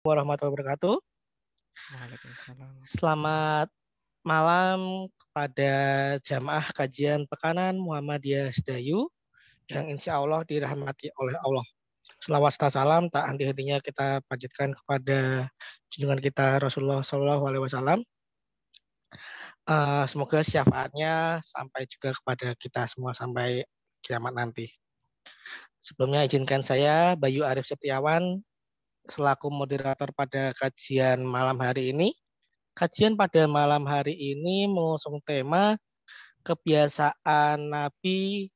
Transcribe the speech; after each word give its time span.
warahmatullahi 0.00 0.52
wabarakatuh. 0.56 0.96
Selamat 2.88 3.68
malam 4.24 5.08
kepada 5.16 5.72
jamaah 6.24 6.66
kajian 6.72 7.28
pekanan 7.28 7.76
Muhammadiyah 7.76 8.52
Sedayu 8.52 9.12
yang 9.68 9.92
insya 9.92 10.16
Allah 10.16 10.40
dirahmati 10.48 11.12
oleh 11.20 11.36
Allah. 11.44 11.64
Selawat 12.20 12.56
salam 12.56 13.12
tak 13.12 13.28
henti-hentinya 13.28 13.80
kita 13.80 14.24
panjatkan 14.28 14.72
kepada 14.72 15.48
junjungan 15.92 16.20
kita 16.20 16.60
Rasulullah 16.60 17.04
Shallallahu 17.04 17.44
Alaihi 17.48 17.64
Wasallam. 17.64 18.00
Uh, 19.68 20.08
semoga 20.08 20.40
syafaatnya 20.40 21.44
sampai 21.44 21.84
juga 21.84 22.16
kepada 22.16 22.56
kita 22.56 22.88
semua 22.88 23.12
sampai 23.12 23.68
kiamat 24.00 24.32
nanti. 24.32 24.68
Sebelumnya 25.80 26.24
izinkan 26.24 26.64
saya 26.64 27.16
Bayu 27.16 27.44
Arif 27.44 27.68
Setiawan 27.68 28.40
selaku 29.10 29.50
moderator 29.50 30.14
pada 30.14 30.54
kajian 30.54 31.26
malam 31.26 31.58
hari 31.58 31.90
ini. 31.90 32.14
Kajian 32.78 33.18
pada 33.18 33.50
malam 33.50 33.82
hari 33.84 34.14
ini 34.14 34.70
mengusung 34.70 35.18
tema 35.26 35.74
kebiasaan 36.46 37.58
Nabi 37.68 38.48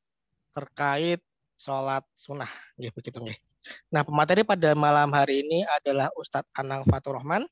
terkait 0.55 1.21
sholat 1.59 2.07
sunnah. 2.15 2.49
Ya, 2.79 2.95
begitu 2.95 3.19
nih. 3.19 3.37
Nah, 3.91 4.07
pemateri 4.07 4.47
pada 4.47 4.73
malam 4.79 5.11
hari 5.11 5.43
ini 5.43 5.67
adalah 5.67 6.09
Ustadz 6.15 6.49
Anang 6.55 6.87
Fatur 6.87 7.19
Rahman 7.19 7.45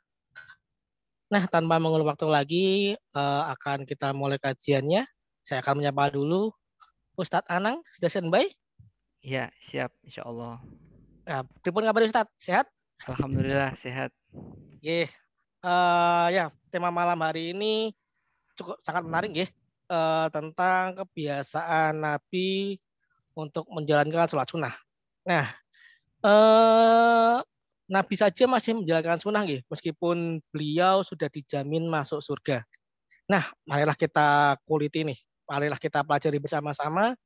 Nah, 1.30 1.46
tanpa 1.46 1.78
mengulur 1.78 2.10
waktu 2.10 2.26
lagi, 2.26 2.68
uh, 3.14 3.46
akan 3.54 3.86
kita 3.86 4.18
mulai 4.18 4.42
kajiannya. 4.42 5.06
Saya 5.46 5.62
akan 5.62 5.78
menyapa 5.78 6.10
dulu 6.10 6.50
Ustadz 7.14 7.46
Anang, 7.46 7.86
sudah 7.94 8.10
standby? 8.10 8.50
Iya, 9.22 9.54
siap, 9.70 9.94
insya 10.02 10.26
Allah. 10.26 10.58
Nah, 11.30 11.46
pripun 11.62 11.86
kabar 11.86 12.02
Ustadz? 12.02 12.34
Sehat? 12.34 12.66
Alhamdulillah, 13.06 13.78
sehat. 13.78 14.10
Oke, 14.74 15.06
uh, 15.62 16.28
ya 16.34 16.50
tema 16.74 16.90
malam 16.90 17.22
hari 17.22 17.54
ini 17.54 17.94
cukup 18.58 18.82
sangat 18.82 19.06
menarik 19.06 19.32
ya, 19.46 19.48
uh, 19.94 20.34
tentang 20.34 20.98
kebiasaan 20.98 21.94
Nabi 22.02 22.82
untuk 23.38 23.70
menjalankan 23.70 24.26
sholat 24.26 24.50
sunnah. 24.50 24.76
Nah, 25.30 25.46
uh, 26.26 27.38
Nabi 27.90 28.16
saja 28.16 28.46
masih 28.46 28.78
menjalankan 28.78 29.18
sunnah 29.18 29.42
gitu, 29.50 29.66
meskipun 29.66 30.38
beliau 30.54 31.02
sudah 31.02 31.26
dijamin 31.26 31.90
masuk 31.90 32.22
surga. 32.22 32.62
Nah, 33.26 33.50
marilah 33.66 33.98
kita 33.98 34.58
kulit 34.70 34.94
ini, 34.94 35.18
marilah 35.50 35.82
kita 35.82 36.06
pelajari 36.06 36.38
bersama-sama 36.38 37.18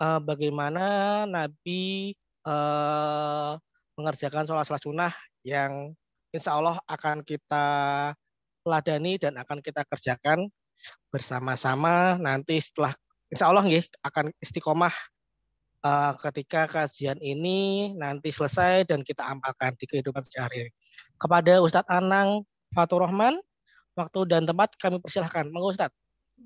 uh, 0.00 0.20
bagaimana 0.24 1.24
Nabi 1.28 2.16
uh, 2.48 3.60
mengerjakan 4.00 4.48
sholat-sholat 4.48 4.80
sunnah 4.80 5.12
yang 5.44 5.92
insya 6.32 6.56
Allah 6.56 6.80
akan 6.88 7.20
kita 7.20 7.64
ladani 8.64 9.20
dan 9.20 9.36
akan 9.36 9.60
kita 9.60 9.84
kerjakan 9.84 10.48
bersama-sama 11.12 12.16
nanti 12.16 12.56
setelah 12.56 12.96
insya 13.28 13.52
Allah 13.52 13.68
nggih, 13.68 13.84
akan 14.00 14.32
istiqomah 14.40 14.92
uh, 15.84 16.12
ketika 16.28 16.68
kajian 16.68 17.16
ini 17.20 17.92
nanti 17.96 18.32
selesai 18.32 18.88
dan 18.88 19.00
kita 19.04 19.24
amalkan 19.24 19.76
di 19.76 19.84
kehidupan 19.88 20.24
sehari-hari. 20.24 20.72
Kepada 21.20 21.60
Ustadz 21.60 21.90
Anang 21.92 22.44
Fatur 22.72 23.04
Rahman, 23.04 23.36
waktu 23.96 24.24
dan 24.28 24.48
tempat 24.48 24.76
kami 24.80 25.00
persilahkan. 25.00 25.48
Monggo 25.52 25.72
Ustadz. 25.72 25.96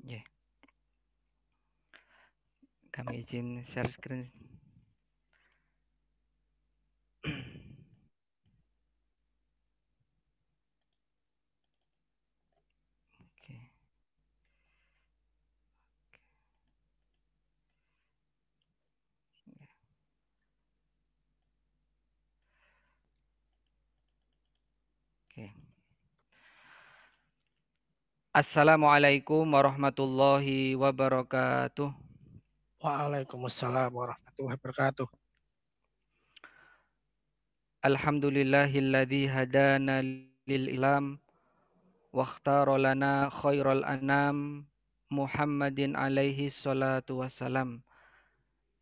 Yeah. 0.03 0.25
Kami 2.95 3.27
izin 3.27 3.67
share 3.67 3.91
screen. 3.91 4.31
Assalamualaikum 28.34 29.47
warahmatullahi 29.47 30.75
wabarakatuh. 30.75 31.87
Waalaikumsalam 32.83 33.95
warahmatullahi 33.95 34.59
wabarakatuh. 34.59 35.06
Alhamdulillahilladzi 37.87 39.31
hadana 39.31 40.03
lil 40.50 40.67
ilam 40.67 41.22
wa 42.11 42.27
ikhtara 42.27 42.75
lana 42.75 43.31
khairal 43.31 43.87
anam 43.87 44.66
Muhammadin 45.15 45.95
alaihi 45.95 46.51
salatu 46.51 47.22
wassalam. 47.22 47.87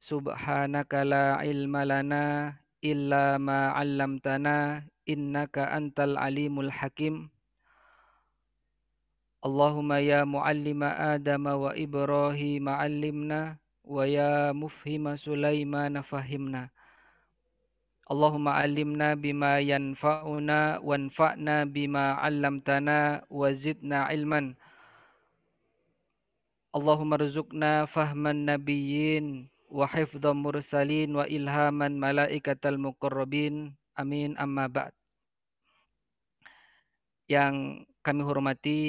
Subhanaka 0.01 1.05
la 1.05 1.45
ilma 1.45 1.85
lana 1.85 2.57
illa 2.81 3.37
ma 3.37 3.77
'allamtana 3.77 4.89
innaka 5.07 5.71
antal 5.71 6.15
alimul 6.19 6.71
hakim. 6.71 7.31
Allahumma 9.43 9.99
ya 9.99 10.23
muallima 10.23 10.95
Adam 11.19 11.51
wa 11.51 11.75
Ibrahim 11.75 12.71
allimna 12.71 13.59
wa 13.83 14.07
ya 14.07 14.55
mufhima 14.55 15.19
Sulaiman 15.19 15.99
fahimna. 16.07 16.71
Allahumma 18.07 18.63
alimna 18.63 19.19
bima 19.19 19.59
yanfa'una 19.59 20.79
wanfa'na 20.79 21.67
bima 21.67 22.23
'allamtana 22.23 23.27
wa 23.27 23.51
zidna 23.51 24.07
ilman. 24.15 24.55
Allahumma 26.71 27.19
rzuqna 27.19 27.91
fahman 27.91 28.47
nabiyyin 28.47 29.51
wa 29.67 29.91
hifdhan 29.91 30.39
mursalin 30.39 31.19
wa 31.19 31.27
ilhaman 31.27 31.99
malaikatal 31.99 32.79
muqarrabin. 32.79 33.75
Amin 33.93 34.33
amma 34.41 34.69
ba'd. 34.73 34.95
Yang 37.29 37.87
kami 38.01 38.23
hormati 38.25 38.81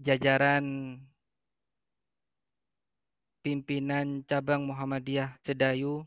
jajaran 0.00 0.96
pimpinan 3.44 4.26
cabang 4.26 4.66
Muhammadiyah 4.66 5.38
Sedayu 5.46 6.02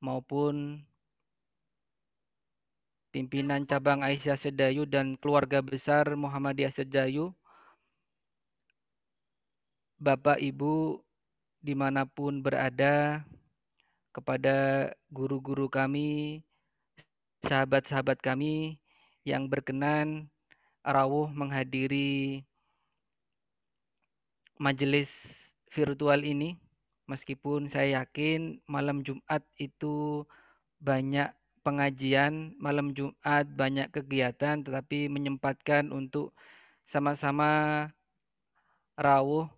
maupun 0.00 0.84
pimpinan 3.10 3.66
cabang 3.66 4.06
Aisyah 4.06 4.38
Sedayu 4.38 4.86
dan 4.86 5.18
keluarga 5.18 5.58
besar 5.60 6.14
Muhammadiyah 6.14 6.70
Sedayu, 6.70 7.34
Bapak 10.00 10.38
Ibu 10.40 11.02
di 11.60 11.74
mana 11.76 12.06
pun 12.08 12.40
berada, 12.40 13.20
kepada 14.10 14.90
guru-guru 15.10 15.70
kami, 15.70 16.42
sahabat-sahabat 17.46 18.20
kami 18.20 18.82
yang 19.22 19.46
berkenan 19.46 20.28
rawuh 20.82 21.28
menghadiri 21.30 22.44
majelis 24.60 25.08
virtual 25.72 26.20
ini. 26.24 26.60
Meskipun 27.10 27.66
saya 27.66 28.02
yakin 28.06 28.62
malam 28.70 29.02
Jumat 29.02 29.42
itu 29.58 30.22
banyak 30.78 31.34
pengajian, 31.66 32.54
malam 32.56 32.94
Jumat 32.94 33.50
banyak 33.50 33.90
kegiatan, 33.90 34.62
tetapi 34.62 35.10
menyempatkan 35.10 35.90
untuk 35.90 36.30
sama-sama 36.86 37.86
rawuh 38.94 39.50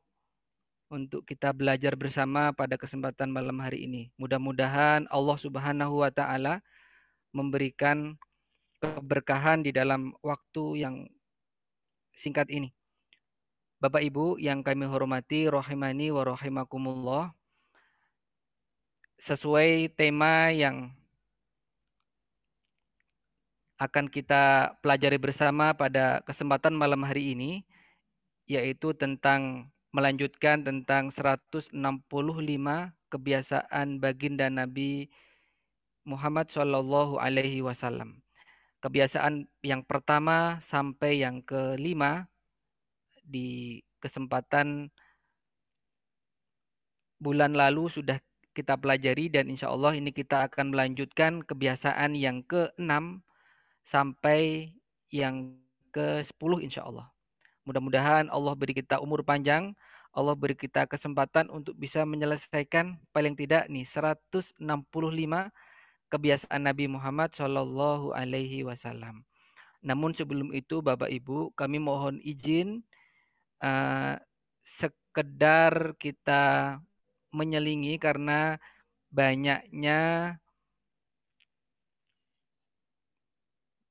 untuk 0.93 1.25
kita 1.25 1.57
belajar 1.57 1.97
bersama 1.97 2.53
pada 2.53 2.77
kesempatan 2.77 3.33
malam 3.33 3.57
hari 3.65 3.89
ini. 3.89 4.13
Mudah-mudahan 4.21 5.09
Allah 5.09 5.39
Subhanahu 5.41 6.05
wa 6.05 6.13
taala 6.13 6.61
memberikan 7.33 8.21
keberkahan 8.77 9.65
di 9.65 9.73
dalam 9.73 10.13
waktu 10.21 10.85
yang 10.85 11.09
singkat 12.13 12.53
ini. 12.53 12.77
Bapak 13.81 14.05
Ibu 14.05 14.37
yang 14.37 14.61
kami 14.61 14.85
hormati 14.85 15.49
rahimani 15.49 16.13
wa 16.13 16.29
rahimakumullah. 16.29 17.25
Sesuai 19.17 19.97
tema 19.97 20.53
yang 20.53 20.93
akan 23.81 24.07
kita 24.13 24.77
pelajari 24.85 25.19
bersama 25.19 25.75
pada 25.75 26.21
kesempatan 26.29 26.77
malam 26.77 27.03
hari 27.03 27.35
ini 27.35 27.65
yaitu 28.47 28.95
tentang 28.95 29.73
melanjutkan 29.93 30.65
tentang 30.65 31.13
165 31.13 31.77
kebiasaan 33.13 34.01
baginda 34.01 34.49
Nabi 34.49 35.13
Muhammad 36.09 36.49
Shallallahu 36.49 37.21
Alaihi 37.21 37.61
Wasallam. 37.61 38.25
Kebiasaan 38.81 39.47
yang 39.63 39.85
pertama 39.85 40.59
sampai 40.65 41.23
yang 41.23 41.45
kelima 41.45 42.27
di 43.23 43.79
kesempatan 44.03 44.91
bulan 47.23 47.55
lalu 47.55 47.87
sudah 47.87 48.19
kita 48.57 48.75
pelajari 48.75 49.31
dan 49.31 49.47
insya 49.47 49.71
Allah 49.71 49.95
ini 49.95 50.11
kita 50.11 50.51
akan 50.51 50.75
melanjutkan 50.75 51.47
kebiasaan 51.47 52.19
yang 52.19 52.43
keenam 52.43 53.23
sampai 53.87 54.73
yang 55.13 55.53
ke 55.93 56.25
sepuluh 56.25 56.59
insya 56.59 56.83
Allah. 56.89 57.12
Mudah-mudahan 57.63 58.27
Allah 58.27 58.55
beri 58.59 58.75
kita 58.75 58.99
umur 58.99 59.23
panjang, 59.23 59.75
Allah 60.11 60.35
beri 60.35 60.59
kita 60.59 60.85
kesempatan 60.91 61.47
untuk 61.49 61.79
bisa 61.79 62.03
menyelesaikan 62.03 62.99
paling 63.15 63.39
tidak 63.39 63.71
nih 63.71 63.87
165 63.87 64.59
kebiasaan 66.13 66.61
Nabi 66.61 66.85
Muhammad 66.91 67.33
Shallallahu 67.33 68.13
Alaihi 68.13 68.67
Wasallam. 68.67 69.25
Namun 69.81 70.13
sebelum 70.13 70.53
itu 70.53 70.85
Bapak 70.85 71.09
Ibu 71.09 71.57
kami 71.57 71.81
mohon 71.81 72.21
izin 72.21 72.85
uh, 73.65 74.21
sekedar 74.63 75.97
kita 75.97 76.79
menyelingi 77.33 77.97
karena 77.97 78.61
banyaknya 79.09 80.01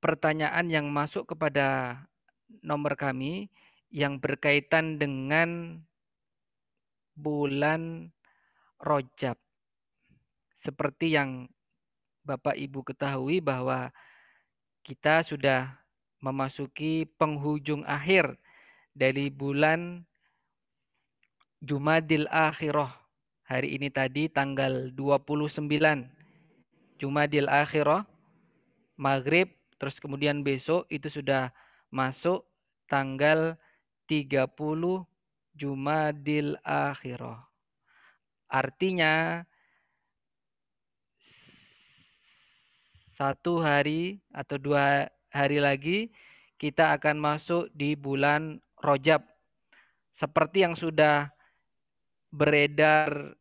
pertanyaan 0.01 0.65
yang 0.69 0.88
masuk 0.89 1.29
kepada 1.29 1.97
nomor 2.65 2.97
kami 2.97 3.50
yang 3.92 4.18
berkaitan 4.18 4.96
dengan 4.96 5.84
bulan 7.14 8.10
Rojab. 8.80 9.38
Seperti 10.64 11.14
yang 11.20 11.52
Bapak 12.24 12.56
Ibu 12.56 12.88
ketahui 12.88 13.44
bahwa 13.44 13.92
kita 14.82 15.22
sudah 15.28 15.78
memasuki 16.24 17.06
penghujung 17.20 17.86
akhir 17.86 18.40
dari 18.96 19.30
bulan 19.30 20.08
Jumadil 21.62 22.26
Akhirah. 22.32 22.98
Hari 23.46 23.76
ini 23.76 23.92
tadi 23.92 24.32
tanggal 24.32 24.96
29 24.96 25.68
Jumadil 27.02 27.52
Akhirah 27.52 28.08
maghrib 28.96 29.52
terus 29.82 29.98
kemudian 29.98 30.46
besok 30.46 30.86
itu 30.94 31.10
sudah 31.10 31.50
masuk 31.90 32.46
tanggal 32.86 33.58
30 34.12 34.52
Jumadil 35.56 36.60
Akhirah. 36.68 37.48
Artinya 38.52 39.40
satu 43.16 43.63
hari 43.63 44.19
atau 44.36 44.60
dua 44.60 45.08
hari 45.31 45.63
lagi 45.63 46.12
kita 46.60 46.92
akan 47.00 47.24
masuk 47.24 47.72
di 47.72 47.96
bulan 47.96 48.60
Rojab. 48.84 49.24
Seperti 50.12 50.68
yang 50.68 50.75
sudah 50.75 51.31
beredar 52.36 53.31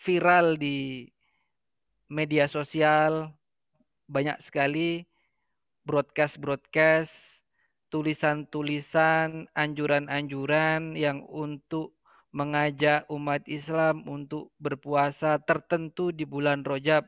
viral 0.00 0.56
di 0.56 1.04
media 2.08 2.48
sosial, 2.48 3.28
banyak 4.08 4.40
sekali 4.40 5.04
broadcast-broadcast 5.84 7.31
tulisan-tulisan, 7.92 9.52
anjuran-anjuran 9.52 10.96
yang 10.96 11.20
untuk 11.28 11.92
mengajak 12.32 13.04
umat 13.12 13.44
Islam 13.44 14.08
untuk 14.08 14.48
berpuasa 14.56 15.36
tertentu 15.44 16.08
di 16.08 16.24
bulan 16.24 16.64
Rojab, 16.64 17.04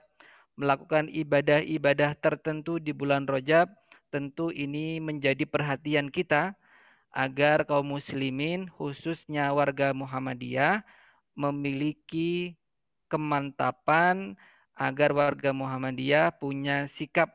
melakukan 0.60 1.08
ibadah-ibadah 1.08 2.20
tertentu 2.20 2.76
di 2.76 2.92
bulan 2.92 3.24
Rojab, 3.24 3.72
tentu 4.12 4.52
ini 4.52 5.00
menjadi 5.00 5.48
perhatian 5.48 6.12
kita 6.12 6.52
agar 7.10 7.64
kaum 7.64 7.96
muslimin 7.96 8.68
khususnya 8.68 9.50
warga 9.56 9.96
Muhammadiyah 9.96 10.84
memiliki 11.34 12.54
kemantapan 13.08 14.36
agar 14.74 15.14
warga 15.14 15.50
Muhammadiyah 15.54 16.34
punya 16.36 16.90
sikap 16.90 17.30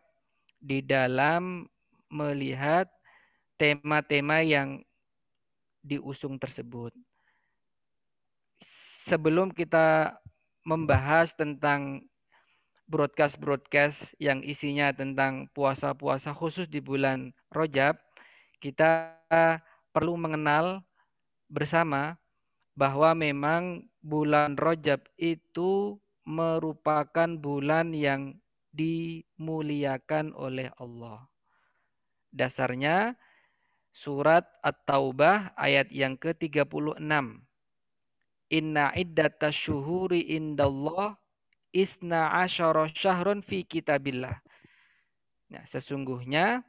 di 0.59 0.83
dalam 0.83 1.67
melihat 2.11 2.91
tema-tema 3.59 4.39
yang 4.39 4.79
diusung 5.83 6.39
tersebut. 6.39 6.95
Sebelum 9.03 9.51
kita 9.51 10.15
membahas 10.63 11.35
tentang 11.35 12.07
broadcast-broadcast 12.89 14.15
yang 14.17 14.41
isinya 14.41 14.95
tentang 14.95 15.51
puasa-puasa 15.51 16.31
khusus 16.31 16.71
di 16.71 16.79
bulan 16.79 17.35
Rojab, 17.51 17.99
kita 18.63 19.19
perlu 19.91 20.15
mengenal 20.15 20.81
bersama 21.51 22.15
bahwa 22.79 23.11
memang 23.11 23.83
bulan 23.99 24.55
Rojab 24.55 25.03
itu 25.19 25.99
merupakan 26.23 27.29
bulan 27.35 27.91
yang 27.91 28.39
dimuliakan 28.71 30.31
oleh 30.37 30.69
Allah. 30.77 31.25
Dasarnya 32.29 33.17
Surat 33.89 34.45
At-Taubah 34.61 35.57
ayat 35.57 35.89
yang 35.89 36.15
ke-36. 36.15 37.01
Inna 38.49 38.85
iddata 38.97 39.53
syuhuri 39.53 40.33
indallah 40.33 41.17
isna 41.69 42.33
asyara 42.41 42.89
syahrun 42.89 43.45
fi 43.45 43.61
kitabillah. 43.61 44.41
Nah, 45.49 45.63
sesungguhnya 45.69 46.65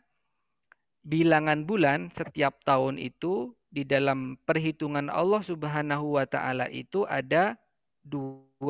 bilangan 1.05 1.65
bulan 1.65 2.13
setiap 2.13 2.61
tahun 2.65 3.01
itu 3.01 3.53
di 3.71 3.87
dalam 3.87 4.37
perhitungan 4.45 5.09
Allah 5.09 5.41
Subhanahu 5.47 6.21
wa 6.21 6.27
taala 6.29 6.69
itu 6.69 7.07
ada 7.09 7.57
12 8.05 8.61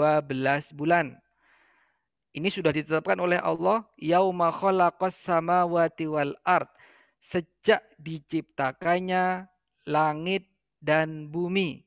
bulan. 0.77 1.19
Ini 2.31 2.47
sudah 2.47 2.71
ditetapkan 2.71 3.19
oleh 3.19 3.43
Allah 3.43 3.83
yauma 3.99 4.55
khalaqas 4.55 5.19
samawati 5.19 6.07
wal 6.07 6.39
ard 6.47 6.71
sejak 7.21 7.85
diciptakannya 8.01 9.49
langit 9.87 10.49
dan 10.81 11.29
bumi. 11.29 11.85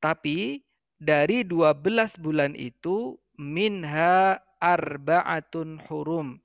Tapi 0.00 0.62
dari 0.96 1.44
12 1.44 2.20
bulan 2.20 2.52
itu 2.56 3.16
minha 3.36 4.40
arba'atun 4.60 5.80
hurum. 5.88 6.40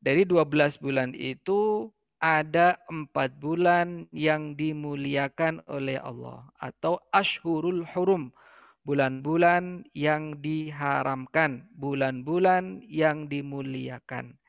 Dari 0.00 0.24
12 0.24 0.80
bulan 0.80 1.12
itu 1.12 1.90
ada 2.20 2.76
empat 2.88 3.40
bulan 3.40 4.04
yang 4.12 4.52
dimuliakan 4.56 5.64
oleh 5.68 5.96
Allah 6.00 6.44
atau 6.60 7.00
ashurul 7.12 7.84
hurum. 7.96 8.32
bulan-bulan 8.80 9.84
yang 9.92 10.40
diharamkan, 10.40 11.68
bulan-bulan 11.76 12.80
yang 12.88 13.28
dimuliakan. 13.28 14.39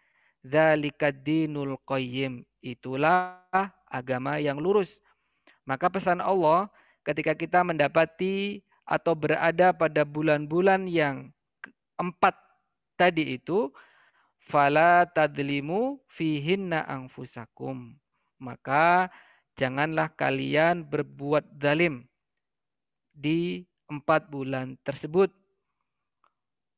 Dzalikad 0.42 1.22
dinul 1.22 1.78
qayyim. 1.86 2.46
Itulah 2.62 3.42
agama 3.90 4.38
yang 4.38 4.58
lurus. 4.62 4.90
Maka 5.66 5.90
pesan 5.90 6.22
Allah 6.22 6.70
ketika 7.06 7.34
kita 7.38 7.62
mendapati 7.62 8.62
atau 8.86 9.14
berada 9.14 9.74
pada 9.74 10.02
bulan-bulan 10.06 10.90
yang 10.90 11.30
empat 11.98 12.34
tadi 12.98 13.38
itu 13.38 13.70
fala 14.50 15.06
tadlimu 15.10 16.02
fihinna 16.10 16.86
anfusakum. 16.90 17.94
Maka 18.42 19.14
janganlah 19.58 20.10
kalian 20.18 20.82
berbuat 20.86 21.46
zalim 21.62 22.10
di 23.14 23.70
empat 23.86 24.32
bulan 24.32 24.80
tersebut 24.82 25.30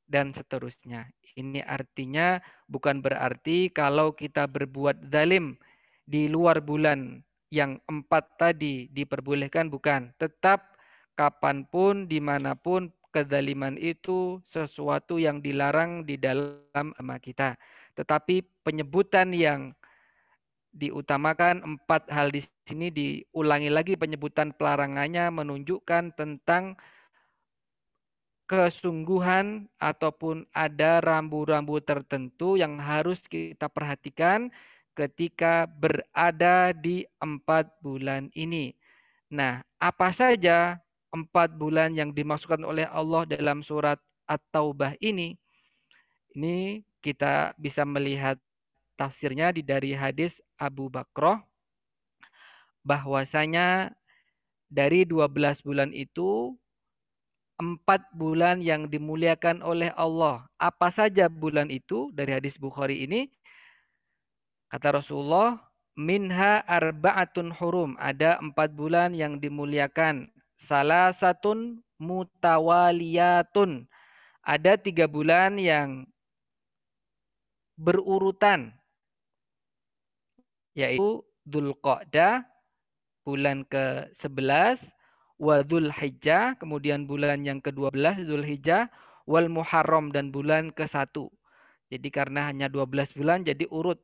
dan 0.07 0.35
seterusnya. 0.35 1.09
Ini 1.33 1.65
artinya 1.65 2.37
bukan 2.69 3.01
berarti 3.01 3.73
kalau 3.73 4.13
kita 4.13 4.45
berbuat 4.45 5.09
zalim 5.09 5.57
di 6.05 6.29
luar 6.29 6.61
bulan 6.61 7.23
yang 7.53 7.77
empat 7.85 8.37
tadi 8.37 8.89
diperbolehkan, 8.89 9.69
bukan. 9.69 10.13
Tetap 10.17 10.73
kapan 11.13 11.65
pun, 11.69 12.09
di 12.09 12.17
mana 12.17 12.57
pun 12.57 12.89
kezaliman 13.13 13.77
itu 13.77 14.41
sesuatu 14.49 15.21
yang 15.21 15.37
dilarang 15.37 16.01
di 16.01 16.17
dalam 16.17 16.97
agama 16.97 17.21
kita. 17.21 17.53
Tetapi 17.93 18.65
penyebutan 18.65 19.29
yang 19.37 19.77
diutamakan 20.73 21.61
empat 21.61 22.09
hal 22.09 22.33
di 22.33 22.41
sini 22.65 22.89
diulangi 22.89 23.69
lagi 23.69 23.93
penyebutan 23.93 24.57
pelarangannya 24.57 25.29
menunjukkan 25.29 26.17
tentang 26.17 26.73
kesungguhan 28.53 29.65
ataupun 29.81 30.45
ada 30.53 31.01
rambu-rambu 31.01 31.81
tertentu 31.81 32.55
yang 32.55 32.77
harus 32.77 33.17
kita 33.25 33.65
perhatikan 33.65 34.53
ketika 34.93 35.65
berada 35.65 36.69
di 36.77 37.09
empat 37.17 37.73
bulan 37.81 38.29
ini. 38.37 38.77
Nah, 39.33 39.65
apa 39.81 40.13
saja 40.13 40.77
empat 41.09 41.57
bulan 41.57 41.97
yang 41.97 42.13
dimasukkan 42.13 42.61
oleh 42.61 42.85
Allah 42.85 43.25
dalam 43.25 43.65
surat 43.65 43.97
At-Taubah 44.29 44.97
ini, 45.01 45.35
ini 46.37 46.85
kita 47.01 47.57
bisa 47.57 47.83
melihat 47.83 48.37
tafsirnya 48.95 49.49
di 49.49 49.65
dari 49.65 49.97
hadis 49.97 50.37
Abu 50.55 50.87
Bakroh 50.87 51.41
bahwasanya 52.85 53.91
dari 54.69 55.05
12 55.05 55.61
bulan 55.65 55.89
itu 55.93 56.57
empat 57.63 58.11
bulan 58.11 58.59
yang 58.59 58.91
dimuliakan 58.91 59.63
oleh 59.63 59.95
Allah. 59.95 60.43
Apa 60.59 60.91
saja 60.91 61.31
bulan 61.31 61.71
itu 61.71 62.11
dari 62.11 62.35
hadis 62.35 62.59
Bukhari 62.59 63.07
ini? 63.07 63.31
Kata 64.67 64.99
Rasulullah, 64.99 65.63
minha 65.95 66.59
arba'atun 66.67 67.55
hurum. 67.55 67.95
Ada 67.95 68.43
empat 68.43 68.75
bulan 68.75 69.15
yang 69.15 69.39
dimuliakan 69.39 70.27
salah 70.59 71.15
satu 71.15 71.79
mutawaliyatun. 72.03 73.87
Ada 74.43 74.75
tiga 74.75 75.07
bulan 75.07 75.55
yang 75.55 76.03
berurutan. 77.79 78.75
Yaitu 80.75 81.23
Qa'dah, 81.79 82.43
bulan 83.23 83.63
ke-11, 83.67 84.83
wa 85.43 85.59
Hijjah, 85.91 86.55
kemudian 86.55 87.03
bulan 87.03 87.43
yang 87.43 87.59
ke-12 87.59 88.23
Hijjah, 88.23 88.87
wal 89.27 89.51
Muharram 89.51 90.15
dan 90.15 90.31
bulan 90.31 90.71
ke-1. 90.71 91.11
Jadi 91.91 92.07
karena 92.09 92.47
hanya 92.47 92.71
12 92.71 93.11
bulan 93.13 93.43
jadi 93.43 93.67
urut 93.67 93.99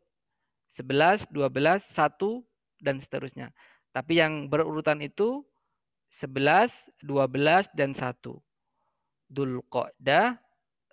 11, 0.75 1.31
12, 1.31 1.81
1 1.95 2.83
dan 2.83 2.99
seterusnya. 2.99 3.55
Tapi 3.95 4.19
yang 4.19 4.51
berurutan 4.51 5.01
itu 5.01 5.47
11, 6.19 6.69
12, 7.01 7.71
dan 7.73 7.95
1. 7.95 8.37
Dhul 9.29 9.61
Qa'dah, 9.71 10.37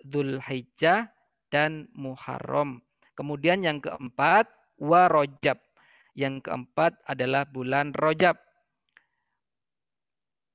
Dhul 0.07 0.41
Hijjah, 0.41 1.11
dan 1.51 1.89
Muharram. 1.93 2.81
Kemudian 3.17 3.65
yang 3.65 3.81
keempat, 3.81 4.49
wa 4.81 5.09
Rojab. 5.09 5.61
Yang 6.17 6.49
keempat 6.49 6.97
adalah 7.05 7.45
bulan 7.49 7.93
Rojab. 7.97 8.37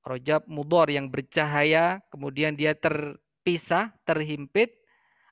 Rojab 0.02 0.42
mudor 0.50 0.90
yang 0.90 1.06
bercahaya, 1.06 2.02
kemudian 2.10 2.58
dia 2.58 2.74
terpisah, 2.74 3.94
terhimpit, 4.02 4.74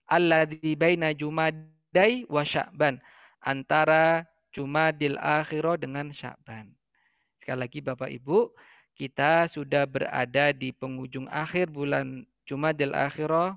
alladzi 0.07 0.79
baina 0.79 1.11
Jumadai 1.11 2.27
wa 2.31 2.47
Sya'ban. 2.47 3.03
Antara 3.43 4.31
Jumadil 4.55 5.19
Akhirah 5.19 5.75
dengan 5.75 6.15
Sya'ban. 6.15 6.71
Sekali 7.43 7.59
lagi 7.59 7.79
Bapak 7.83 8.11
Ibu, 8.11 8.55
kita 8.95 9.49
sudah 9.49 9.89
berada 9.89 10.53
di 10.53 10.77
penghujung 10.77 11.25
akhir 11.31 11.73
bulan 11.73 12.29
Jumadil 12.45 12.93
Akhirah. 12.93 13.57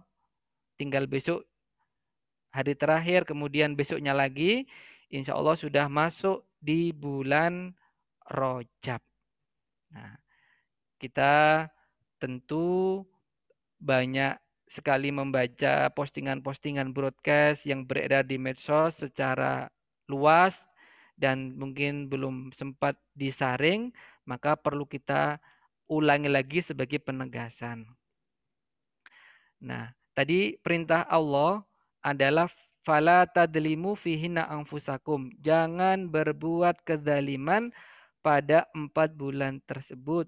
Tinggal 0.80 1.06
besok 1.06 1.44
hari 2.54 2.74
terakhir, 2.74 3.28
kemudian 3.28 3.76
besoknya 3.76 4.16
lagi. 4.16 4.66
Insya 5.14 5.38
Allah 5.38 5.60
sudah 5.60 5.86
masuk 5.92 6.42
di 6.58 6.96
bulan 6.96 7.76
Rojab. 8.24 9.04
Nah, 9.94 10.23
kita 11.04 11.68
tentu 12.16 13.04
banyak 13.84 14.40
sekali 14.72 15.12
membaca 15.12 15.92
postingan-postingan 15.92 16.96
broadcast 16.96 17.68
yang 17.68 17.84
beredar 17.84 18.24
di 18.24 18.40
medsos 18.40 18.96
secara 18.96 19.68
luas 20.08 20.56
dan 21.20 21.60
mungkin 21.60 22.08
belum 22.08 22.56
sempat 22.56 22.96
disaring 23.14 23.92
maka 24.24 24.56
perlu 24.56 24.88
kita 24.88 25.44
ulangi 25.92 26.32
lagi 26.32 26.64
sebagai 26.64 27.04
penegasan. 27.04 27.86
Nah, 29.60 29.92
tadi 30.16 30.56
perintah 30.60 31.04
Allah 31.06 31.64
adalah 32.00 32.48
fala 32.84 33.28
tadlimu 33.28 33.96
fihina 33.96 34.48
anfusakum. 34.48 35.32
Jangan 35.40 36.12
berbuat 36.12 36.84
kezaliman 36.84 37.72
pada 38.24 38.68
empat 38.76 39.16
bulan 39.16 39.64
tersebut. 39.64 40.28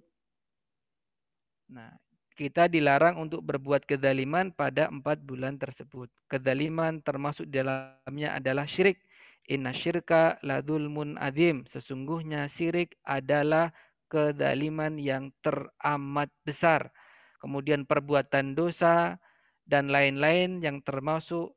Nah, 1.70 1.90
kita 2.36 2.68
dilarang 2.68 3.16
untuk 3.16 3.42
berbuat 3.48 3.88
kezaliman 3.88 4.52
pada 4.52 4.92
empat 4.92 5.24
bulan 5.24 5.56
tersebut. 5.56 6.12
Kezaliman 6.28 7.00
termasuk 7.00 7.48
dalamnya 7.48 8.36
adalah 8.36 8.68
syirik. 8.68 9.00
Inna 9.48 9.72
syirka 9.72 10.36
ladulmun 10.44 11.16
adim. 11.16 11.64
Sesungguhnya 11.72 12.52
syirik 12.52 13.00
adalah 13.08 13.72
kedaliman 14.12 15.00
yang 15.00 15.32
teramat 15.40 16.28
besar. 16.44 16.92
Kemudian 17.40 17.88
perbuatan 17.88 18.58
dosa 18.58 19.16
dan 19.64 19.90
lain-lain 19.90 20.60
yang 20.60 20.84
termasuk 20.84 21.56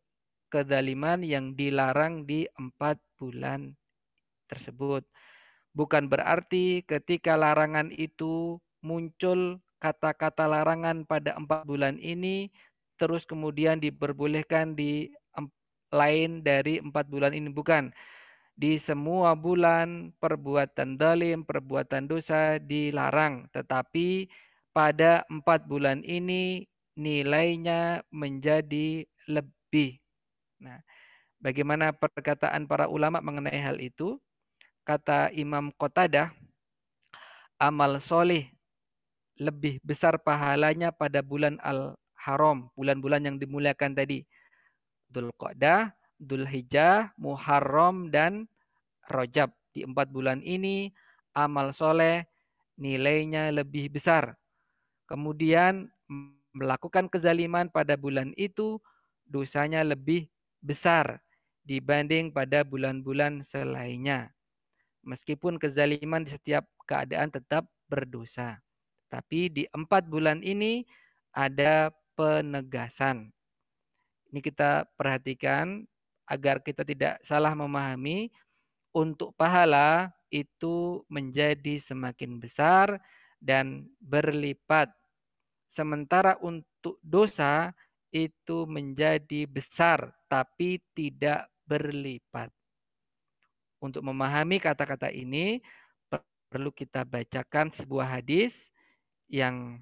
kedaliman 0.49 1.21
yang 1.21 1.53
dilarang 1.59 2.25
di 2.25 2.49
empat 2.57 2.97
bulan 3.21 3.77
tersebut. 4.49 5.05
Bukan 5.77 6.09
berarti 6.09 6.83
ketika 6.89 7.37
larangan 7.37 7.93
itu 7.93 8.57
muncul 8.81 9.61
kata-kata 9.79 10.47
larangan 10.47 11.07
pada 11.07 11.35
empat 11.39 11.65
bulan 11.65 11.97
ini, 12.03 12.51
terus 12.99 13.23
kemudian 13.25 13.79
diperbolehkan 13.79 14.75
di 14.75 15.11
lain 15.89 16.45
dari 16.45 16.83
empat 16.83 17.09
bulan 17.09 17.33
ini. 17.33 17.49
Bukan 17.49 17.95
di 18.59 18.77
semua 18.83 19.39
bulan 19.39 20.11
perbuatan 20.19 20.99
dalim, 20.99 21.47
perbuatan 21.47 22.11
dosa 22.11 22.59
dilarang. 22.59 23.47
Tetapi 23.55 24.29
pada 24.75 25.23
empat 25.31 25.65
bulan 25.65 26.03
ini 26.03 26.67
nilainya 26.99 28.03
menjadi 28.11 29.07
lebih. 29.31 30.03
Nah, 30.59 30.83
bagaimana 31.39 31.95
perkataan 31.95 32.67
para 32.67 32.91
ulama 32.91 33.23
mengenai 33.23 33.63
hal 33.63 33.79
itu? 33.79 34.19
Kata 34.83 35.31
Imam 35.31 35.71
Qatadah, 35.79 36.35
amal 37.61 38.03
soleh 38.03 38.58
lebih 39.39 39.79
besar 39.87 40.19
pahalanya 40.19 40.91
pada 40.91 41.23
bulan 41.23 41.57
al-haram, 41.63 42.69
bulan-bulan 42.75 43.25
yang 43.25 43.37
dimuliakan 43.39 43.95
tadi. 43.95 44.27
Dhul 45.09 45.33
Qadah, 45.39 45.95
Hijjah, 46.21 47.15
Muharram, 47.17 48.11
dan 48.11 48.51
Rojab. 49.09 49.55
Di 49.73 49.87
empat 49.87 50.11
bulan 50.11 50.43
ini, 50.43 50.91
amal 51.33 51.71
soleh 51.71 52.27
nilainya 52.77 53.55
lebih 53.55 53.95
besar. 53.95 54.35
Kemudian 55.07 55.89
melakukan 56.53 57.07
kezaliman 57.07 57.71
pada 57.71 57.95
bulan 57.95 58.35
itu, 58.35 58.83
dosanya 59.23 59.87
lebih 59.87 60.27
besar 60.59 61.23
dibanding 61.63 62.35
pada 62.35 62.67
bulan-bulan 62.67 63.47
selainnya. 63.47 64.35
Meskipun 65.07 65.57
kezaliman 65.63 66.27
di 66.27 66.35
setiap 66.35 66.67
keadaan 66.89 67.31
tetap 67.31 67.71
berdosa. 67.87 68.61
Tapi 69.09 69.49
di 69.49 69.65
empat 69.73 70.07
bulan 70.09 70.45
ini 70.45 70.85
ada 71.33 71.93
penegasan. 72.17 73.33
Ini 74.29 74.41
kita 74.45 74.85
perhatikan 74.97 75.89
agar 76.29 76.61
kita 76.61 76.85
tidak 76.85 77.17
salah 77.25 77.57
memahami 77.57 78.29
untuk 78.93 79.33
pahala 79.33 80.13
itu 80.29 81.01
menjadi 81.09 81.81
semakin 81.81 82.37
besar 82.37 83.01
dan 83.41 83.89
berlipat. 83.97 84.93
Sementara 85.73 86.37
untuk 86.45 87.01
dosa 87.01 87.73
itu 88.13 88.69
menjadi 88.69 89.49
besar 89.49 90.13
tapi 90.29 90.81
tidak 90.93 91.49
berlipat. 91.65 92.53
Untuk 93.79 94.05
memahami 94.05 94.59
kata-kata 94.61 95.09
ini 95.13 95.63
perlu 96.49 96.73
kita 96.73 97.05
bacakan 97.05 97.71
sebuah 97.73 98.21
hadis 98.21 98.57
yang 99.29 99.81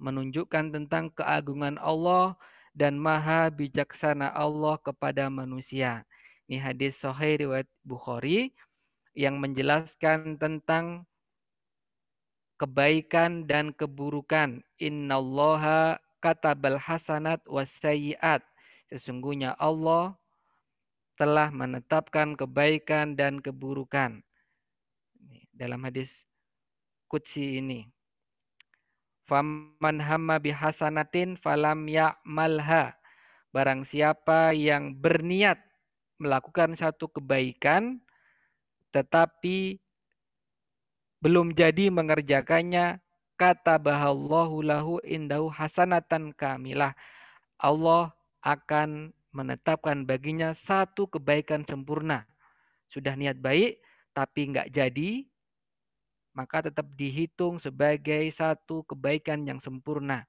menunjukkan 0.00 0.72
tentang 0.72 1.12
keagungan 1.12 1.76
Allah 1.80 2.36
dan 2.72 2.96
maha 2.96 3.50
bijaksana 3.52 4.32
Allah 4.32 4.80
kepada 4.80 5.28
manusia. 5.28 6.08
Ini 6.48 6.60
hadis 6.60 6.98
sahih 7.00 7.46
riwayat 7.46 7.68
Bukhari 7.84 8.54
yang 9.14 9.38
menjelaskan 9.38 10.40
tentang 10.40 11.04
kebaikan 12.60 13.48
dan 13.48 13.72
keburukan. 13.76 14.64
Innallaha 14.80 16.00
katabal 16.20 16.80
hasanat 16.80 17.44
wassayiat. 17.48 18.44
Sesungguhnya 18.90 19.54
Allah 19.56 20.18
telah 21.14 21.52
menetapkan 21.52 22.36
kebaikan 22.36 23.14
dan 23.16 23.44
keburukan. 23.44 24.24
Dalam 25.52 25.80
hadis 25.84 26.08
Qudsi 27.10 27.58
ini. 27.58 27.99
Faman 29.30 30.02
hamma 30.02 30.42
bihasanatin 30.42 31.38
falam 31.38 31.86
ya'malha. 31.86 32.98
Barang 33.54 33.86
siapa 33.86 34.50
yang 34.50 34.98
berniat 34.98 35.62
melakukan 36.18 36.74
satu 36.74 37.06
kebaikan 37.06 38.02
tetapi 38.90 39.78
belum 41.22 41.54
jadi 41.54 41.94
mengerjakannya, 41.94 42.98
kata 43.38 43.78
bahallahu 43.78 44.66
lahu 44.66 44.98
indahu 45.06 45.46
hasanatan 45.46 46.34
kamilah. 46.34 46.98
Allah 47.54 48.10
akan 48.42 49.14
menetapkan 49.30 50.02
baginya 50.02 50.58
satu 50.58 51.06
kebaikan 51.06 51.62
sempurna. 51.62 52.26
Sudah 52.90 53.14
niat 53.14 53.38
baik, 53.38 53.78
tapi 54.10 54.50
nggak 54.50 54.74
jadi, 54.74 55.29
maka 56.32 56.70
tetap 56.70 56.86
dihitung 56.94 57.58
sebagai 57.58 58.30
satu 58.30 58.86
kebaikan 58.86 59.42
yang 59.46 59.58
sempurna. 59.58 60.26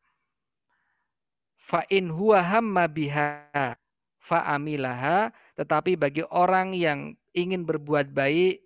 Fa'in 1.62 2.10
huwa 2.10 2.42
hamma 2.42 2.90
biha 2.90 3.78
fa'amilaha, 4.22 5.34
tetapi 5.58 5.98
bagi 5.98 6.24
orang 6.30 6.72
yang 6.78 7.18
ingin 7.34 7.66
berbuat 7.66 8.14
baik, 8.14 8.62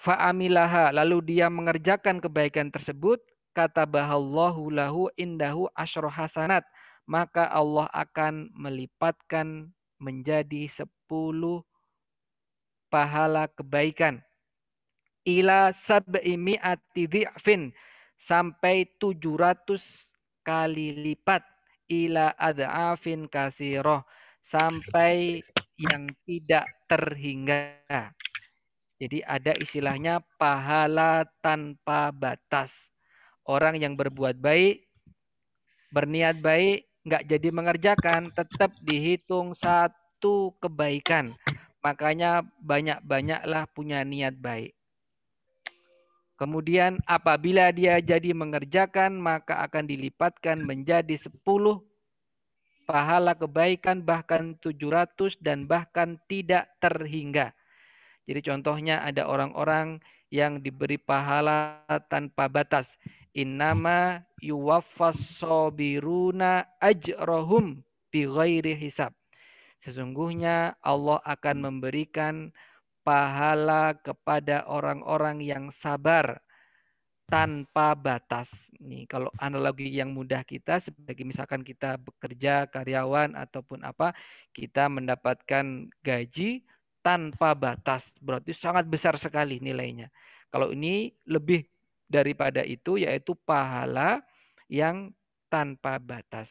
fa'amilaha, 0.00 0.90
lalu 0.96 1.36
dia 1.36 1.46
mengerjakan 1.52 2.18
kebaikan 2.18 2.72
tersebut, 2.72 3.20
kata 3.52 3.84
bahallahu 3.86 4.72
lahu 4.72 5.12
indahu 5.14 5.68
asyro 5.76 6.10
hasanat, 6.10 6.64
maka 7.06 7.46
Allah 7.52 7.86
akan 7.94 8.50
melipatkan 8.52 9.70
menjadi 9.96 10.68
sepuluh 10.68 11.62
pahala 12.90 13.48
kebaikan. 13.52 14.20
Ila 15.26 15.74
sab'i 15.74 16.38
mi'ati 16.38 17.10
dhi'fin 17.10 17.74
sampai 18.14 18.86
700 18.94 19.82
kali 20.46 20.94
lipat 20.94 21.42
ila 21.90 22.30
ad'afin 22.38 23.26
kasiroh 23.26 24.06
sampai 24.46 25.42
yang 25.74 26.06
tidak 26.22 26.70
terhingga. 26.86 28.14
Jadi 29.02 29.18
ada 29.26 29.50
istilahnya 29.58 30.22
pahala 30.38 31.26
tanpa 31.42 32.14
batas. 32.14 32.70
Orang 33.42 33.82
yang 33.82 33.98
berbuat 33.98 34.38
baik, 34.38 34.86
berniat 35.90 36.38
baik, 36.38 36.86
nggak 37.02 37.26
jadi 37.26 37.48
mengerjakan, 37.50 38.30
tetap 38.30 38.70
dihitung 38.78 39.58
satu 39.58 40.54
kebaikan. 40.62 41.34
Makanya 41.82 42.46
banyak-banyaklah 42.62 43.66
punya 43.74 44.06
niat 44.06 44.38
baik. 44.38 44.75
Kemudian 46.36 47.00
apabila 47.08 47.72
dia 47.72 47.96
jadi 47.96 48.36
mengerjakan, 48.36 49.16
maka 49.16 49.64
akan 49.64 49.88
dilipatkan 49.88 50.60
menjadi 50.60 51.16
sepuluh 51.16 51.80
pahala 52.84 53.32
kebaikan 53.34 54.04
bahkan 54.04 54.54
700 54.60 55.40
dan 55.40 55.64
bahkan 55.64 56.20
tidak 56.28 56.70
terhingga. 56.78 57.56
Jadi 58.28 58.40
contohnya 58.44 59.00
ada 59.00 59.24
orang-orang 59.26 59.98
yang 60.28 60.60
diberi 60.60 60.98
pahala 61.00 61.82
tanpa 62.12 62.52
batas. 62.52 62.94
Innama 63.32 64.24
yuwaffas 64.40 65.40
sabiruna 65.40 66.68
ajrohum 66.80 67.80
bighairi 68.12 68.76
hisab. 68.76 69.12
Sesungguhnya 69.84 70.74
Allah 70.82 71.20
akan 71.22 71.56
memberikan 71.70 72.50
pahala 73.06 73.94
kepada 74.02 74.66
orang-orang 74.66 75.38
yang 75.38 75.70
sabar 75.70 76.42
tanpa 77.30 77.94
batas. 77.94 78.50
Nih, 78.82 79.06
kalau 79.06 79.30
analogi 79.38 79.90
yang 79.94 80.10
mudah 80.10 80.42
kita 80.42 80.82
sebagai 80.82 81.22
misalkan 81.22 81.62
kita 81.62 81.98
bekerja 82.02 82.66
karyawan 82.66 83.38
ataupun 83.38 83.86
apa, 83.86 84.10
kita 84.50 84.90
mendapatkan 84.90 85.86
gaji 86.02 86.66
tanpa 87.02 87.54
batas. 87.54 88.10
Berarti 88.18 88.50
sangat 88.50 88.90
besar 88.90 89.14
sekali 89.22 89.62
nilainya. 89.62 90.10
Kalau 90.50 90.74
ini 90.74 91.14
lebih 91.30 91.62
daripada 92.10 92.66
itu 92.66 92.98
yaitu 92.98 93.38
pahala 93.46 94.22
yang 94.66 95.14
tanpa 95.46 96.02
batas. 96.02 96.50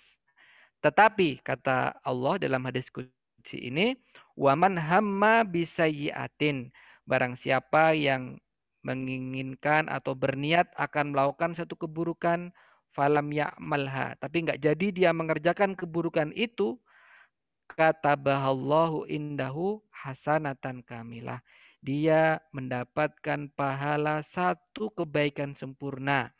Tetapi 0.80 1.44
kata 1.44 2.00
Allah 2.04 2.36
dalam 2.40 2.64
hadis 2.68 2.88
qudsi 2.92 3.68
ini, 3.68 3.96
"Waman 4.38 4.78
hamma 4.78 5.42
bisayyi'atin." 5.48 6.72
Barang 7.08 7.36
siapa 7.40 7.96
yang 7.98 8.38
menginginkan 8.86 9.90
atau 9.90 10.14
berniat 10.14 10.70
akan 10.78 11.16
melakukan 11.18 11.58
satu 11.58 11.74
keburukan, 11.74 12.54
falam 12.94 13.28
ya'malha. 13.34 14.16
Tapi 14.22 14.46
nggak 14.46 14.62
jadi 14.62 14.88
dia 14.94 15.12
mengerjakan 15.12 15.74
keburukan 15.74 16.32
itu, 16.38 16.78
kata 17.66 18.14
bahallahu 18.16 19.10
indahu 19.10 19.82
hasanatan 19.90 20.86
kamilah. 20.86 21.42
Dia 21.86 22.42
mendapatkan 22.50 23.54
pahala 23.54 24.26
satu 24.26 24.90
kebaikan 24.94 25.54
sempurna. 25.54 26.34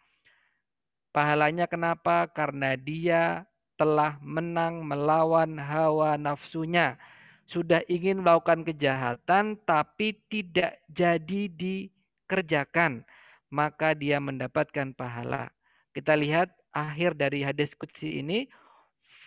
Pahalanya 1.14 1.70
kenapa? 1.70 2.26
Karena 2.34 2.74
dia 2.74 3.46
telah 3.78 4.18
menang 4.26 4.82
melawan 4.82 5.60
hawa 5.62 6.18
nafsunya. 6.18 6.98
Sudah 7.46 7.86
ingin 7.86 8.26
melakukan 8.26 8.66
kejahatan 8.66 9.62
tapi 9.64 10.18
tidak 10.30 10.82
jadi 10.90 11.48
dikerjakan. 11.50 13.06
Maka 13.54 13.94
dia 13.94 14.18
mendapatkan 14.18 14.92
pahala. 14.98 15.54
Kita 15.94 16.18
lihat 16.18 16.52
akhir 16.76 17.16
dari 17.16 17.46
hadis 17.46 17.72
kutsi 17.78 18.20
ini 18.20 18.50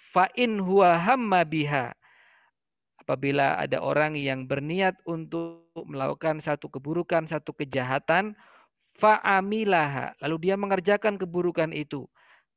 Fa'in 0.08 0.56
huwa 0.64 0.96
hamma 0.96 1.44
biha. 1.44 1.92
Apabila 2.98 3.60
ada 3.60 3.80
orang 3.80 4.16
yang 4.16 4.48
berniat 4.48 5.00
untuk 5.04 5.68
melakukan 5.84 6.40
satu 6.40 6.68
keburukan, 6.72 7.28
satu 7.28 7.52
kejahatan, 7.52 8.36
fa'amilaha. 8.96 10.16
Lalu 10.24 10.36
dia 10.48 10.56
mengerjakan 10.56 11.16
keburukan 11.20 11.72
itu. 11.72 12.08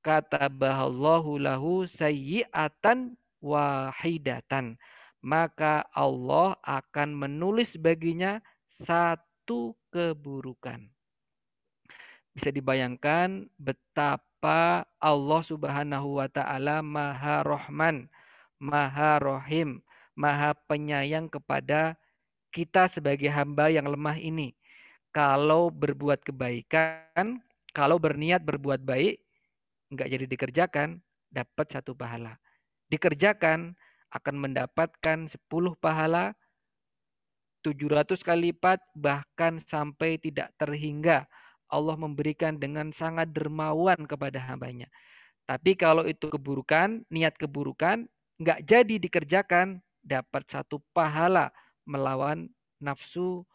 Kata 0.01 0.47
bahallahu 0.47 1.39
lahu 1.39 1.87
sayyi'atan 1.87 3.19
wahidatan. 3.43 4.79
Maka 5.21 5.85
Allah 5.93 6.57
akan 6.65 7.13
menulis 7.13 7.77
baginya 7.77 8.41
satu 8.73 9.77
keburukan. 9.93 10.89
Bisa 12.33 12.49
dibayangkan 12.49 13.45
betapa 13.59 14.87
Allah 14.97 15.41
Subhanahu 15.45 16.17
wa 16.17 16.27
taala 16.31 16.81
Maha 16.81 17.45
Rahman, 17.45 18.09
Maha 18.57 19.21
Rahim, 19.21 19.85
Maha 20.17 20.57
Penyayang 20.65 21.29
kepada 21.29 21.99
kita 22.49 22.89
sebagai 22.89 23.29
hamba 23.29 23.69
yang 23.69 23.85
lemah 23.85 24.17
ini. 24.17 24.57
Kalau 25.11 25.67
berbuat 25.69 26.23
kebaikan, 26.23 27.43
kalau 27.75 27.99
berniat 27.99 28.43
berbuat 28.47 28.79
baik, 28.83 29.19
enggak 29.91 30.07
jadi 30.07 30.25
dikerjakan, 30.27 31.03
dapat 31.27 31.67
satu 31.67 31.95
pahala. 31.95 32.39
Dikerjakan 32.87 33.75
akan 34.11 34.35
mendapatkan 34.47 35.31
10 35.31 35.75
pahala, 35.79 36.35
700 37.63 38.19
kali 38.21 38.51
lipat, 38.51 38.81
bahkan 38.97 39.61
sampai 39.63 40.19
tidak 40.19 40.51
terhingga 40.59 41.29
Allah 41.71 41.95
memberikan 41.95 42.59
dengan 42.59 42.91
sangat 42.91 43.31
dermawan 43.31 44.03
kepada 44.03 44.43
hambanya. 44.43 44.91
Tapi 45.47 45.79
kalau 45.79 46.03
itu 46.03 46.27
keburukan, 46.27 47.07
niat 47.07 47.39
keburukan, 47.39 48.05
nggak 48.41 48.59
jadi 48.67 48.95
dikerjakan, 48.99 49.79
dapat 50.01 50.43
satu 50.49 50.81
pahala 50.91 51.53
melawan 51.85 52.49
nafsu 52.81 53.45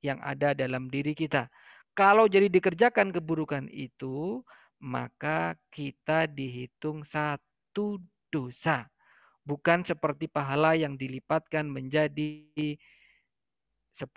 yang 0.00 0.18
ada 0.24 0.56
dalam 0.56 0.88
diri 0.88 1.12
kita. 1.12 1.48
Kalau 1.94 2.26
jadi 2.26 2.50
dikerjakan 2.50 3.14
keburukan 3.14 3.70
itu, 3.70 4.42
maka 4.82 5.54
kita 5.70 6.26
dihitung 6.26 7.06
satu 7.06 8.02
dosa. 8.28 8.90
Bukan 9.44 9.84
seperti 9.84 10.24
pahala 10.24 10.72
yang 10.72 10.96
dilipatkan 10.96 11.68
menjadi 11.68 12.48
10, 13.94 14.08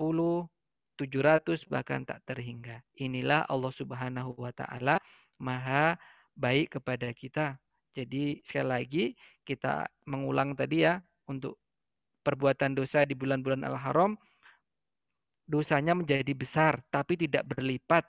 700 0.98 1.70
bahkan 1.70 2.02
tak 2.08 2.24
terhingga. 2.26 2.82
Inilah 2.98 3.46
Allah 3.46 3.74
Subhanahu 3.76 4.40
wa 4.40 4.50
taala 4.56 4.98
Maha 5.38 6.00
baik 6.34 6.82
kepada 6.82 7.13
kita. 7.13 7.62
Jadi 7.94 8.42
sekali 8.46 8.68
lagi 8.70 9.06
kita 9.46 9.86
mengulang 10.10 10.58
tadi 10.58 10.86
ya 10.86 10.98
untuk 11.30 11.62
perbuatan 12.22 12.78
dosa 12.78 13.06
di 13.06 13.13
bulan-bulan 13.13 13.66
Al-Haram 13.66 14.18
dosanya 15.48 15.98
menjadi 15.98 16.34
besar 16.34 16.82
tapi 16.90 17.18
tidak 17.18 17.46
berlipat. 17.46 18.06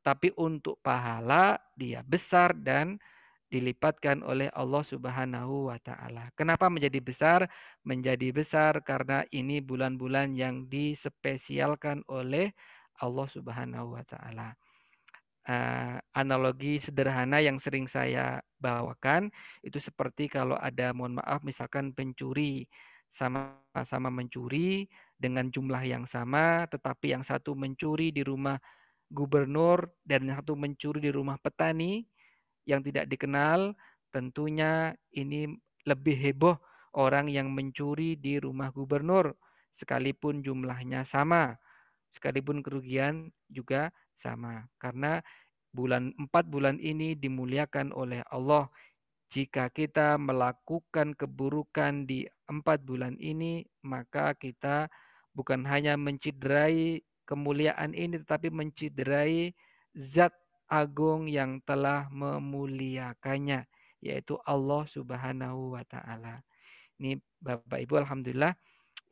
Tapi 0.00 0.32
untuk 0.40 0.80
pahala 0.80 1.60
dia 1.76 2.00
besar 2.00 2.56
dan 2.56 2.96
dilipatkan 3.50 4.22
oleh 4.22 4.46
Allah 4.54 4.86
Subhanahu 4.86 5.68
wa 5.68 5.78
taala. 5.82 6.30
Kenapa 6.38 6.70
menjadi 6.70 7.02
besar? 7.02 7.50
Menjadi 7.82 8.30
besar 8.30 8.78
karena 8.86 9.26
ini 9.34 9.58
bulan-bulan 9.58 10.38
yang 10.38 10.70
dispesialkan 10.70 12.06
oleh 12.06 12.54
Allah 13.02 13.26
Subhanahu 13.26 13.98
wa 13.98 14.04
taala. 14.06 14.54
Uh, 15.50 15.98
analogi 16.14 16.78
sederhana 16.78 17.42
yang 17.42 17.58
sering 17.58 17.90
saya 17.90 18.38
bawakan 18.60 19.32
itu 19.64 19.80
seperti 19.82 20.30
kalau 20.30 20.54
ada 20.54 20.92
mohon 20.92 21.16
maaf 21.16 21.40
misalkan 21.42 21.96
pencuri 21.96 22.68
sama-sama 23.10 24.12
mencuri 24.12 24.86
dengan 25.16 25.48
jumlah 25.48 25.80
yang 25.80 26.04
sama 26.04 26.68
tetapi 26.68 27.16
yang 27.16 27.24
satu 27.24 27.56
mencuri 27.56 28.12
di 28.14 28.20
rumah 28.20 28.60
gubernur 29.10 29.90
dan 30.06 30.28
yang 30.28 30.38
satu 30.38 30.54
mencuri 30.54 31.02
di 31.02 31.10
rumah 31.10 31.40
petani 31.40 32.06
yang 32.68 32.84
tidak 32.84 33.08
dikenal, 33.08 33.74
tentunya 34.10 34.94
ini 35.14 35.48
lebih 35.86 36.16
heboh 36.18 36.56
orang 36.94 37.30
yang 37.30 37.50
mencuri 37.54 38.18
di 38.18 38.42
rumah 38.42 38.74
gubernur, 38.74 39.34
sekalipun 39.78 40.42
jumlahnya 40.42 41.06
sama, 41.06 41.56
sekalipun 42.10 42.60
kerugian 42.60 43.30
juga 43.46 43.94
sama. 44.18 44.66
Karena 44.76 45.22
bulan 45.70 46.10
empat 46.18 46.50
bulan 46.50 46.76
ini 46.82 47.14
dimuliakan 47.14 47.94
oleh 47.94 48.20
Allah. 48.28 48.66
Jika 49.30 49.70
kita 49.70 50.18
melakukan 50.18 51.14
keburukan 51.14 52.02
di 52.02 52.26
empat 52.50 52.82
bulan 52.82 53.14
ini, 53.22 53.62
maka 53.86 54.34
kita 54.34 54.90
bukan 55.30 55.62
hanya 55.70 55.94
menciderai 55.94 56.98
kemuliaan 57.30 57.94
ini, 57.94 58.18
tetapi 58.18 58.50
menciderai 58.50 59.54
zat 59.94 60.34
agung 60.70 61.26
yang 61.26 61.58
telah 61.66 62.06
memuliakannya 62.14 63.66
yaitu 64.00 64.38
Allah 64.48 64.86
Subhanahu 64.88 65.76
wa 65.76 65.84
taala. 65.84 66.40
Ini 66.96 67.20
Bapak 67.42 67.80
Ibu 67.84 68.00
alhamdulillah 68.00 68.54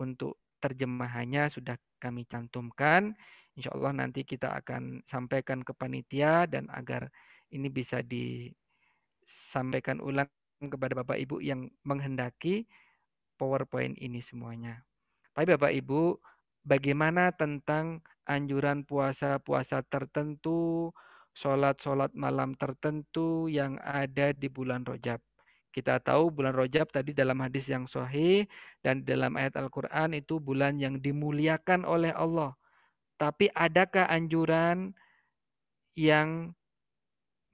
untuk 0.01 0.41
terjemahannya 0.63 1.51
sudah 1.53 1.77
kami 1.99 2.25
cantumkan. 2.25 3.13
Insya 3.59 3.75
Allah 3.75 3.93
nanti 3.93 4.23
kita 4.23 4.55
akan 4.55 5.03
sampaikan 5.05 5.67
ke 5.67 5.75
panitia 5.75 6.47
dan 6.47 6.71
agar 6.71 7.11
ini 7.51 7.69
bisa 7.69 8.01
disampaikan 8.07 9.99
ulang 9.99 10.31
kepada 10.63 10.95
Bapak 11.03 11.19
Ibu 11.19 11.43
yang 11.43 11.67
menghendaki 11.83 12.71
PowerPoint 13.39 13.99
ini 13.99 14.23
semuanya. 14.23 14.83
Tapi 15.35 15.55
Bapak 15.55 15.71
Ibu, 15.75 16.19
bagaimana 16.67 17.31
tentang 17.35 18.03
anjuran 18.27 18.83
puasa-puasa 18.83 19.87
tertentu, 19.87 20.91
sholat-sholat 21.39 22.11
malam 22.19 22.59
tertentu 22.59 23.47
yang 23.47 23.79
ada 23.79 24.35
di 24.35 24.51
bulan 24.51 24.83
Rojab. 24.83 25.23
Kita 25.71 26.03
tahu 26.03 26.35
bulan 26.35 26.59
Rojab 26.59 26.91
tadi 26.91 27.15
dalam 27.15 27.39
hadis 27.39 27.71
yang 27.71 27.87
sahih 27.87 28.51
dan 28.83 29.07
dalam 29.07 29.39
ayat 29.39 29.55
Al-Quran 29.55 30.19
itu 30.19 30.43
bulan 30.43 30.83
yang 30.83 30.99
dimuliakan 30.99 31.87
oleh 31.87 32.11
Allah. 32.11 32.59
Tapi 33.15 33.47
adakah 33.55 34.11
anjuran 34.11 34.91
yang 35.95 36.51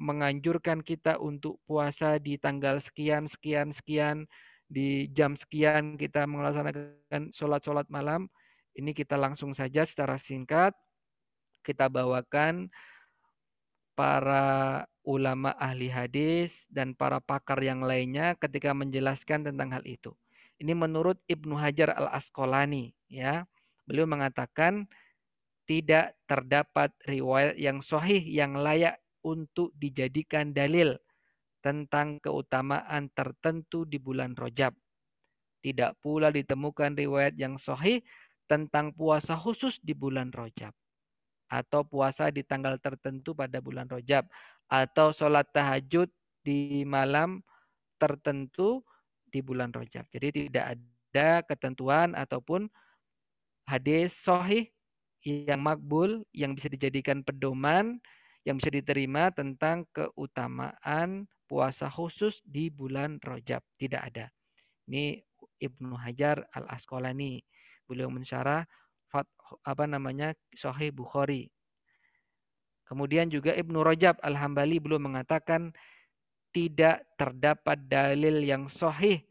menganjurkan 0.00 0.80
kita 0.80 1.20
untuk 1.20 1.60
puasa 1.68 2.16
di 2.16 2.40
tanggal 2.40 2.80
sekian, 2.80 3.28
sekian, 3.28 3.76
sekian, 3.76 4.24
di 4.64 5.12
jam 5.12 5.36
sekian 5.36 6.00
kita 6.00 6.24
melaksanakan 6.24 7.36
sholat-sholat 7.36 7.86
malam. 7.92 8.32
Ini 8.74 8.96
kita 8.96 9.20
langsung 9.20 9.52
saja 9.52 9.84
secara 9.84 10.16
singkat 10.16 10.72
kita 11.64 11.88
bawakan 11.88 12.68
para 13.94 14.84
ulama 15.06 15.54
ahli 15.58 15.90
hadis 15.90 16.66
dan 16.70 16.92
para 16.94 17.22
pakar 17.22 17.62
yang 17.62 17.82
lainnya 17.82 18.34
ketika 18.38 18.74
menjelaskan 18.74 19.46
tentang 19.46 19.70
hal 19.70 19.84
itu. 19.86 20.12
Ini 20.58 20.74
menurut 20.74 21.18
Ibnu 21.26 21.58
Hajar 21.58 21.94
Al-Asqalani 21.94 22.94
ya. 23.10 23.46
Beliau 23.84 24.06
mengatakan 24.06 24.86
tidak 25.64 26.16
terdapat 26.28 26.92
riwayat 27.04 27.56
yang 27.56 27.80
sahih 27.80 28.20
yang 28.20 28.56
layak 28.58 29.00
untuk 29.24 29.72
dijadikan 29.76 30.52
dalil 30.52 30.96
tentang 31.64 32.20
keutamaan 32.20 33.08
tertentu 33.12 33.88
di 33.88 33.96
bulan 33.96 34.36
Rojab. 34.36 34.76
Tidak 35.64 35.96
pula 36.04 36.28
ditemukan 36.28 36.92
riwayat 36.92 37.40
yang 37.40 37.56
sahih 37.56 38.04
tentang 38.44 38.92
puasa 38.92 39.32
khusus 39.36 39.80
di 39.80 39.96
bulan 39.96 40.28
Rojab 40.28 40.76
atau 41.48 41.84
puasa 41.84 42.28
di 42.32 42.42
tanggal 42.42 42.80
tertentu 42.80 43.36
pada 43.36 43.60
bulan 43.60 43.86
Rojab 43.86 44.26
atau 44.68 45.12
sholat 45.12 45.48
tahajud 45.52 46.08
di 46.44 46.82
malam 46.88 47.44
tertentu 48.00 48.84
di 49.28 49.40
bulan 49.40 49.72
Rojab. 49.72 50.08
Jadi 50.12 50.48
tidak 50.48 50.76
ada 50.78 51.28
ketentuan 51.46 52.12
ataupun 52.12 52.68
hadis 53.64 54.12
sahih 54.20 54.68
yang 55.24 55.64
makbul 55.64 56.24
yang 56.36 56.52
bisa 56.52 56.68
dijadikan 56.68 57.24
pedoman 57.24 57.98
yang 58.44 58.60
bisa 58.60 58.68
diterima 58.68 59.32
tentang 59.32 59.88
keutamaan 59.96 61.24
puasa 61.48 61.88
khusus 61.88 62.44
di 62.44 62.68
bulan 62.68 63.16
Rojab. 63.24 63.64
Tidak 63.80 64.00
ada. 64.00 64.28
Ini 64.84 65.16
Ibnu 65.64 65.96
Hajar 65.96 66.44
Al 66.52 66.68
Asqalani. 66.68 67.40
Beliau 67.88 68.12
mensyarah 68.12 68.68
apa 69.62 69.84
namanya 69.86 70.34
Sahih 70.56 70.90
Bukhari. 70.90 71.52
Kemudian 72.84 73.30
juga 73.32 73.54
Ibnu 73.54 73.80
Rajab 73.80 74.20
Al-Hambali 74.20 74.82
belum 74.82 75.12
mengatakan 75.12 75.72
tidak 76.54 77.06
terdapat 77.18 77.80
dalil 77.90 78.44
yang 78.44 78.70
sahih 78.70 79.24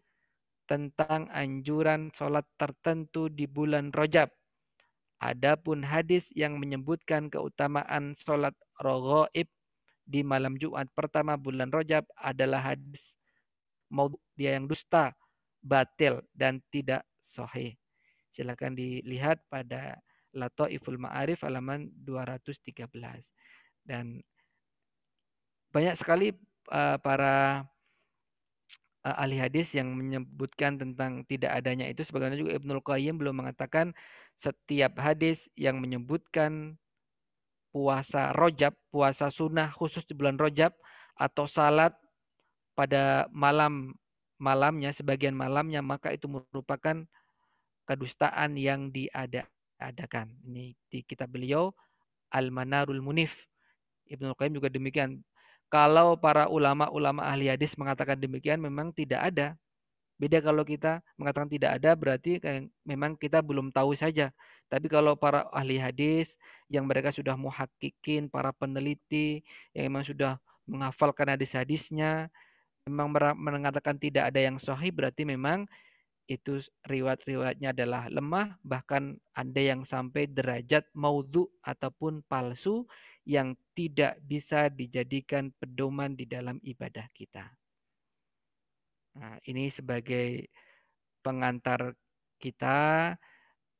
tentang 0.65 1.30
anjuran 1.32 2.10
sholat 2.15 2.48
tertentu 2.58 3.30
di 3.30 3.46
bulan 3.46 3.93
Rajab. 3.93 4.32
Adapun 5.24 5.88
hadis 5.88 6.28
yang 6.36 6.60
menyebutkan 6.60 7.32
keutamaan 7.32 8.17
sholat 8.19 8.56
rogoib 8.82 9.48
di 10.04 10.19
malam 10.19 10.60
Jumat 10.60 10.91
pertama 10.91 11.39
bulan 11.39 11.72
Rajab 11.72 12.04
adalah 12.19 12.76
hadis 12.76 13.13
mau 13.93 14.10
dia 14.34 14.58
yang 14.58 14.65
dusta, 14.65 15.13
batil 15.62 16.26
dan 16.34 16.58
tidak 16.74 17.06
sahih. 17.22 17.78
Silakan 18.34 18.74
dilihat 18.74 19.46
pada 19.48 20.02
Latoiful 20.34 20.98
Ma'arif 20.98 21.46
halaman 21.46 21.93
213. 22.02 22.82
Dan 23.86 24.19
banyak 25.69 25.96
sekali 25.98 26.34
uh, 26.74 26.98
para 26.98 27.65
uh, 29.06 29.15
ahli 29.22 29.38
hadis 29.38 29.74
yang 29.78 29.93
menyebutkan 29.93 30.82
tentang 30.82 31.22
tidak 31.30 31.54
adanya 31.54 31.86
itu 31.89 32.02
sebagaimana 32.02 32.39
juga 32.39 32.58
Ibnul 32.58 32.82
Qayyim 32.82 33.22
belum 33.22 33.46
mengatakan 33.46 33.93
setiap 34.41 34.98
hadis 34.98 35.46
yang 35.54 35.78
menyebutkan 35.78 36.76
puasa 37.74 38.34
rojab, 38.38 38.74
puasa 38.93 39.34
sunnah 39.34 39.74
khusus 39.74 40.06
di 40.06 40.13
bulan 40.13 40.38
rojab 40.38 40.74
atau 41.17 41.50
salat 41.50 41.93
pada 42.74 43.30
malam 43.30 43.93
malamnya 44.41 44.89
sebagian 44.93 45.34
malamnya 45.38 45.82
maka 45.82 46.13
itu 46.13 46.26
merupakan 46.26 47.06
kedustaan 47.84 48.56
yang 48.60 48.91
diadakan. 48.91 50.32
Ini 50.48 50.76
di 50.89 51.00
kitab 51.04 51.32
beliau 51.32 51.72
Al-Manarul 52.34 53.04
Munif. 53.04 53.36
Ibnu 54.10 54.36
Qayyim 54.36 54.58
juga 54.58 54.67
demikian. 54.72 55.24
Kalau 55.72 56.13
para 56.19 56.46
ulama-ulama 56.48 57.26
ahli 57.26 57.50
hadis 57.50 57.74
mengatakan 57.80 58.19
demikian 58.19 58.62
memang 58.62 58.93
tidak 58.93 59.34
ada. 59.34 59.48
Beda 60.22 60.38
kalau 60.39 60.62
kita 60.62 61.02
mengatakan 61.17 61.50
tidak 61.50 61.82
ada 61.82 61.98
berarti 61.98 62.38
memang 62.86 63.17
kita 63.17 63.41
belum 63.41 63.74
tahu 63.74 63.98
saja. 63.98 64.30
Tapi 64.69 64.86
kalau 64.88 65.17
para 65.17 65.50
ahli 65.50 65.82
hadis 65.82 66.30
yang 66.69 66.86
mereka 66.86 67.10
sudah 67.10 67.34
muhakkikin, 67.34 68.30
para 68.30 68.54
peneliti 68.54 69.41
yang 69.74 69.89
memang 69.89 70.06
sudah 70.06 70.38
menghafalkan 70.69 71.34
hadis-hadisnya, 71.34 72.30
memang 72.86 73.10
mengatakan 73.36 73.98
tidak 73.98 74.30
ada 74.30 74.39
yang 74.39 74.62
sahih 74.62 74.93
berarti 74.93 75.26
memang 75.26 75.65
itu 76.27 76.63
riwayat-riwayatnya 76.88 77.75
adalah 77.75 78.07
lemah, 78.07 78.55
bahkan 78.63 79.19
ada 79.36 79.62
yang 79.62 79.83
sampai 79.83 80.31
derajat 80.31 80.88
maudhu 80.95 81.51
ataupun 81.59 82.23
palsu 82.25 82.88
yang 83.27 83.55
tidak 83.75 84.19
bisa 84.23 84.71
dijadikan 84.71 85.51
pedoman 85.59 86.15
di 86.15 86.23
dalam 86.27 86.59
ibadah 86.63 87.07
kita. 87.12 87.51
Nah, 89.19 89.38
ini 89.45 89.69
sebagai 89.69 90.47
pengantar 91.21 91.93
kita 92.39 93.13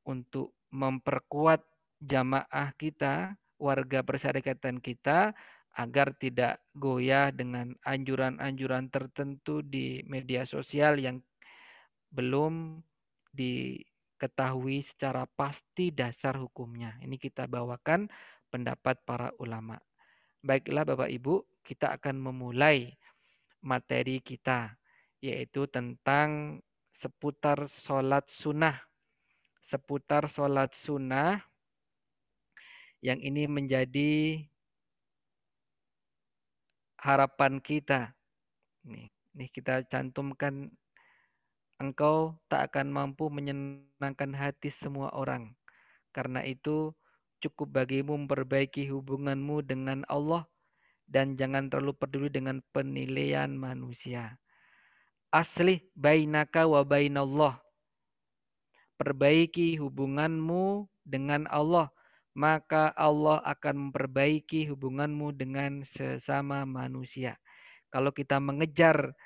untuk 0.08 0.56
memperkuat 0.72 1.64
jamaah 2.04 2.76
kita, 2.76 3.36
warga 3.60 4.04
persyarikatan 4.04 4.84
kita 4.84 5.32
agar 5.74 6.14
tidak 6.22 6.62
goyah 6.78 7.34
dengan 7.34 7.74
anjuran-anjuran 7.82 8.94
tertentu 8.94 9.66
di 9.66 10.06
media 10.06 10.46
sosial 10.46 11.02
yang 11.02 11.18
belum 12.14 12.86
diketahui 13.34 14.86
secara 14.86 15.26
pasti 15.26 15.90
dasar 15.90 16.38
hukumnya. 16.38 16.94
Ini 17.02 17.18
kita 17.18 17.50
bawakan 17.50 18.06
pendapat 18.54 19.02
para 19.02 19.34
ulama. 19.42 19.82
Baiklah 20.46 20.86
Bapak 20.86 21.10
Ibu, 21.10 21.42
kita 21.66 21.98
akan 21.98 22.22
memulai 22.30 22.94
materi 23.66 24.22
kita, 24.22 24.78
yaitu 25.18 25.66
tentang 25.66 26.62
seputar 26.94 27.66
sholat 27.66 28.30
sunnah. 28.30 28.78
Seputar 29.66 30.30
sholat 30.30 30.70
sunnah 30.78 31.42
yang 33.02 33.18
ini 33.24 33.50
menjadi 33.50 34.44
harapan 37.02 37.60
kita. 37.60 38.14
Nih, 38.88 39.50
kita 39.50 39.84
cantumkan 39.90 40.70
engkau 41.82 42.38
tak 42.50 42.74
akan 42.74 42.94
mampu 42.94 43.30
menyenangkan 43.30 44.34
hati 44.34 44.70
semua 44.70 45.14
orang. 45.14 45.56
Karena 46.14 46.46
itu 46.46 46.94
cukup 47.44 47.84
bagimu 47.84 48.16
memperbaiki 48.16 48.88
hubunganmu 48.88 49.66
dengan 49.66 50.06
Allah 50.08 50.48
dan 51.10 51.36
jangan 51.36 51.68
terlalu 51.68 51.94
peduli 51.98 52.30
dengan 52.32 52.64
penilaian 52.72 53.52
manusia. 53.52 54.40
Asli 55.34 55.84
bainaka 55.98 56.70
wa 56.70 56.86
bainallah. 56.86 57.60
Perbaiki 58.96 59.76
hubunganmu 59.82 60.88
dengan 61.04 61.50
Allah, 61.50 61.90
maka 62.38 62.94
Allah 62.96 63.42
akan 63.44 63.90
memperbaiki 63.90 64.70
hubunganmu 64.72 65.34
dengan 65.36 65.82
sesama 65.84 66.64
manusia. 66.64 67.42
Kalau 67.90 68.14
kita 68.14 68.38
mengejar 68.40 69.18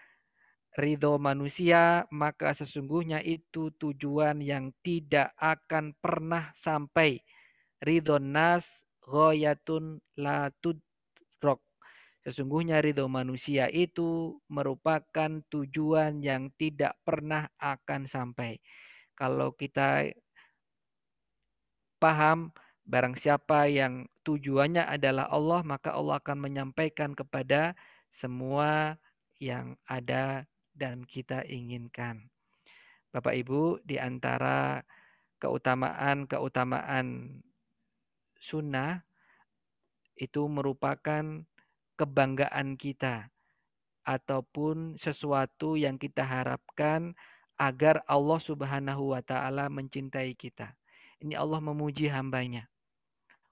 ridho 0.77 1.17
manusia, 1.17 2.05
maka 2.13 2.53
sesungguhnya 2.53 3.19
itu 3.25 3.73
tujuan 3.81 4.45
yang 4.45 4.69
tidak 4.85 5.33
akan 5.41 5.97
pernah 5.97 6.53
sampai. 6.53 7.17
Ridho 7.81 8.21
nas 8.21 8.85
ghoyatun 9.01 9.97
la 10.21 10.53
tudrok. 10.61 11.65
Sesungguhnya 12.21 12.77
ridho 12.85 13.09
manusia 13.09 13.65
itu 13.73 14.37
merupakan 14.53 15.41
tujuan 15.49 16.21
yang 16.21 16.53
tidak 16.61 16.93
pernah 17.01 17.49
akan 17.57 18.05
sampai. 18.05 18.61
Kalau 19.17 19.57
kita 19.57 20.13
paham 21.97 22.53
barang 22.85 23.17
siapa 23.17 23.65
yang 23.65 24.05
tujuannya 24.21 24.85
adalah 24.85 25.25
Allah, 25.33 25.65
maka 25.65 25.97
Allah 25.97 26.21
akan 26.21 26.37
menyampaikan 26.37 27.17
kepada 27.17 27.73
semua 28.13 29.01
yang 29.41 29.73
ada 29.89 30.45
dan 30.77 31.09
kita 31.09 31.41
inginkan. 31.49 32.29
Bapak 33.09 33.33
Ibu, 33.33 33.81
di 33.81 33.97
antara 33.97 34.85
keutamaan-keutamaan 35.41 37.41
sunnah 38.37 39.01
itu 40.13 40.45
merupakan 40.45 41.41
kebanggaan 41.97 42.77
kita 42.77 43.33
ataupun 44.05 45.01
sesuatu 45.01 45.73
yang 45.73 45.97
kita 45.97 46.21
harapkan 46.21 47.17
agar 47.57 48.05
Allah 48.05 48.37
Subhanahu 48.37 49.17
wa 49.17 49.21
taala 49.25 49.65
mencintai 49.65 50.37
kita. 50.37 50.77
Ini 51.17 51.33
Allah 51.33 51.57
memuji 51.57 52.05
hambanya. 52.05 52.69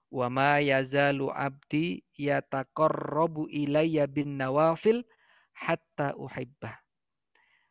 Wa 0.06 0.30
ma 0.30 0.62
yazalu 0.62 1.34
abdi 1.34 2.06
yataqarrabu 2.14 3.50
ilayya 3.50 4.06
bin 4.06 4.38
nawafil 4.38 5.02
hatta 5.50 6.14
uhibbah 6.14 6.85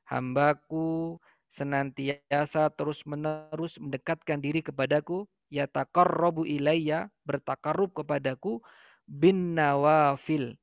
hambaku 0.05 1.17
senantiasa 1.55 2.67
terus-menerus 2.75 3.79
mendekatkan 3.79 4.43
diri 4.43 4.59
kepadaku, 4.59 5.23
ya 5.47 5.65
taqarrabu 5.71 6.43
ilayya, 6.43 7.07
bertakarub 7.23 7.95
kepadaku 7.95 8.59
bin 9.07 9.55
nawafil 9.55 10.59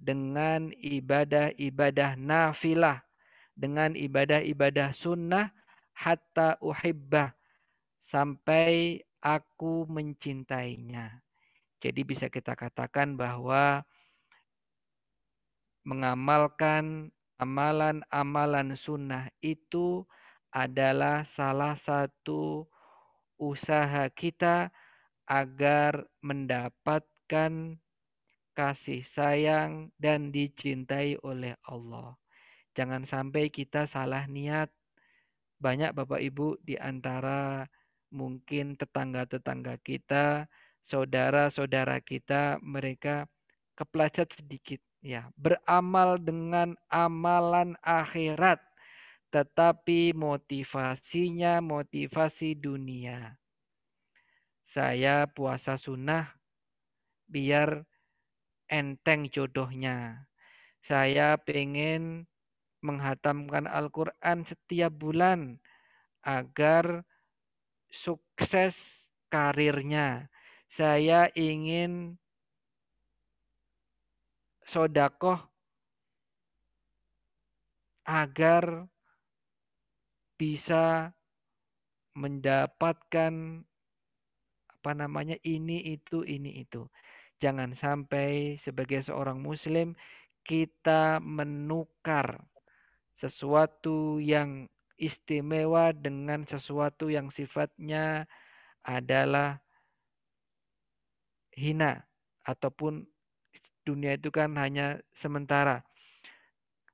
dengan 0.00 0.72
ibadah-ibadah 0.72 2.16
nafilah, 2.16 3.04
dengan 3.52 3.92
ibadah-ibadah 3.92 4.96
sunnah 4.96 5.52
hatta 5.92 6.56
uhibbah 6.64 7.36
sampai 8.02 9.04
aku 9.22 9.86
mencintainya. 9.86 11.22
Jadi 11.82 12.00
bisa 12.02 12.26
kita 12.32 12.56
katakan 12.56 13.14
bahwa 13.14 13.84
mengamalkan 15.82 17.10
amalan-amalan 17.42 18.78
sunnah 18.78 19.26
itu 19.42 20.06
adalah 20.54 21.26
salah 21.26 21.74
satu 21.74 22.70
usaha 23.34 24.06
kita 24.14 24.70
agar 25.26 26.06
mendapatkan 26.22 27.82
kasih 28.54 29.02
sayang 29.10 29.90
dan 29.98 30.30
dicintai 30.30 31.18
oleh 31.26 31.58
Allah. 31.66 32.14
Jangan 32.78 33.08
sampai 33.10 33.50
kita 33.50 33.90
salah 33.90 34.30
niat. 34.30 34.70
Banyak 35.58 35.98
Bapak 35.98 36.22
Ibu 36.22 36.62
di 36.62 36.78
antara 36.78 37.66
mungkin 38.14 38.78
tetangga-tetangga 38.78 39.82
kita, 39.82 40.46
saudara-saudara 40.84 41.98
kita, 42.04 42.62
mereka 42.62 43.26
kepleset 43.74 44.36
sedikit 44.36 44.78
ya 45.02 45.28
beramal 45.34 46.16
dengan 46.16 46.78
amalan 46.86 47.74
akhirat 47.82 48.62
tetapi 49.34 50.14
motivasinya 50.14 51.58
motivasi 51.58 52.54
dunia 52.54 53.36
saya 54.64 55.28
puasa 55.28 55.76
sunnah 55.76 56.38
biar 57.28 57.84
enteng 58.70 59.28
jodohnya 59.28 60.30
saya 60.82 61.38
pengen 61.38 62.26
menghatamkan 62.82 63.70
Al-Quran 63.70 64.42
setiap 64.42 64.90
bulan 64.90 65.62
agar 66.26 67.06
sukses 67.88 68.74
karirnya. 69.30 70.32
Saya 70.72 71.28
ingin 71.36 72.18
sodakoh 74.66 75.38
agar 78.02 78.90
bisa 80.34 81.14
mendapatkan 82.18 83.64
apa 84.82 84.90
namanya 84.98 85.38
ini 85.46 85.94
itu 85.94 86.26
ini 86.26 86.66
itu. 86.66 86.90
Jangan 87.38 87.74
sampai 87.78 88.58
sebagai 88.58 89.02
seorang 89.06 89.38
muslim 89.38 89.94
kita 90.42 91.22
menukar 91.22 92.42
sesuatu 93.14 94.18
yang 94.18 94.66
istimewa 94.98 95.94
dengan 95.94 96.42
sesuatu 96.46 97.10
yang 97.10 97.30
sifatnya 97.30 98.26
adalah 98.82 99.62
hina 101.54 102.06
ataupun 102.42 103.06
dunia 103.82 104.14
itu 104.16 104.30
kan 104.30 104.54
hanya 104.58 105.02
sementara. 105.14 105.82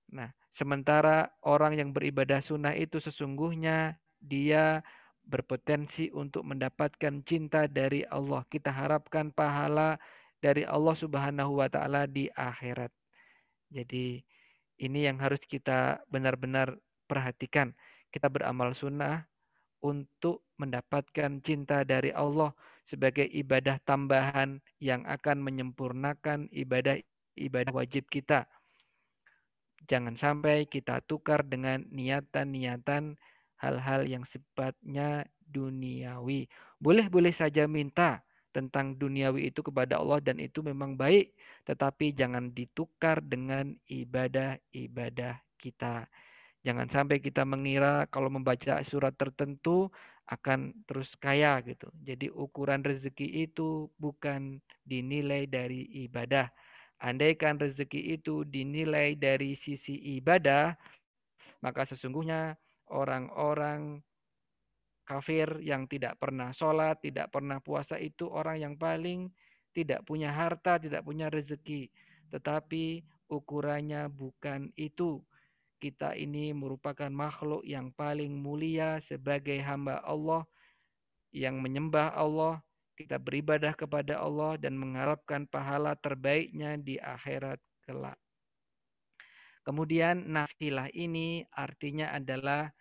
Nah, 0.09 0.33
sementara 0.57 1.33
orang 1.44 1.77
yang 1.77 1.90
beribadah 1.92 2.40
sunnah 2.40 2.72
itu 2.74 2.98
sesungguhnya 2.98 4.01
dia 4.18 4.81
berpotensi 5.29 6.09
untuk 6.16 6.48
mendapatkan 6.48 7.20
cinta 7.22 7.68
dari 7.68 8.03
Allah. 8.09 8.42
Kita 8.48 8.72
harapkan 8.72 9.29
pahala 9.29 10.01
dari 10.40 10.64
Allah 10.64 10.96
Subhanahu 10.96 11.61
wa 11.61 11.68
taala 11.68 12.09
di 12.09 12.33
akhirat. 12.33 12.90
Jadi 13.68 14.24
ini 14.81 15.05
yang 15.05 15.20
harus 15.20 15.42
kita 15.44 16.01
benar-benar 16.09 16.81
perhatikan. 17.05 17.77
Kita 18.09 18.33
beramal 18.33 18.72
sunnah 18.72 19.29
untuk 19.85 20.48
mendapatkan 20.57 21.44
cinta 21.44 21.85
dari 21.85 22.11
Allah 22.11 22.51
sebagai 22.88 23.29
ibadah 23.29 23.77
tambahan 23.85 24.64
yang 24.81 25.05
akan 25.05 25.44
menyempurnakan 25.44 26.48
ibadah 26.48 26.96
ibadah 27.37 27.72
wajib 27.77 28.09
kita. 28.09 28.48
Jangan 29.85 30.16
sampai 30.16 30.66
kita 30.66 31.05
tukar 31.05 31.44
dengan 31.44 31.85
niatan-niatan 31.92 33.14
hal-hal 33.61 34.09
yang 34.09 34.24
sifatnya 34.24 35.29
duniawi. 35.44 36.48
Boleh-boleh 36.81 37.31
saja 37.31 37.68
minta 37.68 38.24
tentang 38.51 38.96
duniawi 38.96 39.53
itu 39.53 39.62
kepada 39.62 40.01
Allah 40.01 40.18
dan 40.24 40.40
itu 40.42 40.64
memang 40.64 40.98
baik, 40.98 41.37
tetapi 41.68 42.16
jangan 42.16 42.51
ditukar 42.51 43.22
dengan 43.22 43.77
ibadah-ibadah 43.87 45.44
kita. 45.61 46.09
Jangan 46.66 46.90
sampai 46.90 47.22
kita 47.22 47.46
mengira 47.46 48.11
kalau 48.11 48.29
membaca 48.29 48.83
surat 48.83 49.14
tertentu 49.14 49.94
akan 50.28 50.84
terus 50.84 51.16
kaya 51.16 51.56
gitu. 51.64 51.88
Jadi 52.04 52.28
ukuran 52.28 52.84
rezeki 52.84 53.48
itu 53.48 53.88
bukan 53.96 54.60
dinilai 54.84 55.48
dari 55.48 55.88
ibadah. 56.04 56.52
Andaikan 57.00 57.56
rezeki 57.56 58.18
itu 58.20 58.44
dinilai 58.44 59.16
dari 59.16 59.56
sisi 59.56 59.96
ibadah, 60.20 60.74
maka 61.64 61.88
sesungguhnya 61.88 62.58
orang-orang 62.92 64.02
kafir 65.08 65.64
yang 65.64 65.88
tidak 65.88 66.20
pernah 66.20 66.52
sholat, 66.52 67.00
tidak 67.00 67.32
pernah 67.32 67.64
puasa 67.64 67.96
itu 67.96 68.28
orang 68.28 68.60
yang 68.60 68.74
paling 68.76 69.32
tidak 69.72 70.04
punya 70.04 70.34
harta, 70.34 70.76
tidak 70.76 71.06
punya 71.06 71.32
rezeki. 71.32 71.88
Tetapi 72.28 73.00
ukurannya 73.32 74.12
bukan 74.12 74.68
itu 74.76 75.24
kita 75.78 76.18
ini 76.18 76.50
merupakan 76.50 77.08
makhluk 77.08 77.62
yang 77.62 77.94
paling 77.94 78.34
mulia 78.34 78.98
sebagai 79.06 79.58
hamba 79.62 80.02
Allah 80.02 80.42
yang 81.30 81.60
menyembah 81.62 82.12
Allah, 82.18 82.60
kita 82.98 83.20
beribadah 83.20 83.76
kepada 83.78 84.18
Allah 84.18 84.58
dan 84.58 84.74
mengharapkan 84.74 85.46
pahala 85.46 85.94
terbaiknya 85.94 86.74
di 86.74 86.98
akhirat 86.98 87.62
kelak. 87.86 88.18
Kemudian 89.62 90.26
nafilah 90.32 90.88
ini 90.96 91.44
artinya 91.52 92.10
adalah 92.16 92.72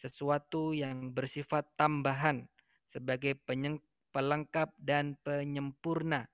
sesuatu 0.00 0.72
yang 0.72 1.12
bersifat 1.12 1.68
tambahan 1.76 2.48
sebagai 2.88 3.36
pelengkap 4.10 4.72
dan 4.80 5.20
penyempurna. 5.20 6.24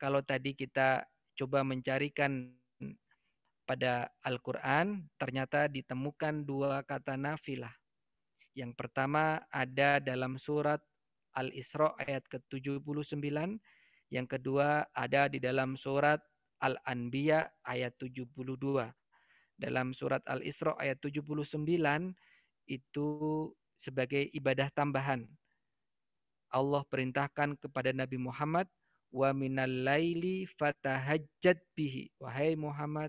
Kalau 0.00 0.24
tadi 0.24 0.56
kita 0.56 1.04
coba 1.36 1.60
mencarikan 1.62 2.56
pada 3.64 4.10
Al-Quran 4.26 5.06
ternyata 5.16 5.70
ditemukan 5.70 6.42
dua 6.42 6.82
kata 6.82 7.14
nafilah. 7.14 7.72
Yang 8.52 8.76
pertama 8.76 9.40
ada 9.48 10.02
dalam 10.02 10.36
surat 10.36 10.82
Al-Isra 11.32 11.96
ayat 11.96 12.28
ke-79. 12.28 13.56
Yang 14.12 14.26
kedua 14.28 14.84
ada 14.92 15.30
di 15.32 15.40
dalam 15.40 15.80
surat 15.80 16.20
Al-Anbiya 16.60 17.48
ayat 17.64 17.96
72. 17.96 18.36
Dalam 19.56 19.96
surat 19.96 20.20
Al-Isra 20.28 20.76
ayat 20.76 21.00
79 21.00 21.56
itu 22.68 23.08
sebagai 23.80 24.28
ibadah 24.36 24.68
tambahan. 24.76 25.24
Allah 26.52 26.84
perintahkan 26.84 27.56
kepada 27.56 27.96
Nabi 27.96 28.20
Muhammad 28.20 28.68
wa 29.08 29.32
minal 29.32 29.70
laili 29.70 30.44
fatahajjat 30.60 31.58
bihi. 31.72 32.12
Wahai 32.20 32.52
Muhammad, 32.54 33.08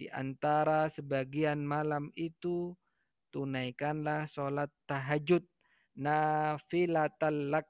di 0.00 0.08
antara 0.08 0.88
sebagian 0.88 1.60
malam 1.60 2.08
itu 2.16 2.72
tunaikanlah 3.36 4.24
sholat 4.32 4.72
tahajud 4.88 5.44
nafilatal 5.92 7.52
lak 7.52 7.68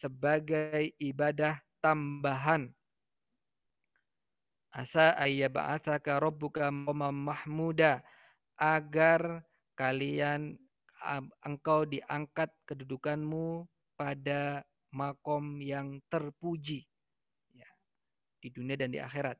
sebagai 0.00 0.96
ibadah 0.96 1.60
tambahan. 1.84 2.72
Asa 4.72 5.12
ayyaba'athaka 5.20 6.16
rabbuka 6.16 6.72
mahmuda 6.72 8.00
agar 8.56 9.44
kalian 9.76 10.56
engkau 11.44 11.84
diangkat 11.84 12.48
kedudukanmu 12.64 13.68
pada 14.00 14.64
makom 14.88 15.60
yang 15.60 16.00
terpuji 16.08 16.88
ya, 17.52 17.68
di 18.40 18.48
dunia 18.48 18.80
dan 18.80 18.88
di 18.88 19.04
akhirat. 19.04 19.36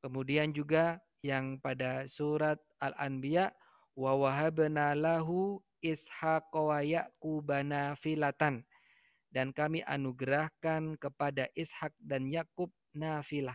Kemudian 0.00 0.56
juga 0.56 0.96
yang 1.20 1.60
pada 1.60 2.08
surat 2.08 2.56
Al-Anbiya 2.80 3.52
wa 3.96 4.16
wahabna 4.16 4.96
lahu 4.96 5.60
ishaq 5.84 6.48
wa 6.52 6.80
yaqubana 6.80 7.96
filatan. 8.00 8.64
Dan 9.30 9.54
kami 9.54 9.78
anugerahkan 9.86 10.98
kepada 10.98 11.46
Ishak 11.54 11.94
dan 12.02 12.26
Yakub 12.34 12.74
nafilah. 12.90 13.54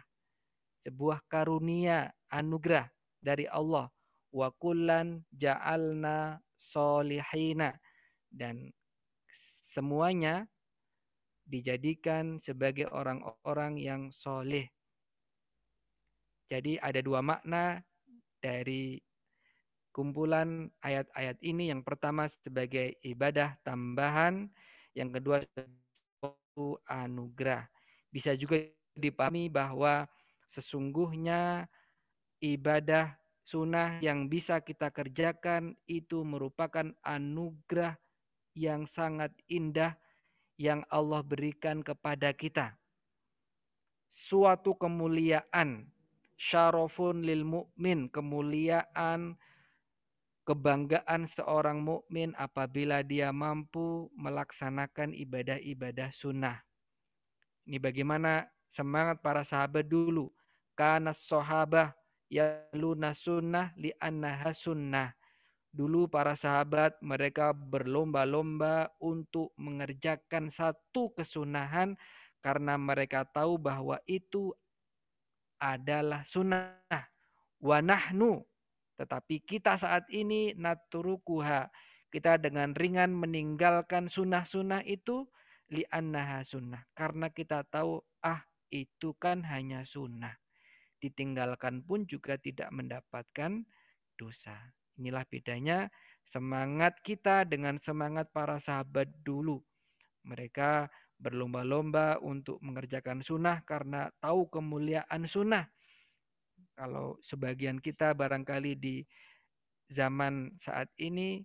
Sebuah 0.88 1.20
karunia 1.28 2.16
anugerah 2.32 2.88
dari 3.20 3.44
Allah. 3.52 3.92
Wa 4.32 4.56
kullan 4.56 5.28
ja'alna 5.36 6.40
solihina. 6.56 7.76
Dan 8.32 8.72
semuanya 9.68 10.48
dijadikan 11.44 12.40
sebagai 12.40 12.88
orang-orang 12.96 13.76
yang 13.76 14.02
soleh 14.16 14.72
jadi 16.46 16.78
ada 16.82 17.02
dua 17.02 17.26
makna 17.26 17.82
dari 18.38 19.02
kumpulan 19.96 20.70
ayat-ayat 20.84 21.40
ini. 21.42 21.74
Yang 21.74 21.82
pertama 21.88 22.28
sebagai 22.30 23.00
ibadah 23.02 23.58
tambahan, 23.66 24.52
yang 24.94 25.10
kedua 25.10 25.42
anugerah. 26.86 27.66
Bisa 28.12 28.38
juga 28.38 28.62
dipahami 28.96 29.48
bahwa 29.48 30.06
sesungguhnya 30.54 31.68
ibadah 32.40 33.18
sunnah 33.44 34.00
yang 34.00 34.30
bisa 34.30 34.62
kita 34.62 34.90
kerjakan 34.94 35.76
itu 35.90 36.22
merupakan 36.24 36.92
anugerah 37.04 37.98
yang 38.56 38.88
sangat 38.88 39.36
indah 39.52 40.00
yang 40.56 40.84
Allah 40.88 41.20
berikan 41.20 41.84
kepada 41.84 42.32
kita. 42.32 42.80
Suatu 44.16 44.72
kemuliaan 44.80 45.92
syarafun 46.36 47.24
lil 47.24 47.48
mukmin, 47.48 48.12
kemuliaan 48.12 49.40
kebanggaan 50.46 51.26
seorang 51.26 51.82
mukmin 51.82 52.38
apabila 52.38 53.02
dia 53.02 53.34
mampu 53.34 54.14
melaksanakan 54.14 55.12
ibadah-ibadah 55.18 56.14
sunnah. 56.14 56.62
Ini 57.66 57.82
bagaimana 57.82 58.46
semangat 58.70 59.26
para 59.26 59.42
sahabat 59.42 59.90
dulu. 59.90 60.30
Karena 60.78 61.18
sahabah 61.18 61.98
yaluna 62.30 63.18
sunnah 63.18 63.74
li 63.74 63.90
annaha 63.98 64.54
sunnah. 64.54 65.18
Dulu 65.76 66.08
para 66.08 66.38
sahabat 66.40 67.02
mereka 67.04 67.52
berlomba-lomba 67.52 68.96
untuk 69.02 69.52
mengerjakan 69.60 70.48
satu 70.48 71.12
kesunahan 71.12 72.00
karena 72.40 72.80
mereka 72.80 73.26
tahu 73.28 73.60
bahwa 73.60 74.00
itu 74.08 74.56
adalah 75.74 76.22
sunnah. 76.30 77.10
Wa 77.58 77.82
nahnu. 77.82 78.46
Tetapi 79.02 79.42
kita 79.44 79.82
saat 79.82 80.06
ini 80.14 80.54
naturukuha. 80.54 81.68
Kita 82.14 82.38
dengan 82.40 82.72
ringan 82.78 83.12
meninggalkan 83.12 84.08
sunnah-sunnah 84.08 84.86
itu 84.86 85.28
li'annaha 85.74 86.46
sunnah. 86.48 86.86
Karena 86.96 87.28
kita 87.34 87.66
tahu, 87.68 88.00
ah 88.24 88.46
itu 88.72 89.12
kan 89.18 89.44
hanya 89.44 89.84
sunnah. 89.84 90.38
Ditinggalkan 91.02 91.84
pun 91.84 92.08
juga 92.08 92.40
tidak 92.40 92.72
mendapatkan 92.72 93.68
dosa. 94.16 94.56
Inilah 94.96 95.28
bedanya 95.28 95.92
semangat 96.32 97.04
kita 97.04 97.44
dengan 97.44 97.84
semangat 97.84 98.32
para 98.32 98.64
sahabat 98.64 99.12
dulu. 99.28 99.60
Mereka 100.24 100.88
berlomba-lomba 101.16 102.20
untuk 102.20 102.60
mengerjakan 102.60 103.24
sunnah 103.24 103.64
karena 103.64 104.12
tahu 104.20 104.52
kemuliaan 104.52 105.26
sunnah. 105.26 105.72
Kalau 106.76 107.16
sebagian 107.24 107.80
kita 107.80 108.12
barangkali 108.12 108.76
di 108.76 109.00
zaman 109.88 110.52
saat 110.60 110.92
ini 111.00 111.40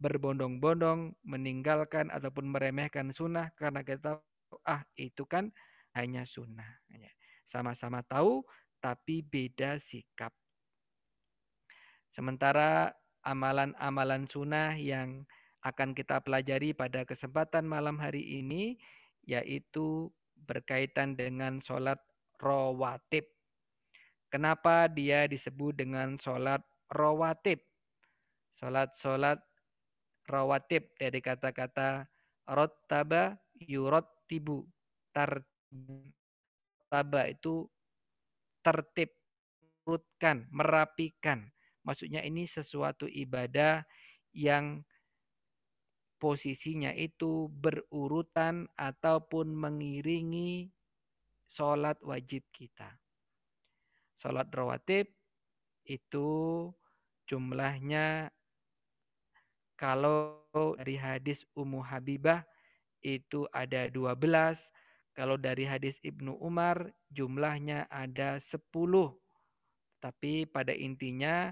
berbondong-bondong 0.00 1.14
meninggalkan 1.22 2.10
ataupun 2.10 2.50
meremehkan 2.50 3.12
sunnah 3.14 3.52
karena 3.54 3.84
kita 3.84 4.18
tahu, 4.18 4.58
ah 4.66 4.82
itu 4.96 5.22
kan 5.28 5.52
hanya 5.94 6.24
sunnah. 6.24 6.80
Sama-sama 7.52 8.00
tahu 8.08 8.42
tapi 8.80 9.20
beda 9.22 9.78
sikap. 9.78 10.32
Sementara 12.10 12.92
amalan-amalan 13.22 14.26
sunnah 14.26 14.74
yang 14.74 15.22
akan 15.62 15.94
kita 15.94 16.18
pelajari 16.22 16.74
pada 16.74 17.06
kesempatan 17.06 17.62
malam 17.66 17.94
hari 18.02 18.42
ini 18.42 18.78
yaitu 19.22 20.10
berkaitan 20.34 21.14
dengan 21.14 21.62
sholat 21.62 22.02
rawatib. 22.42 23.30
Kenapa 24.26 24.90
dia 24.90 25.30
disebut 25.30 25.78
dengan 25.78 26.18
sholat 26.18 26.66
rawatib? 26.90 27.62
Sholat-sholat 28.58 29.38
rawatib 30.26 30.90
dari 30.98 31.22
kata-kata 31.22 32.10
rottaba 32.50 33.38
yurottibu. 33.54 34.66
Tartaba 35.12 35.70
itu 37.28 37.68
tertib, 38.64 39.12
urutkan, 39.84 40.48
merapikan. 40.50 41.52
Maksudnya 41.84 42.24
ini 42.24 42.46
sesuatu 42.48 43.04
ibadah 43.10 43.84
yang 44.32 44.80
posisinya 46.22 46.94
itu 46.94 47.50
berurutan 47.50 48.70
ataupun 48.78 49.50
mengiringi 49.58 50.70
sholat 51.50 51.98
wajib 52.06 52.46
kita. 52.54 52.94
Sholat 54.22 54.46
rawatib 54.54 55.10
itu 55.82 56.30
jumlahnya 57.26 58.30
kalau 59.74 60.46
dari 60.78 60.94
hadis 60.94 61.42
Ummu 61.58 61.82
Habibah 61.82 62.46
itu 63.02 63.50
ada 63.50 63.90
12. 63.90 64.62
Kalau 65.18 65.34
dari 65.34 65.66
hadis 65.66 65.98
Ibnu 66.06 66.38
Umar 66.38 66.86
jumlahnya 67.10 67.90
ada 67.90 68.38
10. 68.38 68.62
Tapi 69.98 70.46
pada 70.46 70.70
intinya 70.70 71.50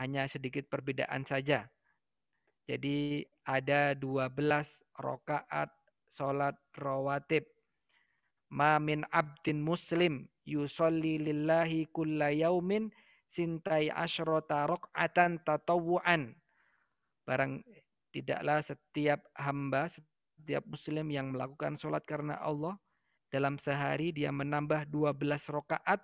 hanya 0.00 0.24
sedikit 0.32 0.64
perbedaan 0.72 1.28
saja. 1.28 1.68
Jadi 2.68 3.24
ada 3.48 3.96
12 3.96 4.36
rokaat 5.00 5.72
sholat 6.12 6.52
rawatib. 6.76 7.48
Ma 8.52 8.76
min 8.76 9.08
abdin 9.08 9.64
muslim 9.64 10.28
yusolli 10.44 11.16
lillahi 11.16 11.88
kulla 11.88 12.28
yaumin 12.28 12.92
sintai 13.32 13.88
asyrota 13.88 14.68
rok'atan 14.68 15.40
tatawu'an. 15.48 16.36
Barang 17.24 17.64
tidaklah 18.12 18.60
setiap 18.60 19.24
hamba, 19.36 19.88
setiap 19.88 20.64
muslim 20.68 21.08
yang 21.08 21.32
melakukan 21.32 21.76
sholat 21.80 22.04
karena 22.04 22.36
Allah, 22.40 22.76
dalam 23.28 23.60
sehari 23.60 24.12
dia 24.12 24.32
menambah 24.32 24.88
12 24.88 25.16
rokaat 25.52 26.00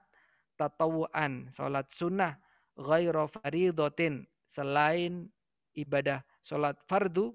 tatawu'an, 0.61 1.49
sholat 1.57 1.89
sunnah, 1.97 2.37
ghaira 2.77 3.25
faridotin, 3.29 4.29
selain 4.53 5.33
ibadah 5.73 6.21
sholat 6.45 6.77
fardu 6.87 7.33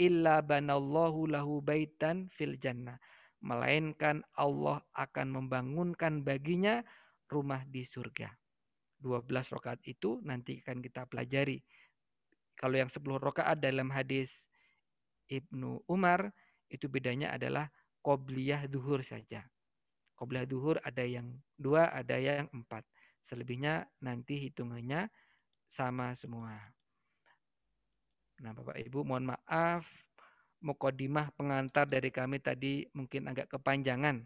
illa 0.00 0.40
banallahu 0.40 1.28
lahu 1.28 1.60
baitan 1.60 2.28
fil 2.32 2.56
jannah. 2.56 2.96
Melainkan 3.44 4.24
Allah 4.34 4.80
akan 4.96 5.38
membangunkan 5.38 6.24
baginya 6.24 6.80
rumah 7.28 7.62
di 7.68 7.84
surga. 7.84 8.32
12 8.98 9.28
rakaat 9.52 9.84
itu 9.84 10.24
nanti 10.24 10.58
akan 10.64 10.80
kita 10.80 11.04
pelajari. 11.04 11.60
Kalau 12.56 12.80
yang 12.80 12.88
10 12.88 13.04
rakaat 13.20 13.60
dalam 13.60 13.92
hadis 13.92 14.32
Ibnu 15.28 15.84
Umar 15.86 16.32
itu 16.72 16.88
bedanya 16.88 17.36
adalah 17.36 17.68
qobliyah 18.00 18.66
duhur 18.66 19.04
saja. 19.04 19.44
Qobliyah 20.16 20.48
duhur 20.48 20.80
ada 20.80 21.04
yang 21.04 21.28
dua, 21.60 21.92
ada 21.92 22.16
yang 22.16 22.48
empat. 22.56 22.82
Selebihnya 23.28 23.84
nanti 24.00 24.48
hitungannya 24.48 25.12
sama 25.68 26.16
semua. 26.16 26.75
Nah, 28.44 28.52
Bapak 28.52 28.76
Ibu, 28.76 29.00
mohon 29.06 29.32
maaf 29.32 29.88
mukodimah 30.60 31.32
pengantar 31.36 31.88
dari 31.88 32.08
kami 32.12 32.40
tadi 32.40 32.84
mungkin 32.92 33.28
agak 33.32 33.52
kepanjangan, 33.56 34.24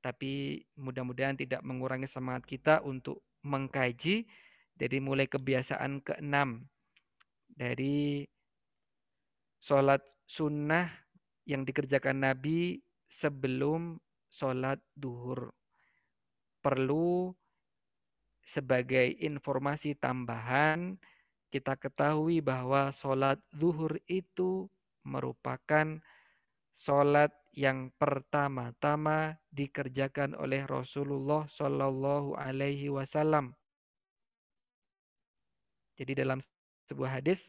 tapi 0.00 0.64
mudah-mudahan 0.76 1.36
tidak 1.36 1.60
mengurangi 1.64 2.08
semangat 2.08 2.44
kita 2.48 2.80
untuk 2.84 3.20
mengkaji 3.44 4.28
dari 4.76 4.98
mulai 5.00 5.28
kebiasaan 5.28 6.00
keenam 6.00 6.64
dari 7.52 8.24
sholat 9.60 10.00
sunnah 10.24 10.88
yang 11.44 11.68
dikerjakan 11.68 12.24
Nabi 12.24 12.80
sebelum 13.08 14.00
sholat 14.32 14.80
duhur. 14.96 15.52
Perlu 16.60 17.32
sebagai 18.44 19.16
informasi 19.20 19.96
tambahan 19.96 20.96
kita 21.50 21.74
ketahui 21.74 22.38
bahwa 22.38 22.94
sholat 22.94 23.42
zuhur 23.50 23.98
itu 24.06 24.70
merupakan 25.02 25.98
sholat 26.78 27.34
yang 27.50 27.90
pertama-tama 27.98 29.36
dikerjakan 29.50 30.38
oleh 30.38 30.62
Rasulullah 30.64 31.50
Shallallahu 31.50 32.38
Alaihi 32.38 32.88
Wasallam. 32.94 33.58
Jadi 35.98 36.16
dalam 36.16 36.38
sebuah 36.88 37.20
hadis 37.20 37.42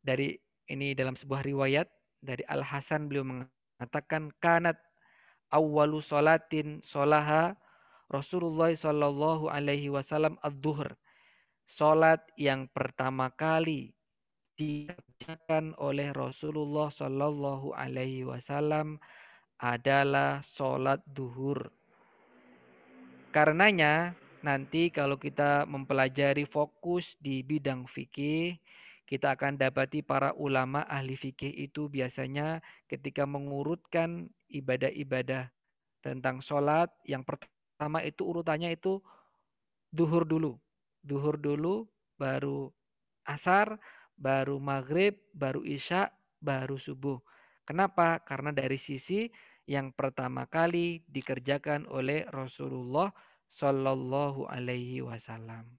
dari 0.00 0.34
ini 0.66 0.96
dalam 0.96 1.14
sebuah 1.14 1.44
riwayat 1.44 1.86
dari 2.24 2.42
Al 2.48 2.64
Hasan 2.64 3.06
beliau 3.06 3.28
mengatakan 3.28 4.32
kanat 4.40 4.80
awalu 5.52 6.00
sholatin 6.00 6.80
sholaha 6.82 7.54
Rasulullah 8.10 8.74
Shallallahu 8.74 9.46
Alaihi 9.52 9.92
Wasallam 9.92 10.34
ad-duhr 10.42 10.98
Sholat 11.78 12.26
yang 12.34 12.66
pertama 12.74 13.30
kali 13.30 13.94
dikerjakan 14.58 15.78
oleh 15.78 16.10
Rasulullah 16.10 16.90
Shallallahu 16.90 17.72
Alaihi 17.72 18.26
Wasallam 18.26 18.98
adalah 19.62 20.42
sholat 20.42 20.98
duhur. 21.06 21.70
Karenanya 23.30 24.18
nanti 24.42 24.90
kalau 24.90 25.14
kita 25.14 25.62
mempelajari 25.64 26.42
fokus 26.50 27.14
di 27.22 27.46
bidang 27.46 27.86
fikih, 27.86 28.58
kita 29.06 29.38
akan 29.38 29.54
dapati 29.54 30.02
para 30.02 30.34
ulama 30.34 30.82
ahli 30.90 31.14
fikih 31.14 31.54
itu 31.54 31.86
biasanya 31.86 32.58
ketika 32.90 33.22
mengurutkan 33.24 34.26
ibadah-ibadah 34.50 35.48
tentang 36.02 36.42
sholat, 36.42 36.90
yang 37.06 37.22
pertama 37.22 38.02
itu 38.02 38.26
urutannya 38.26 38.74
itu 38.74 38.98
duhur 39.94 40.26
dulu 40.26 40.58
duhur 41.00 41.40
dulu, 41.40 41.88
baru 42.16 42.68
asar, 43.24 43.80
baru 44.16 44.60
maghrib, 44.60 45.16
baru 45.32 45.64
isya, 45.64 46.12
baru 46.40 46.76
subuh. 46.76 47.20
Kenapa? 47.64 48.20
Karena 48.24 48.50
dari 48.52 48.76
sisi 48.76 49.28
yang 49.70 49.94
pertama 49.94 50.50
kali 50.50 51.04
dikerjakan 51.06 51.86
oleh 51.86 52.26
Rasulullah 52.28 53.14
Shallallahu 53.50 54.50
Alaihi 54.50 55.02
Wasallam. 55.04 55.78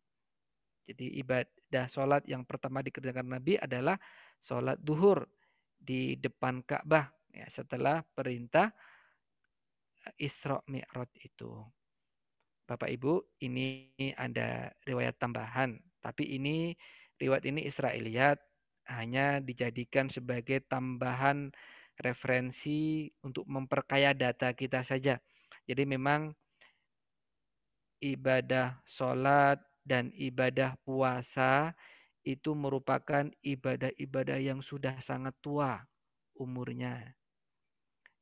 Jadi 0.87 1.19
ibadah 1.19 1.85
sholat 1.87 2.23
yang 2.27 2.43
pertama 2.43 2.83
dikerjakan 2.83 3.37
Nabi 3.37 3.55
adalah 3.55 3.95
sholat 4.41 4.79
duhur 4.81 5.23
di 5.77 6.17
depan 6.17 6.65
Ka'bah 6.65 7.09
ya, 7.31 7.47
setelah 7.51 8.03
perintah 8.03 8.73
Isra 10.17 10.59
Mi'raj 10.67 11.11
itu. 11.21 11.51
Bapak 12.71 12.87
Ibu, 12.87 13.19
ini 13.43 13.91
ada 14.15 14.71
riwayat 14.87 15.19
tambahan, 15.19 15.75
tapi 15.99 16.23
ini 16.23 16.71
riwayat 17.19 17.43
ini 17.43 17.67
Israeliat 17.67 18.39
hanya 18.87 19.43
dijadikan 19.43 20.07
sebagai 20.07 20.63
tambahan 20.71 21.51
referensi 21.99 23.11
untuk 23.27 23.43
memperkaya 23.51 24.15
data 24.15 24.55
kita 24.55 24.87
saja. 24.87 25.19
Jadi 25.67 25.83
memang 25.83 26.31
ibadah 27.99 28.79
sholat 28.87 29.59
dan 29.83 30.07
ibadah 30.15 30.79
puasa 30.87 31.75
itu 32.23 32.55
merupakan 32.55 33.27
ibadah-ibadah 33.43 34.39
yang 34.39 34.63
sudah 34.63 34.95
sangat 35.03 35.35
tua 35.43 35.83
umurnya. 36.39 37.19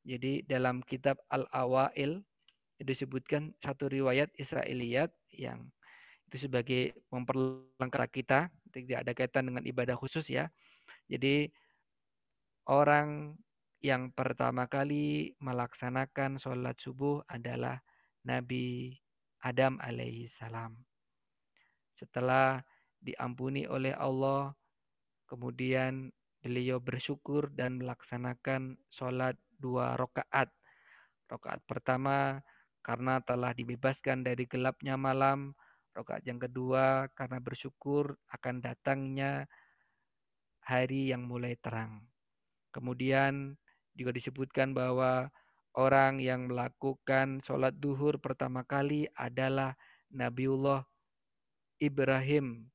Jadi 0.02 0.42
dalam 0.42 0.82
kitab 0.82 1.22
Al-Awail 1.30 2.24
disebutkan 2.80 3.52
satu 3.60 3.92
riwayat 3.92 4.32
Israiliyat 4.40 5.12
yang 5.36 5.68
itu 6.30 6.46
sebagai 6.46 6.94
memperlengkap 7.10 8.10
kita, 8.14 8.54
tidak 8.70 8.98
ada 9.02 9.12
kaitan 9.12 9.50
dengan 9.50 9.66
ibadah 9.66 9.98
khusus 9.98 10.30
ya. 10.30 10.46
Jadi 11.10 11.50
orang 12.70 13.34
yang 13.82 14.14
pertama 14.14 14.70
kali 14.70 15.34
melaksanakan 15.42 16.38
sholat 16.38 16.78
subuh 16.78 17.26
adalah 17.26 17.82
Nabi 18.22 18.94
Adam 19.42 19.80
alaihi 19.82 20.30
salam. 20.30 20.78
Setelah 21.98 22.62
diampuni 23.02 23.66
oleh 23.66 23.96
Allah, 23.96 24.52
kemudian 25.26 26.12
beliau 26.40 26.78
bersyukur 26.78 27.50
dan 27.52 27.80
melaksanakan 27.80 28.78
sholat 28.92 29.34
dua 29.58 29.96
rakaat. 29.96 30.52
Rakaat 31.26 31.60
pertama 31.66 32.40
karena 32.80 33.20
telah 33.24 33.52
dibebaskan 33.52 34.24
dari 34.24 34.44
gelapnya 34.48 34.96
malam. 34.96 35.52
Rokaat 35.90 36.22
yang 36.22 36.38
kedua 36.38 37.10
karena 37.18 37.42
bersyukur 37.42 38.14
akan 38.30 38.62
datangnya 38.62 39.50
hari 40.62 41.10
yang 41.10 41.26
mulai 41.26 41.58
terang. 41.58 42.06
Kemudian 42.70 43.58
juga 43.98 44.14
disebutkan 44.14 44.70
bahwa 44.70 45.28
orang 45.74 46.22
yang 46.22 46.46
melakukan 46.46 47.42
sholat 47.42 47.74
duhur 47.74 48.22
pertama 48.22 48.62
kali 48.62 49.10
adalah 49.18 49.74
Nabiullah 50.14 50.86
Ibrahim 51.82 52.70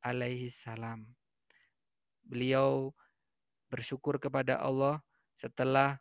alaihi 0.00 0.48
salam. 0.52 1.04
Beliau 2.24 2.96
bersyukur 3.68 4.16
kepada 4.16 4.56
Allah 4.60 5.00
setelah 5.36 6.00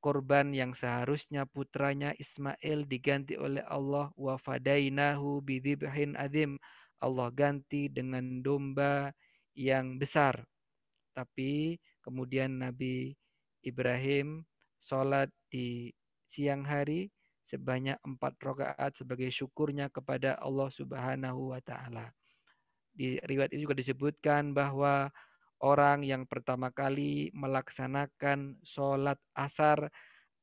korban 0.00 0.50
yang 0.56 0.72
seharusnya 0.72 1.44
putranya 1.44 2.16
Ismail 2.16 2.88
diganti 2.88 3.36
oleh 3.36 3.62
Allah 3.68 4.10
wa 4.16 4.34
fadainahu 4.40 5.44
bidzibhin 5.44 6.16
adzim. 6.16 6.56
Allah 7.00 7.28
ganti 7.32 7.88
dengan 7.88 8.44
domba 8.44 9.12
yang 9.56 9.96
besar. 10.00 10.44
Tapi 11.12 11.76
kemudian 12.00 12.60
Nabi 12.60 13.12
Ibrahim 13.60 14.44
sholat 14.80 15.28
di 15.52 15.92
siang 16.32 16.64
hari 16.64 17.12
sebanyak 17.50 17.98
empat 18.06 18.38
rakaat 18.40 18.94
sebagai 18.94 19.28
syukurnya 19.34 19.90
kepada 19.90 20.38
Allah 20.38 20.70
Subhanahu 20.70 21.52
wa 21.52 21.60
taala. 21.60 22.14
Di 22.94 23.18
riwayat 23.26 23.50
ini 23.52 23.66
juga 23.66 23.78
disebutkan 23.78 24.54
bahwa 24.54 25.10
orang 25.60 26.02
yang 26.04 26.24
pertama 26.24 26.72
kali 26.72 27.28
melaksanakan 27.36 28.56
sholat 28.64 29.20
asar 29.36 29.92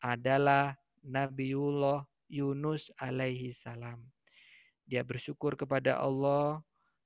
adalah 0.01 0.78
Nabiullah 1.01 2.05
Yunus 2.30 2.93
alaihi 3.01 3.55
salam. 3.57 4.05
Dia 4.88 5.03
bersyukur 5.03 5.57
kepada 5.59 5.99
Allah 5.99 6.61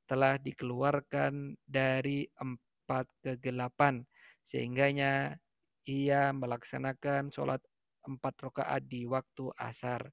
telah 0.06 0.36
dikeluarkan 0.38 1.56
dari 1.64 2.28
empat 2.38 3.08
kegelapan. 3.24 4.04
Sehingganya 4.52 5.40
ia 5.88 6.36
melaksanakan 6.36 7.32
sholat 7.32 7.64
empat 8.06 8.34
rakaat 8.44 8.84
di 8.86 9.08
waktu 9.08 9.50
asar. 9.56 10.12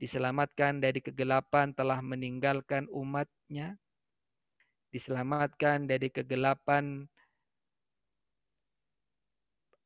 Diselamatkan 0.00 0.80
dari 0.80 1.04
kegelapan 1.04 1.76
telah 1.76 2.00
meninggalkan 2.00 2.88
umatnya. 2.88 3.76
Diselamatkan 4.94 5.84
dari 5.84 6.08
kegelapan 6.08 7.04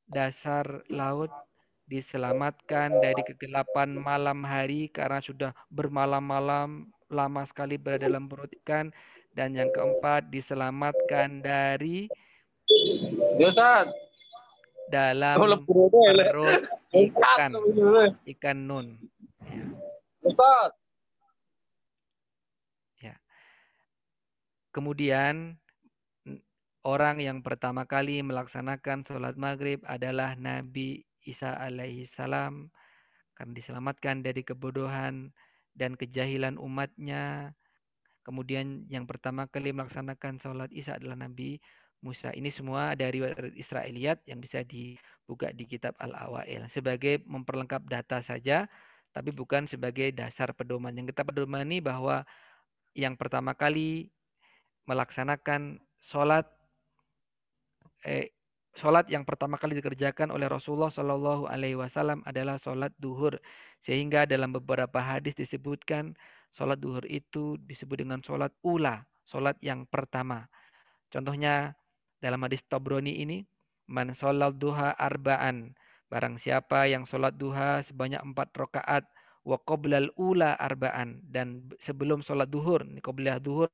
dasar 0.08 0.84
laut 0.92 1.32
diselamatkan 1.84 2.96
dari 2.96 3.20
kegelapan 3.28 3.92
malam 3.92 4.40
hari 4.44 4.88
karena 4.88 5.20
sudah 5.20 5.52
bermalam-malam 5.68 6.88
lama 7.12 7.42
sekali 7.44 7.76
berada 7.76 8.08
dalam 8.08 8.28
perut 8.28 8.50
ikan. 8.64 8.88
Dan 9.34 9.58
yang 9.58 9.68
keempat 9.74 10.30
diselamatkan 10.30 11.42
dari 11.42 12.06
dalam 14.88 15.34
oh, 15.42 15.58
perut 15.66 16.62
ikan. 17.10 17.50
ikan 18.30 18.58
nun. 18.62 18.86
Ya. 19.42 19.66
ya. 23.02 23.14
Kemudian 24.70 25.58
orang 26.84 27.18
yang 27.18 27.40
pertama 27.40 27.88
kali 27.88 28.20
melaksanakan 28.20 29.08
sholat 29.08 29.34
maghrib 29.40 29.80
adalah 29.88 30.36
Nabi 30.36 31.02
Isa 31.24 31.56
alaihi 31.56 32.04
salam 32.04 32.68
karena 33.32 33.52
diselamatkan 33.56 34.20
dari 34.20 34.44
kebodohan 34.44 35.32
dan 35.72 35.96
kejahilan 35.96 36.60
umatnya. 36.60 37.56
Kemudian 38.24 38.88
yang 38.88 39.04
pertama 39.04 39.48
kali 39.48 39.72
melaksanakan 39.72 40.40
sholat 40.40 40.70
Isa 40.70 40.96
adalah 40.96 41.16
Nabi 41.16 41.60
Musa. 42.04 42.32
Ini 42.36 42.52
semua 42.52 42.92
dari 42.92 43.24
Israeliat 43.56 44.20
yang 44.28 44.44
bisa 44.44 44.60
dibuka 44.64 45.48
di 45.56 45.64
kitab 45.64 45.96
Al-Awail. 45.96 46.68
Sebagai 46.68 47.24
memperlengkap 47.24 47.84
data 47.88 48.20
saja, 48.20 48.68
tapi 49.12 49.32
bukan 49.32 49.64
sebagai 49.64 50.12
dasar 50.12 50.52
pedoman. 50.52 50.92
Yang 50.92 51.16
kita 51.16 51.24
pedomani 51.24 51.80
bahwa 51.80 52.28
yang 52.92 53.16
pertama 53.16 53.56
kali 53.56 54.12
melaksanakan 54.84 55.80
sholat 56.00 56.44
eh, 58.04 58.30
sholat 58.76 59.06
yang 59.08 59.22
pertama 59.22 59.56
kali 59.56 59.78
dikerjakan 59.78 60.34
oleh 60.34 60.50
Rasulullah 60.50 60.92
Shallallahu 60.92 61.46
Alaihi 61.48 61.78
Wasallam 61.78 62.20
adalah 62.28 62.60
sholat 62.60 62.92
duhur, 63.00 63.38
sehingga 63.80 64.28
dalam 64.28 64.52
beberapa 64.52 65.00
hadis 65.00 65.32
disebutkan 65.38 66.18
sholat 66.50 66.78
duhur 66.78 67.02
itu 67.06 67.56
disebut 67.64 68.04
dengan 68.04 68.20
sholat 68.20 68.50
ula, 68.66 69.06
sholat 69.24 69.56
yang 69.64 69.86
pertama. 69.86 70.50
Contohnya 71.08 71.78
dalam 72.18 72.42
hadis 72.42 72.66
Tobroni 72.66 73.22
ini, 73.22 73.46
man 73.86 74.12
sholat 74.12 74.58
duha 74.58 74.92
arbaan, 74.98 75.78
barang 76.10 76.42
siapa 76.42 76.90
yang 76.90 77.06
sholat 77.06 77.34
duha 77.38 77.80
sebanyak 77.86 78.20
empat 78.20 78.50
rakaat, 78.58 79.06
wa 79.46 79.56
qoblal 79.62 80.10
ula 80.18 80.58
arbaan. 80.58 81.22
Dan 81.22 81.70
sebelum 81.78 82.26
sholat 82.26 82.50
duhur, 82.50 82.82
ini 82.82 82.98
qoblal 82.98 83.38
duhur 83.38 83.70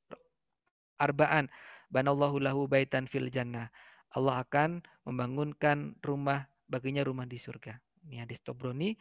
arbaan, 1.00 1.48
banallahu 1.88 2.36
lahu 2.36 2.68
baitan 2.68 3.08
fil 3.08 3.32
jannah 3.32 3.72
Allah 4.18 4.42
akan 4.42 4.82
membangunkan 5.06 5.98
rumah 6.02 6.50
baginya 6.66 7.02
rumah 7.06 7.26
di 7.26 7.38
surga. 7.38 7.78
Ini 8.06 8.26
hadis 8.26 8.42
Tobroni 8.42 8.94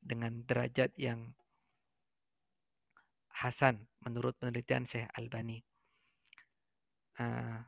dengan 0.00 0.44
derajat 0.44 0.96
yang 1.00 1.32
hasan 3.34 3.84
menurut 4.04 4.36
penelitian 4.40 4.88
Syekh 4.88 5.08
Albani. 5.16 5.60
Uh, 7.14 7.62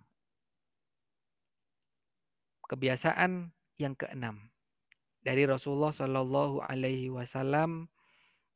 kebiasaan 2.66 3.54
yang 3.78 3.94
keenam 3.94 4.50
dari 5.26 5.42
Rasulullah 5.42 5.90
Shallallahu 5.90 6.62
Alaihi 6.62 7.10
Wasallam, 7.10 7.90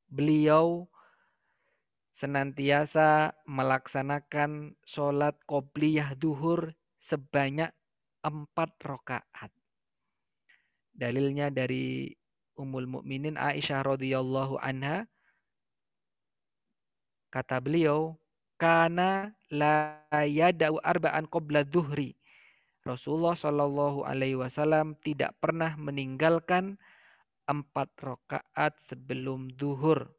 beliau 0.06 0.86
senantiasa 2.14 3.34
melaksanakan 3.48 4.76
sholat 4.84 5.34
qobliyah 5.48 6.14
duhur 6.14 6.76
sebanyak 7.00 7.72
empat 8.20 8.70
rokaat. 8.84 9.50
Dalilnya 10.92 11.48
dari 11.48 12.12
Ummul 12.60 12.84
Mukminin 12.84 13.40
Aisyah 13.40 13.96
radhiyallahu 13.96 14.60
anha 14.60 15.08
kata 17.32 17.62
beliau 17.62 18.18
karena 18.60 19.32
la 19.48 20.04
yada'u 20.12 20.76
arba'an 20.84 21.24
qabla 21.24 21.64
duhri. 21.64 22.12
Rasulullah 22.84 23.36
Shallallahu 23.36 24.04
alaihi 24.04 24.36
wasallam 24.36 24.96
tidak 25.00 25.36
pernah 25.40 25.76
meninggalkan 25.80 26.76
empat 27.48 27.88
rokaat 28.00 28.76
sebelum 28.84 29.52
duhur. 29.56 30.12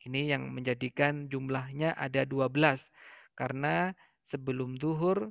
Ini 0.00 0.34
yang 0.34 0.50
menjadikan 0.50 1.28
jumlahnya 1.28 1.94
ada 1.94 2.24
12 2.24 2.82
karena 3.36 3.92
sebelum 4.26 4.80
duhur 4.80 5.30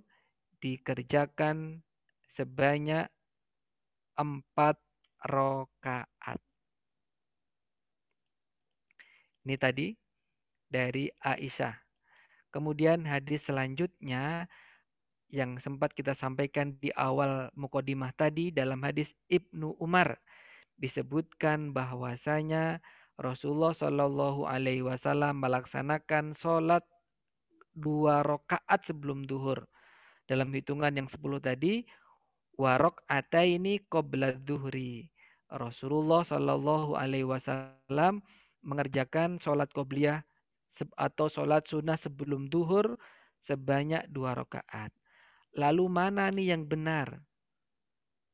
dikerjakan 0.62 1.82
sebanyak 2.34 3.08
empat 4.20 4.76
rokaat. 5.26 6.40
Ini 9.48 9.56
tadi 9.58 9.96
dari 10.70 11.10
Aisyah. 11.10 11.74
Kemudian 12.50 13.06
hadis 13.06 13.46
selanjutnya 13.46 14.50
yang 15.30 15.62
sempat 15.62 15.94
kita 15.94 16.18
sampaikan 16.18 16.74
di 16.82 16.90
awal 16.98 17.54
mukodimah 17.54 18.10
tadi 18.18 18.50
dalam 18.50 18.82
hadis 18.82 19.14
Ibnu 19.30 19.78
Umar 19.78 20.18
disebutkan 20.82 21.70
bahwasanya 21.70 22.82
Rasulullah 23.20 23.76
Shallallahu 23.76 24.48
Alaihi 24.50 24.82
Wasallam 24.82 25.44
melaksanakan 25.44 26.34
sholat 26.34 26.82
dua 27.76 28.26
rakaat 28.26 28.88
sebelum 28.88 29.28
duhur. 29.28 29.68
Dalam 30.26 30.50
hitungan 30.56 30.94
yang 30.94 31.10
sepuluh 31.12 31.38
tadi, 31.44 31.84
warok 32.60 33.00
ini. 33.08 33.80
Rasulullah 35.50 36.22
Shallallahu 36.28 37.00
Alaihi 37.00 37.26
Wasallam 37.26 38.20
mengerjakan 38.60 39.40
sholat 39.40 39.72
qobliyah 39.72 40.28
atau 41.00 41.32
sholat 41.32 41.66
sunnah 41.66 41.96
sebelum 41.96 42.52
duhur 42.52 43.00
sebanyak 43.48 44.06
dua 44.12 44.36
rakaat. 44.36 44.92
Lalu 45.56 45.86
mana 45.88 46.30
nih 46.30 46.54
yang 46.54 46.68
benar? 46.68 47.24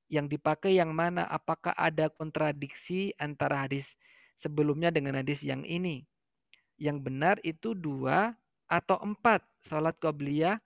Yang 0.10 0.36
dipakai 0.36 0.76
yang 0.76 0.92
mana? 0.92 1.30
Apakah 1.30 1.72
ada 1.78 2.10
kontradiksi 2.12 3.16
antara 3.22 3.64
hadis 3.64 3.88
sebelumnya 4.36 4.92
dengan 4.92 5.22
hadis 5.22 5.40
yang 5.46 5.64
ini? 5.64 6.04
Yang 6.76 6.98
benar 7.00 7.36
itu 7.46 7.72
dua 7.72 8.36
atau 8.68 9.00
empat 9.00 9.46
sholat 9.70 9.96
qobliyah 10.02 10.60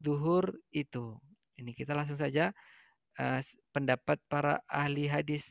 duhur 0.00 0.56
itu. 0.72 1.25
Ini 1.56 1.72
kita 1.72 1.96
langsung 1.96 2.20
saja 2.20 2.52
uh, 3.20 3.40
pendapat 3.72 4.20
para 4.28 4.60
ahli 4.68 5.08
hadis. 5.08 5.44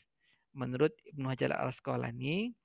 Menurut 0.56 0.95
Ibnu 1.03 1.28
Hajar 1.28 1.51
al-Asqalani, 1.51 2.56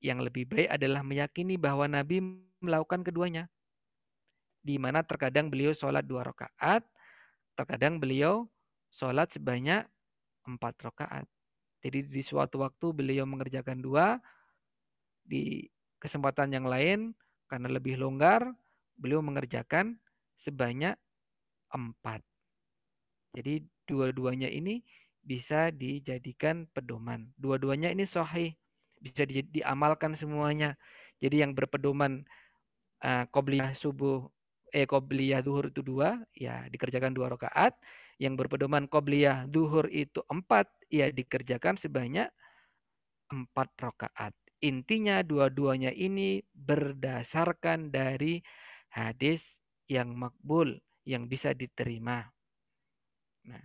yang 0.00 0.18
lebih 0.24 0.48
baik 0.48 0.68
adalah 0.72 1.04
meyakini 1.04 1.60
bahwa 1.60 1.86
Nabi 1.86 2.24
melakukan 2.58 3.04
keduanya. 3.04 3.46
Di 4.60 4.76
mana 4.80 5.04
terkadang 5.04 5.48
beliau 5.52 5.76
sholat 5.76 6.04
dua 6.04 6.26
rakaat, 6.26 6.82
terkadang 7.54 8.00
beliau 8.00 8.48
sholat 8.90 9.30
sebanyak 9.30 9.86
empat 10.44 10.74
rakaat. 10.82 11.28
Jadi 11.80 12.10
di 12.10 12.22
suatu 12.24 12.60
waktu 12.60 12.92
beliau 12.92 13.24
mengerjakan 13.24 13.80
dua, 13.80 14.20
di 15.24 15.64
kesempatan 16.00 16.52
yang 16.52 16.66
lain 16.66 17.12
karena 17.48 17.68
lebih 17.72 17.96
longgar, 18.00 18.52
beliau 18.96 19.24
mengerjakan 19.24 19.96
sebanyak 20.40 20.96
empat. 21.72 22.20
Jadi 23.30 23.62
dua-duanya 23.86 24.50
ini 24.50 24.82
bisa 25.22 25.70
dijadikan 25.70 26.66
pedoman. 26.72 27.30
Dua-duanya 27.38 27.92
ini 27.92 28.08
sahih, 28.08 28.56
bisa 28.98 29.22
di, 29.28 29.44
diamalkan 29.46 30.16
semuanya. 30.18 30.74
Jadi 31.20 31.44
yang 31.44 31.52
berpedoman 31.52 32.24
uh, 33.04 33.24
subuh 33.76 34.26
eh 34.70 34.86
qobliyah 34.86 35.42
duhur 35.42 35.68
itu 35.70 35.82
dua, 35.82 36.22
ya 36.34 36.66
dikerjakan 36.70 37.12
dua 37.14 37.30
rakaat. 37.30 37.76
Yang 38.20 38.34
berpedoman 38.44 38.84
qobliyah 38.90 39.48
duhur 39.48 39.88
itu 39.88 40.20
empat, 40.28 40.68
ya 40.92 41.08
dikerjakan 41.08 41.80
sebanyak 41.80 42.28
empat 43.30 43.68
rakaat. 43.80 44.34
Intinya 44.60 45.24
dua-duanya 45.24 45.88
ini 45.88 46.44
berdasarkan 46.52 47.88
dari 47.88 48.44
hadis 48.92 49.40
yang 49.88 50.12
makbul, 50.12 50.76
yang 51.08 51.32
bisa 51.32 51.56
diterima. 51.56 52.28
Nah, 53.46 53.64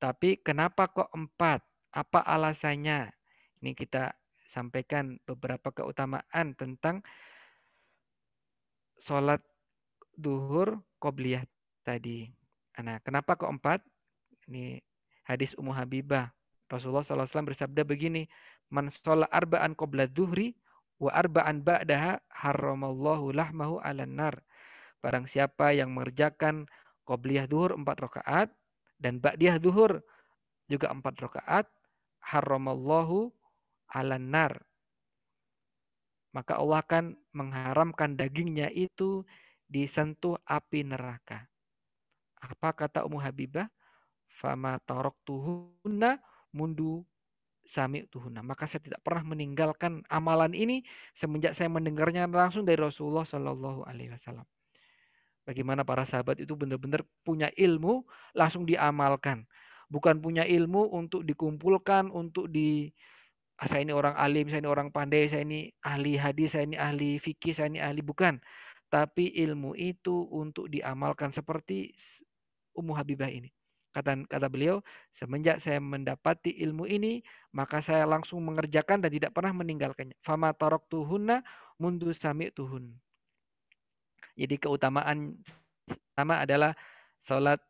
tapi 0.00 0.40
kenapa 0.40 0.88
kok 0.88 1.10
empat? 1.12 1.64
Apa 1.94 2.20
alasannya? 2.24 3.12
Ini 3.62 3.72
kita 3.72 4.12
sampaikan 4.52 5.18
beberapa 5.26 5.74
keutamaan 5.74 6.54
tentang 6.54 7.02
sholat 9.00 9.42
duhur 10.14 10.78
qobliyah 11.02 11.42
tadi. 11.82 12.30
Nah, 12.78 13.02
kenapa 13.02 13.34
kok 13.34 13.50
empat? 13.50 13.80
Ini 14.50 14.78
hadis 15.26 15.56
Ummu 15.58 15.74
Habibah. 15.74 16.30
Rasulullah 16.70 17.04
SAW 17.06 17.50
bersabda 17.54 17.86
begini, 17.86 18.26
Man 18.72 18.90
sholat 18.90 19.30
arba'an 19.30 19.76
qobla 19.76 20.08
duhri 20.08 20.56
wa 20.98 21.12
arba'an 21.12 21.62
ba'daha 21.62 22.18
haramallahu 22.32 23.30
lahmahu 23.34 23.78
ala 23.82 24.08
nar. 24.08 24.40
Barang 25.04 25.28
siapa 25.28 25.76
yang 25.76 25.92
mengerjakan 25.92 26.64
qobliyah 27.04 27.48
duhur 27.48 27.76
empat 27.76 27.96
rakaat 28.00 28.48
dan 28.98 29.20
ba'diyah 29.20 29.60
duhur 29.60 30.00
juga 30.68 30.88
empat 30.90 31.14
rakaat, 31.20 31.66
haramallahu 32.24 33.28
ala 33.92 34.16
nar. 34.16 34.64
Maka 36.34 36.58
Allah 36.58 36.82
akan 36.82 37.04
mengharamkan 37.30 38.18
dagingnya 38.18 38.72
itu 38.74 39.22
disentuh 39.70 40.34
api 40.48 40.82
neraka. 40.82 41.46
Apa 42.42 42.74
kata 42.74 43.06
Ummu 43.06 43.22
Habibah? 43.22 43.70
Fama 44.42 44.82
tarok 44.82 45.14
tuhuna 45.22 46.18
mundu 46.50 47.06
sami 47.62 48.04
tuhuna. 48.10 48.42
Maka 48.42 48.66
saya 48.66 48.82
tidak 48.82 49.00
pernah 49.06 49.24
meninggalkan 49.24 50.02
amalan 50.10 50.52
ini 50.52 50.82
semenjak 51.14 51.54
saya 51.54 51.70
mendengarnya 51.70 52.26
langsung 52.26 52.66
dari 52.66 52.82
Rasulullah 52.82 53.24
Shallallahu 53.24 53.86
Alaihi 53.86 54.12
Wasallam. 54.12 54.44
Bagaimana 55.44 55.84
para 55.84 56.08
sahabat 56.08 56.40
itu 56.40 56.56
benar-benar 56.56 57.04
punya 57.20 57.52
ilmu 57.52 58.08
langsung 58.32 58.64
diamalkan, 58.64 59.44
bukan 59.92 60.16
punya 60.24 60.48
ilmu 60.48 60.88
untuk 60.88 61.20
dikumpulkan 61.20 62.08
untuk 62.08 62.48
di 62.48 62.88
ah, 63.60 63.68
saya 63.68 63.84
ini 63.84 63.92
orang 63.92 64.16
alim, 64.16 64.48
saya 64.48 64.64
ini 64.64 64.70
orang 64.72 64.88
pandai, 64.88 65.28
saya 65.28 65.44
ini 65.44 65.68
ahli 65.84 66.16
hadis, 66.16 66.56
saya 66.56 66.64
ini 66.64 66.80
ahli 66.80 67.20
fikih, 67.20 67.52
saya 67.52 67.68
ini 67.68 67.80
ahli 67.84 68.00
bukan. 68.00 68.40
Tapi 68.88 69.36
ilmu 69.44 69.76
itu 69.76 70.28
untuk 70.32 70.70
diamalkan 70.72 71.34
seperti 71.34 71.92
Ummu 72.72 72.94
Habibah 72.96 73.28
ini. 73.28 73.50
Kata, 73.94 74.26
kata 74.26 74.50
beliau, 74.50 74.82
semenjak 75.14 75.62
saya 75.62 75.78
mendapati 75.78 76.50
ilmu 76.66 76.82
ini, 76.90 77.22
maka 77.54 77.78
saya 77.78 78.02
langsung 78.02 78.42
mengerjakan 78.42 78.98
dan 78.98 79.10
tidak 79.14 79.30
pernah 79.30 79.54
meninggalkannya. 79.54 80.18
Fama 80.18 80.50
tarok 80.50 80.90
tuhunna 80.90 81.46
mundu 81.78 82.10
sami 82.10 82.50
tuhun. 82.50 83.03
Jadi 84.32 84.56
keutamaan 84.56 85.36
pertama 85.84 86.40
adalah 86.40 86.72
sholat 87.24 87.60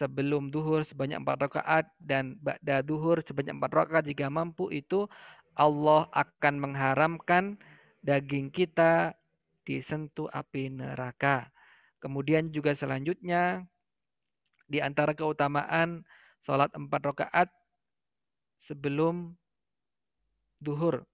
sebelum 0.00 0.48
duhur 0.52 0.84
sebanyak 0.84 1.20
empat 1.20 1.36
rakaat 1.48 1.86
dan 2.00 2.36
ba'da 2.40 2.80
duhur 2.84 3.20
sebanyak 3.20 3.56
empat 3.56 3.72
rakaat 3.72 4.04
jika 4.08 4.28
mampu 4.28 4.72
itu 4.72 5.08
Allah 5.54 6.08
akan 6.14 6.54
mengharamkan 6.56 7.60
daging 8.00 8.48
kita 8.48 9.12
disentuh 9.64 10.26
api 10.32 10.72
neraka. 10.72 11.52
Kemudian 12.00 12.48
juga 12.48 12.72
selanjutnya 12.72 13.68
di 14.64 14.80
antara 14.80 15.12
keutamaan 15.12 16.06
sholat 16.40 16.72
empat 16.72 17.02
rakaat 17.12 17.48
sebelum 18.64 19.36
duhur. 20.60 21.04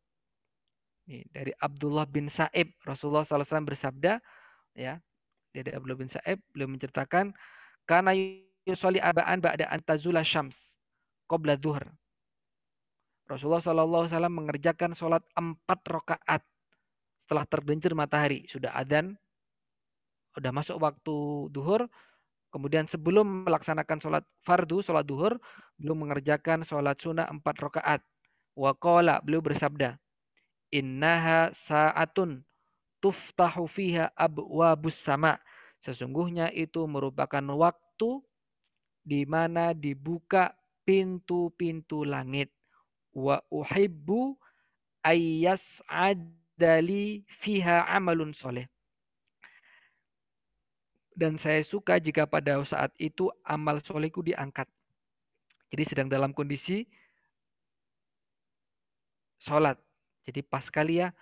Ini 1.07 1.23
dari 1.31 1.53
Abdullah 1.55 2.07
bin 2.07 2.27
Sa'ib, 2.27 2.75
Rasulullah 2.83 3.23
SAW 3.23 3.63
bersabda, 3.63 4.19
ya, 4.77 5.01
dari 5.51 5.73
Abdullah 5.73 5.97
bin 5.97 6.13
Sa'ib, 6.13 6.39
beliau 6.53 6.69
menceritakan, 6.69 7.33
karena 7.89 8.13
yusoli 8.69 9.01
abaan 9.01 9.41
ba'da 9.41 9.73
antazula 9.73 10.21
syams, 10.21 10.55
qobla 11.25 11.57
duhur. 11.57 11.83
Rasulullah 13.27 13.59
SAW 13.59 14.31
mengerjakan 14.31 14.95
sholat 14.95 15.25
empat 15.35 15.81
rakaat 15.91 16.47
setelah 17.19 17.43
tergelincir 17.49 17.91
matahari. 17.91 18.47
Sudah 18.47 18.71
adan, 18.71 19.19
sudah 20.31 20.55
masuk 20.55 20.79
waktu 20.79 21.51
duhur, 21.51 21.91
Kemudian 22.57 22.89
sebelum 22.89 23.45
melaksanakan 23.45 24.01
sholat 24.01 24.25
fardu, 24.41 24.81
sholat 24.81 25.05
duhur, 25.05 25.37
belum 25.77 26.09
mengerjakan 26.09 26.65
sholat 26.65 26.97
sunnah 26.97 27.29
empat 27.29 27.53
rakaat. 27.61 28.01
Waqala, 28.57 29.21
beliau 29.21 29.45
bersabda, 29.45 30.01
Innaha 30.73 31.53
sa'atun 31.53 32.41
tuftahu 33.01 33.67
fiha 33.69 34.13
abwabus 34.17 34.97
sama. 35.01 35.39
Sesungguhnya 35.81 36.51
itu 36.51 36.83
merupakan 36.89 37.45
waktu 37.55 38.25
di 39.07 39.23
mana 39.29 39.77
dibuka 39.77 40.57
pintu-pintu 40.83 42.03
langit. 42.03 42.51
Wa 43.15 43.41
uhibbu 43.49 44.37
ayyas 45.05 45.81
adali 45.89 47.23
fiha 47.41 47.87
amalun 47.87 48.35
soleh 48.35 48.67
dan 51.17 51.41
saya 51.41 51.65
suka 51.65 51.97
jika 51.97 52.29
pada 52.29 52.61
saat 52.69 52.93
itu 53.01 53.33
amal 53.41 53.81
solehku 53.81 54.21
diangkat. 54.21 54.69
Jadi 55.73 55.83
sedang 55.89 56.09
dalam 56.13 56.37
kondisi 56.37 56.85
sholat. 59.41 59.81
Jadi 60.29 60.45
pas 60.45 60.69
kali 60.69 61.01
ya 61.01 61.17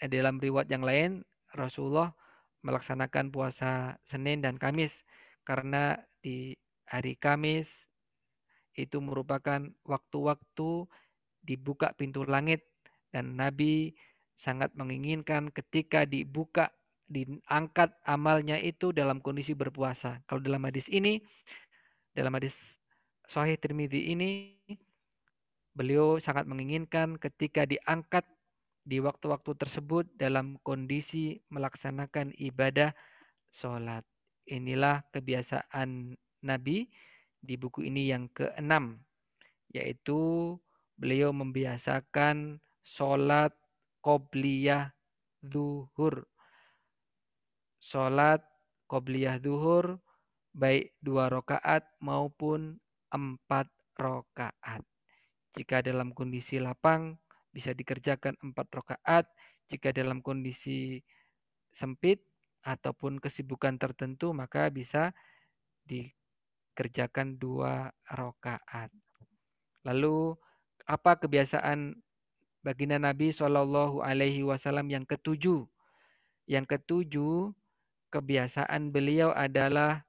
dalam 0.00 0.36
riwayat 0.36 0.68
yang 0.68 0.84
lain 0.84 1.24
Rasulullah 1.56 2.12
melaksanakan 2.60 3.32
puasa 3.32 3.96
Senin 4.04 4.44
dan 4.44 4.60
Kamis 4.60 4.92
karena 5.46 5.96
di 6.20 6.52
hari 6.84 7.16
Kamis 7.16 7.70
itu 8.76 9.00
merupakan 9.00 9.64
waktu-waktu 9.88 10.84
dibuka 11.40 11.96
pintu 11.96 12.26
langit 12.28 12.66
dan 13.08 13.38
Nabi 13.38 13.96
sangat 14.36 14.76
menginginkan 14.76 15.48
ketika 15.48 16.04
dibuka 16.04 16.68
diangkat 17.06 17.94
amalnya 18.04 18.60
itu 18.60 18.90
dalam 18.92 19.22
kondisi 19.22 19.54
berpuasa. 19.54 20.20
Kalau 20.26 20.42
dalam 20.42 20.60
hadis 20.66 20.90
ini, 20.92 21.22
dalam 22.12 22.34
hadis 22.36 22.52
Sahih 23.30 23.56
Tirmidzi 23.56 24.12
ini, 24.12 24.58
beliau 25.72 26.18
sangat 26.20 26.44
menginginkan 26.44 27.16
ketika 27.16 27.64
diangkat 27.64 28.26
di 28.86 29.02
waktu-waktu 29.02 29.58
tersebut 29.58 30.06
dalam 30.14 30.62
kondisi 30.62 31.42
melaksanakan 31.50 32.30
ibadah 32.38 32.94
sholat. 33.50 34.06
Inilah 34.46 35.02
kebiasaan 35.10 36.14
Nabi 36.46 36.86
di 37.42 37.54
buku 37.58 37.82
ini 37.82 38.14
yang 38.14 38.30
keenam, 38.30 39.02
yaitu 39.74 40.54
beliau 40.94 41.34
membiasakan 41.34 42.62
sholat 42.86 43.50
qobliyah 44.06 44.94
zuhur 45.42 46.30
sholat 47.86 48.42
qobliyah 48.90 49.38
duhur 49.38 49.98
baik 50.54 50.94
dua 50.98 51.30
rakaat 51.30 51.86
maupun 52.02 52.78
empat 53.14 53.70
rakaat. 53.94 54.82
Jika 55.54 55.80
dalam 55.86 56.10
kondisi 56.10 56.58
lapang 56.58 57.18
bisa 57.56 57.72
dikerjakan 57.72 58.36
empat 58.44 58.68
rakaat. 58.68 59.24
Jika 59.72 59.96
dalam 59.96 60.20
kondisi 60.20 61.00
sempit 61.72 62.20
ataupun 62.60 63.16
kesibukan 63.16 63.80
tertentu 63.80 64.36
maka 64.36 64.68
bisa 64.68 65.16
dikerjakan 65.88 67.40
dua 67.40 67.88
rakaat. 68.04 68.92
Lalu 69.88 70.36
apa 70.84 71.16
kebiasaan 71.16 71.96
baginda 72.60 73.00
Nabi 73.00 73.32
Shallallahu 73.32 74.04
Alaihi 74.04 74.44
Wasallam 74.44 74.92
yang 74.92 75.08
ketujuh? 75.08 75.64
Yang 76.44 76.78
ketujuh 76.78 77.56
kebiasaan 78.12 78.92
beliau 78.94 79.34
adalah 79.34 80.06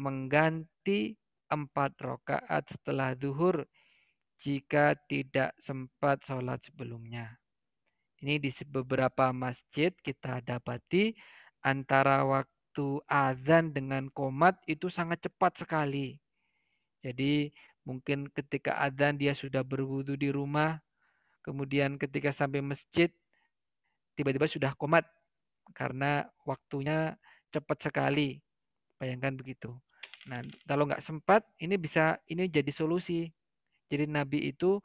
mengganti 0.00 1.20
empat 1.50 1.98
rakaat 2.00 2.64
setelah 2.72 3.12
zuhur 3.18 3.68
jika 4.40 4.96
tidak 5.06 5.52
sempat 5.60 6.24
sholat 6.24 6.60
sebelumnya. 6.64 7.36
Ini 8.20 8.36
di 8.40 8.52
beberapa 8.68 9.32
masjid 9.32 9.92
kita 10.00 10.44
dapati 10.44 11.16
antara 11.64 12.24
waktu 12.24 13.00
azan 13.08 13.72
dengan 13.72 14.08
komat 14.12 14.60
itu 14.68 14.88
sangat 14.92 15.24
cepat 15.24 15.64
sekali. 15.64 16.20
Jadi 17.00 17.48
Mungkin 17.90 18.28
ketika 18.30 18.76
adzan 18.76 19.16
dia 19.16 19.32
sudah 19.32 19.64
berwudu 19.64 20.14
di 20.14 20.28
rumah, 20.28 20.78
kemudian 21.40 21.96
ketika 21.96 22.30
sampai 22.30 22.60
masjid 22.60 23.08
tiba-tiba 24.14 24.44
sudah 24.44 24.76
komat 24.76 25.08
karena 25.72 26.28
waktunya 26.44 27.16
cepat 27.48 27.90
sekali. 27.90 28.38
Bayangkan 29.00 29.32
begitu. 29.34 29.72
Nah, 30.28 30.44
kalau 30.68 30.84
nggak 30.84 31.00
sempat, 31.00 31.42
ini 31.56 31.80
bisa 31.80 32.20
ini 32.28 32.46
jadi 32.46 32.68
solusi. 32.68 33.32
Jadi 33.90 34.06
Nabi 34.06 34.54
itu 34.54 34.78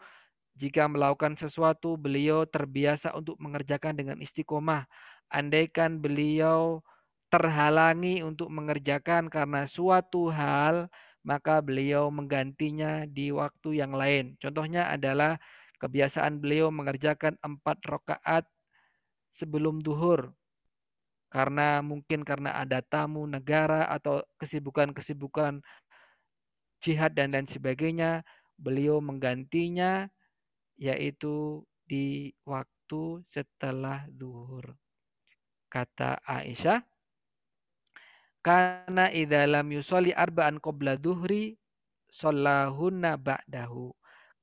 jika 0.55 0.87
melakukan 0.87 1.35
sesuatu, 1.35 1.99
beliau 1.99 2.47
terbiasa 2.47 3.11
untuk 3.13 3.35
mengerjakan 3.43 3.93
dengan 3.93 4.17
istiqomah. 4.23 4.87
Andaikan 5.27 5.99
beliau 5.99 6.79
terhalangi 7.27 8.23
untuk 8.23 8.47
mengerjakan 8.47 9.27
karena 9.27 9.67
suatu 9.67 10.31
hal, 10.31 10.87
maka 11.27 11.59
beliau 11.59 12.07
menggantinya 12.07 13.03
di 13.03 13.35
waktu 13.35 13.83
yang 13.83 13.91
lain. 13.91 14.39
Contohnya 14.39 14.87
adalah 14.87 15.35
kebiasaan 15.81 16.39
beliau 16.39 16.71
mengerjakan 16.71 17.35
empat 17.43 17.83
rakaat 17.83 18.47
sebelum 19.35 19.83
duhur. 19.83 20.31
Karena 21.27 21.83
mungkin 21.83 22.23
karena 22.23 22.55
ada 22.55 22.79
tamu 22.79 23.27
negara 23.27 23.91
atau 23.91 24.23
kesibukan-kesibukan 24.39 25.59
jihad 26.79 27.11
dan 27.11 27.35
lain 27.35 27.49
sebagainya, 27.49 28.23
beliau 28.55 29.03
menggantinya 29.03 30.07
yaitu 30.75 31.63
di 31.87 32.35
waktu 32.43 33.23
setelah 33.31 34.03
duhur. 34.11 34.75
Kata 35.71 36.23
Aisyah, 36.23 36.83
karena 38.45 39.09
idalam 39.09 39.65
yusoli 39.73 40.13
arba'an 40.13 40.61
qabla 40.61 41.01
duhri 41.01 41.57
sallahunna 42.13 43.17
ba'dahu. 43.17 43.89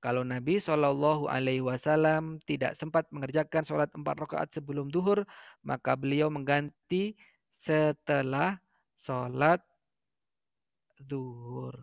Kalau 0.02 0.26
Nabi 0.26 0.58
Shallallahu 0.58 1.30
Alaihi 1.30 1.62
Wasallam 1.62 2.42
tidak 2.42 2.74
sempat 2.74 3.06
mengerjakan 3.14 3.62
sholat 3.62 3.86
empat 3.94 4.18
rakaat 4.18 4.50
sebelum 4.50 4.90
duhur, 4.90 5.22
maka 5.62 5.94
beliau 5.94 6.26
mengganti 6.26 7.14
setelah 7.54 8.58
sholat 8.98 9.62
duhur. 10.98 11.78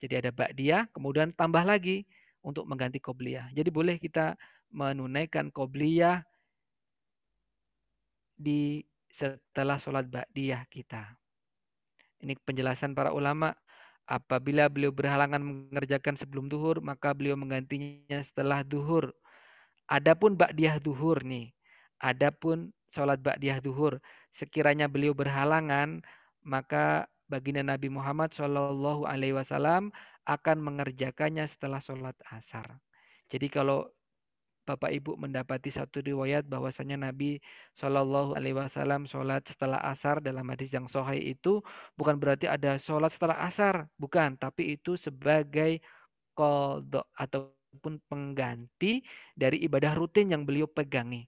Jadi 0.00 0.14
ada 0.16 0.30
ba'diyah, 0.32 0.88
kemudian 0.96 1.36
tambah 1.36 1.62
lagi 1.62 2.08
untuk 2.40 2.64
mengganti 2.64 2.98
qobliyah. 2.98 3.52
Jadi 3.52 3.68
boleh 3.68 4.00
kita 4.00 4.34
menunaikan 4.72 5.52
qobliyah 5.52 6.24
di 8.40 8.80
setelah 9.12 9.76
sholat 9.76 10.08
ba'diyah 10.08 10.64
kita. 10.72 11.04
Ini 12.20 12.36
penjelasan 12.44 12.96
para 12.96 13.12
ulama 13.12 13.52
Apabila 14.10 14.66
beliau 14.66 14.90
berhalangan 14.90 15.38
mengerjakan 15.38 16.18
sebelum 16.18 16.50
duhur, 16.50 16.82
maka 16.82 17.14
beliau 17.14 17.38
menggantinya 17.38 18.18
setelah 18.26 18.66
duhur. 18.66 19.14
Adapun 19.86 20.34
ba'diyah 20.34 20.82
duhur 20.82 21.22
nih. 21.22 21.54
Adapun 22.02 22.74
sholat 22.90 23.22
ba'diyah 23.22 23.62
duhur. 23.62 24.02
Sekiranya 24.34 24.90
beliau 24.90 25.14
berhalangan, 25.14 26.02
maka 26.42 27.06
baginda 27.30 27.62
Nabi 27.62 27.86
Muhammad 27.86 28.34
Shallallahu 28.34 29.06
Alaihi 29.06 29.38
Wasallam 29.38 29.94
akan 30.26 30.56
mengerjakannya 30.58 31.46
setelah 31.46 31.78
sholat 31.78 32.18
asar. 32.34 32.82
Jadi 33.30 33.46
kalau 33.46 33.86
Bapak 34.66 34.92
Ibu 34.92 35.18
mendapati 35.18 35.72
satu 35.72 35.98
riwayat 36.04 36.46
bahwasanya 36.46 36.98
Nabi 36.98 37.40
Shallallahu 37.78 38.34
Alaihi 38.38 38.54
Wasallam 38.58 39.08
sholat 39.08 39.46
setelah 39.48 39.80
asar 39.86 40.22
dalam 40.22 40.46
hadis 40.46 40.70
yang 40.70 40.86
sahih 40.86 41.34
itu 41.34 41.64
bukan 41.98 42.18
berarti 42.18 42.46
ada 42.46 42.76
sholat 42.78 43.10
setelah 43.10 43.40
asar, 43.46 43.88
bukan, 43.98 44.36
tapi 44.38 44.78
itu 44.78 44.94
sebagai 44.94 45.80
kodok 46.36 47.08
ataupun 47.18 47.98
pengganti 48.06 49.02
dari 49.34 49.64
ibadah 49.66 49.96
rutin 49.96 50.30
yang 50.30 50.46
beliau 50.46 50.70
pegangi. 50.70 51.26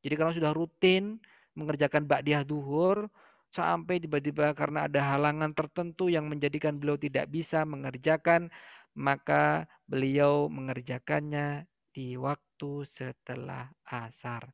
Jadi 0.00 0.14
kalau 0.14 0.32
sudah 0.32 0.52
rutin 0.54 1.18
mengerjakan 1.58 2.06
ba'diyah 2.06 2.46
duhur 2.46 3.10
sampai 3.48 4.00
tiba-tiba 4.00 4.52
karena 4.52 4.86
ada 4.86 5.16
halangan 5.16 5.52
tertentu 5.56 6.12
yang 6.12 6.28
menjadikan 6.28 6.76
beliau 6.76 7.00
tidak 7.00 7.28
bisa 7.32 7.64
mengerjakan, 7.64 8.52
maka 8.98 9.64
beliau 9.88 10.50
mengerjakannya 10.52 11.64
di 11.92 12.14
waktu 12.18 12.84
setelah 12.84 13.72
asar. 13.88 14.52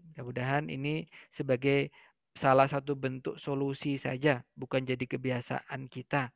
Mudah-mudahan 0.00 0.68
ini 0.68 1.08
sebagai 1.32 1.92
salah 2.36 2.70
satu 2.70 2.96
bentuk 2.96 3.36
solusi 3.36 3.96
saja, 3.96 4.44
bukan 4.54 4.84
jadi 4.86 5.04
kebiasaan 5.04 5.90
kita. 5.90 6.30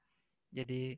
Jadi 0.55 0.97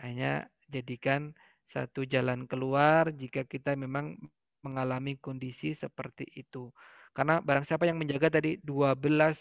hanya 0.00 0.46
jadikan 0.68 1.32
satu 1.68 2.04
jalan 2.08 2.48
keluar 2.48 3.12
jika 3.12 3.44
kita 3.44 3.76
memang 3.76 4.16
mengalami 4.64 5.16
kondisi 5.20 5.76
seperti 5.76 6.24
itu. 6.34 6.72
Karena 7.16 7.42
barang 7.42 7.64
siapa 7.66 7.84
yang 7.88 7.98
menjaga 7.98 8.38
tadi 8.38 8.60
12 8.62 8.98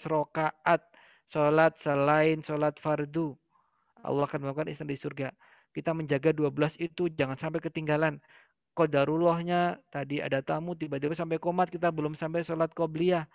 rokaat 0.07 0.81
sholat 1.27 1.75
selain 1.79 2.39
sholat 2.41 2.79
fardu, 2.79 3.35
Allah 4.01 4.25
akan 4.25 4.39
melakukan 4.47 4.71
istana 4.71 4.93
di 4.93 4.99
surga. 4.99 5.29
Kita 5.75 5.93
menjaga 5.93 6.33
12 6.33 6.79
itu 6.81 7.11
jangan 7.13 7.37
sampai 7.37 7.61
ketinggalan 7.61 8.17
kodarullahnya 8.77 9.81
tadi 9.89 10.21
ada 10.21 10.45
tamu 10.45 10.77
tiba-tiba 10.77 11.17
sampai 11.17 11.41
komat 11.41 11.73
kita 11.73 11.89
belum 11.89 12.13
sampai 12.13 12.45
sholat 12.45 12.69
qobliyah. 12.77 13.25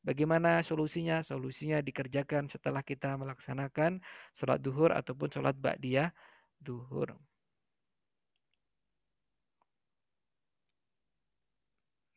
Bagaimana 0.00 0.64
solusinya? 0.64 1.20
Solusinya 1.20 1.84
dikerjakan 1.84 2.48
setelah 2.48 2.80
kita 2.80 3.20
melaksanakan 3.20 4.00
sholat 4.32 4.58
duhur 4.64 4.92
ataupun 4.96 5.28
sholat 5.28 5.52
ba'diyah 5.60 6.08
duhur. 6.56 7.16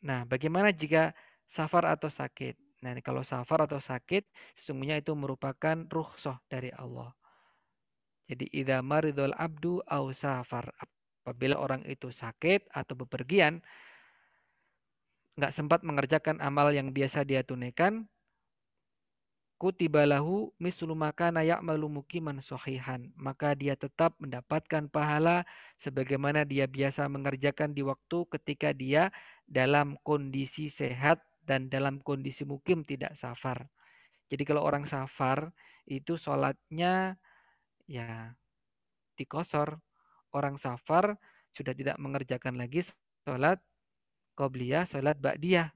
Nah, 0.04 0.28
bagaimana 0.28 0.72
jika 0.76 1.16
safar 1.50 1.90
atau 1.90 2.12
sakit? 2.12 2.60
Nah, 2.84 3.00
kalau 3.00 3.24
safar 3.24 3.64
atau 3.64 3.80
sakit, 3.80 4.28
sesungguhnya 4.60 5.00
itu 5.00 5.16
merupakan 5.16 5.88
ruhsoh 5.88 6.36
dari 6.52 6.68
Allah. 6.76 7.16
Jadi, 8.28 8.52
idza 8.52 8.84
maridul 8.84 9.32
abdu 9.40 9.80
au 9.88 10.12
safar. 10.12 10.68
Apabila 11.24 11.56
orang 11.56 11.88
itu 11.88 12.12
sakit 12.12 12.68
atau 12.76 13.00
bepergian, 13.00 13.64
nggak 15.40 15.56
sempat 15.56 15.80
mengerjakan 15.88 16.44
amal 16.44 16.76
yang 16.76 16.92
biasa 16.92 17.24
dia 17.24 17.40
tunaikan, 17.48 18.04
kutibalahu 19.64 20.52
mislu 20.60 20.92
makana 20.92 21.40
ya'malu 21.48 22.04
mukiman. 22.04 22.44
Maka 23.16 23.56
dia 23.56 23.80
tetap 23.80 24.20
mendapatkan 24.20 24.92
pahala 24.92 25.48
sebagaimana 25.80 26.44
dia 26.44 26.68
biasa 26.68 27.08
mengerjakan 27.08 27.72
di 27.72 27.80
waktu 27.80 28.28
ketika 28.28 28.76
dia 28.76 29.08
dalam 29.48 29.96
kondisi 30.04 30.68
sehat 30.68 31.24
dan 31.44 31.68
dalam 31.68 32.00
kondisi 32.00 32.48
mukim 32.48 32.88
tidak 32.88 33.16
safar. 33.20 33.68
Jadi 34.32 34.44
kalau 34.48 34.64
orang 34.64 34.88
safar 34.88 35.52
itu 35.86 36.16
sholatnya 36.16 37.20
ya 37.86 38.32
dikosor 39.20 39.78
orang 40.34 40.58
safar 40.58 41.20
sudah 41.54 41.76
tidak 41.76 42.00
mengerjakan 42.02 42.58
lagi 42.58 42.88
sholat 43.28 43.62
qobliyah, 44.34 44.90
sholat 44.90 45.20
ba'diyah. 45.22 45.70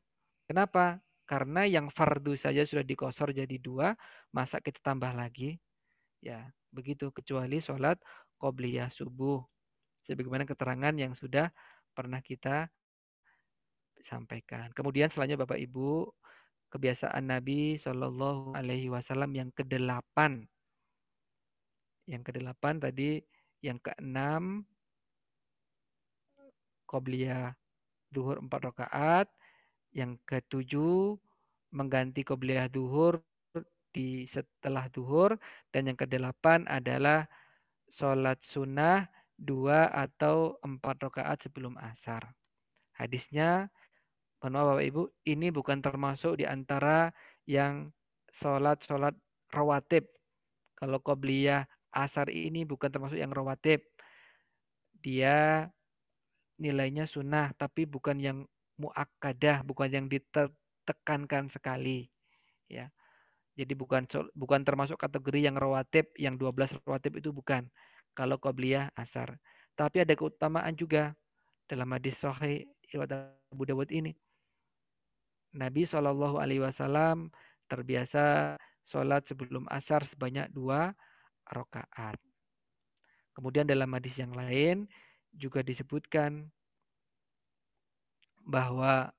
Kenapa? 0.49 1.03
Karena 1.27 1.67
yang 1.67 1.91
fardu 1.91 2.39
saja 2.39 2.63
sudah 2.63 2.87
dikosor 2.87 3.35
jadi 3.35 3.59
dua, 3.59 3.93
masa 4.31 4.63
kita 4.63 4.79
tambah 4.79 5.11
lagi? 5.11 5.59
Ya, 6.23 6.49
begitu. 6.71 7.11
Kecuali 7.11 7.59
sholat 7.59 7.99
qobliyah 8.39 8.89
subuh. 8.89 9.43
Sebagaimana 10.07 10.47
keterangan 10.47 10.95
yang 10.95 11.13
sudah 11.19 11.51
pernah 11.91 12.23
kita 12.23 12.71
sampaikan. 14.05 14.69
Kemudian 14.73 15.09
selanjutnya 15.09 15.47
Bapak 15.47 15.59
Ibu, 15.61 16.09
kebiasaan 16.67 17.31
Nabi 17.31 17.79
Shallallahu 17.79 18.53
Alaihi 18.53 18.91
Wasallam 18.91 19.31
yang 19.33 19.49
kedelapan. 19.55 20.43
Yang 22.07 22.23
kedelapan 22.31 22.79
tadi 22.79 23.19
yang 23.63 23.79
keenam, 23.83 24.63
Qobliyah 26.87 27.51
duhur 28.11 28.39
empat 28.39 28.71
rakaat. 28.71 29.27
Yang 29.91 30.19
ketujuh, 30.23 31.19
mengganti 31.75 32.23
Qobliyah 32.23 32.71
duhur 32.71 33.19
di 33.91 34.23
setelah 34.31 34.87
duhur. 34.87 35.35
Dan 35.71 35.91
yang 35.91 35.99
kedelapan 35.99 36.63
adalah 36.71 37.27
sholat 37.91 38.39
sunnah 38.43 39.07
dua 39.35 39.91
atau 39.91 40.55
empat 40.63 41.11
rakaat 41.11 41.43
sebelum 41.43 41.75
asar. 41.79 42.23
Hadisnya, 42.95 43.69
mohon 44.37 44.53
maaf 44.53 44.67
Bapak 44.73 44.85
Ibu, 44.85 45.03
ini 45.25 45.47
bukan 45.49 45.81
termasuk 45.81 46.37
di 46.37 46.45
antara 46.45 47.09
yang 47.49 47.89
sholat-sholat 48.29 49.17
rawatib. 49.49 50.05
Kalau 50.77 51.01
Qobliyah 51.01 51.65
asar 51.89 52.29
ini 52.29 52.61
bukan 52.61 52.93
termasuk 52.93 53.17
yang 53.17 53.33
rawatib. 53.33 53.81
Dia 55.01 55.65
nilainya 56.61 57.09
sunnah, 57.09 57.53
tapi 57.57 57.89
bukan 57.89 58.17
yang 58.21 58.37
muakkadah, 58.77 59.65
bukan 59.65 59.89
yang 59.89 60.05
ditekankan 60.05 61.49
sekali. 61.49 62.09
Ya. 62.69 62.93
Jadi 63.57 63.73
bukan 63.73 64.05
bukan 64.37 64.61
termasuk 64.61 65.01
kategori 65.01 65.49
yang 65.49 65.57
rawatib, 65.57 66.13
yang 66.13 66.37
12 66.37 66.77
rawatib 66.85 67.17
itu 67.17 67.33
bukan. 67.33 67.65
kalau 68.17 68.41
qobliyah 68.41 68.89
asar. 68.97 69.37
Tapi 69.77 70.01
ada 70.01 70.17
keutamaan 70.17 70.73
juga 70.73 71.13
dalam 71.69 71.85
hadis 71.93 72.17
sahih 72.17 72.65
riwayat 72.89 73.29
Abu 73.53 73.69
Dawud 73.69 73.93
ini. 73.93 74.17
Nabi 75.55 75.87
Shallallahu 75.87 76.41
Alaihi 76.41 76.63
Wasallam 76.63 77.31
terbiasa 77.67 78.55
sholat 78.87 79.27
sebelum 79.27 79.67
asar 79.67 80.07
sebanyak 80.07 80.51
dua 80.51 80.95
rakaat. 81.47 82.19
Kemudian 83.35 83.67
dalam 83.67 83.91
hadis 83.93 84.17
yang 84.17 84.33
lain 84.33 84.89
juga 85.35 85.61
disebutkan 85.61 86.49
bahwa 88.47 89.11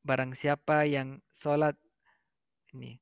barang 0.00 0.32
siapa 0.34 0.88
yang 0.88 1.20
sholat 1.36 1.76
ini 2.72 2.96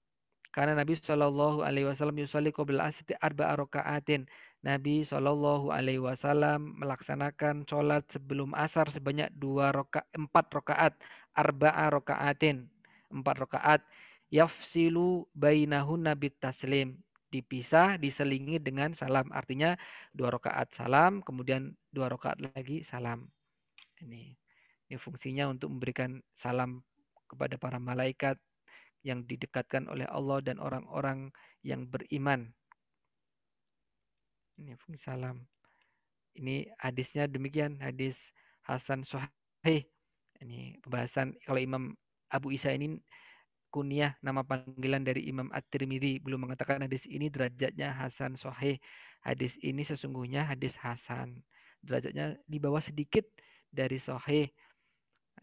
karena 0.59 0.75
Nabi 0.75 0.99
Shallallahu 0.99 1.63
Alaihi 1.63 1.87
Wasallam 1.87 2.19
yusolli 2.19 2.51
qabla 2.51 2.91
asri 2.91 3.15
arba 3.23 3.55
rokaatin. 3.55 4.27
Nabi 4.59 5.07
Shallallahu 5.07 5.71
Alaihi 5.71 6.03
Wasallam 6.03 6.83
melaksanakan 6.83 7.63
sholat 7.63 8.03
sebelum 8.11 8.51
asar 8.59 8.91
sebanyak 8.91 9.31
dua 9.39 9.71
roka 9.71 10.03
empat 10.11 10.51
rokaat 10.51 10.95
arba 11.31 11.71
rokaatin. 11.95 12.67
Empat 13.09 13.37
rokaat 13.39 13.81
yafsilu 14.35 15.31
bainahun 15.33 16.11
nabi 16.11 16.35
taslim 16.35 16.99
dipisah 17.29 18.01
diselingi 18.01 18.57
dengan 18.57 18.97
salam 18.97 19.29
artinya 19.33 19.77
dua 20.17 20.33
rokaat 20.33 20.73
salam 20.73 21.21
kemudian 21.21 21.77
dua 21.95 22.11
rokaat 22.11 22.41
lagi 22.43 22.83
salam. 22.83 23.31
Ini 24.03 24.35
ini 24.89 24.97
fungsinya 24.97 25.53
untuk 25.53 25.69
memberikan 25.71 26.19
salam 26.41 26.81
kepada 27.29 27.61
para 27.61 27.77
malaikat 27.77 28.41
yang 29.05 29.23
didekatkan 29.29 29.87
oleh 29.87 30.09
Allah 30.09 30.41
dan 30.41 30.57
orang-orang 30.59 31.31
yang 31.61 31.87
beriman. 31.87 32.57
Ini 34.59 34.75
fungsi 34.75 34.99
salam. 35.07 35.39
Ini 36.35 36.67
hadisnya 36.83 37.31
demikian, 37.31 37.79
hadis 37.79 38.19
Hasan 38.67 39.07
Sahih. 39.07 39.87
Ini 40.43 40.83
pembahasan 40.83 41.35
kalau 41.47 41.63
Imam 41.63 41.95
Abu 42.31 42.51
Isa 42.51 42.75
ini 42.75 42.99
kunyah 43.71 44.19
nama 44.19 44.43
panggilan 44.43 45.07
dari 45.07 45.31
Imam 45.31 45.47
At-Tirmidzi 45.55 46.25
belum 46.25 46.49
mengatakan 46.49 46.83
hadis 46.83 47.07
ini 47.07 47.31
derajatnya 47.31 47.95
Hasan 47.95 48.35
Sahih. 48.35 48.83
Hadis 49.23 49.55
ini 49.63 49.87
sesungguhnya 49.87 50.47
hadis 50.51 50.75
Hasan. 50.83 51.39
Derajatnya 51.79 52.35
di 52.43 52.59
bawah 52.59 52.83
sedikit 52.83 53.27
dari 53.71 54.03
Sahih. 54.03 54.51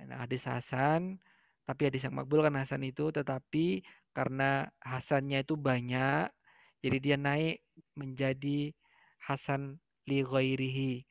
Nah, 0.04 0.28
hadis 0.28 0.44
Hasan, 0.44 1.24
tapi 1.64 1.88
hadis 1.88 2.04
yang 2.04 2.20
makbul 2.20 2.44
kan 2.44 2.60
Hasan 2.60 2.84
itu, 2.84 3.16
tetapi 3.16 3.80
karena 4.12 4.68
Hasannya 4.84 5.48
itu 5.48 5.56
banyak, 5.56 6.28
jadi 6.84 6.98
dia 7.00 7.16
naik 7.16 7.64
menjadi 7.96 8.76
Hasan 9.26 9.82
li 10.06 10.22
ghairihi. 10.22 11.02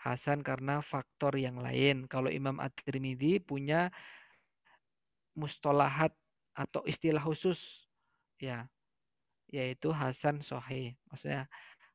Hasan 0.00 0.42
karena 0.42 0.82
faktor 0.82 1.36
yang 1.36 1.60
lain. 1.60 2.08
Kalau 2.10 2.32
Imam 2.32 2.58
At-Tirmidzi 2.58 3.38
punya 3.44 3.92
mustolahat 5.38 6.10
atau 6.56 6.82
istilah 6.84 7.22
khusus 7.22 7.86
ya 8.42 8.66
yaitu 9.50 9.90
Hasan 9.94 10.42
Sahih. 10.42 10.98
Maksudnya 11.10 11.46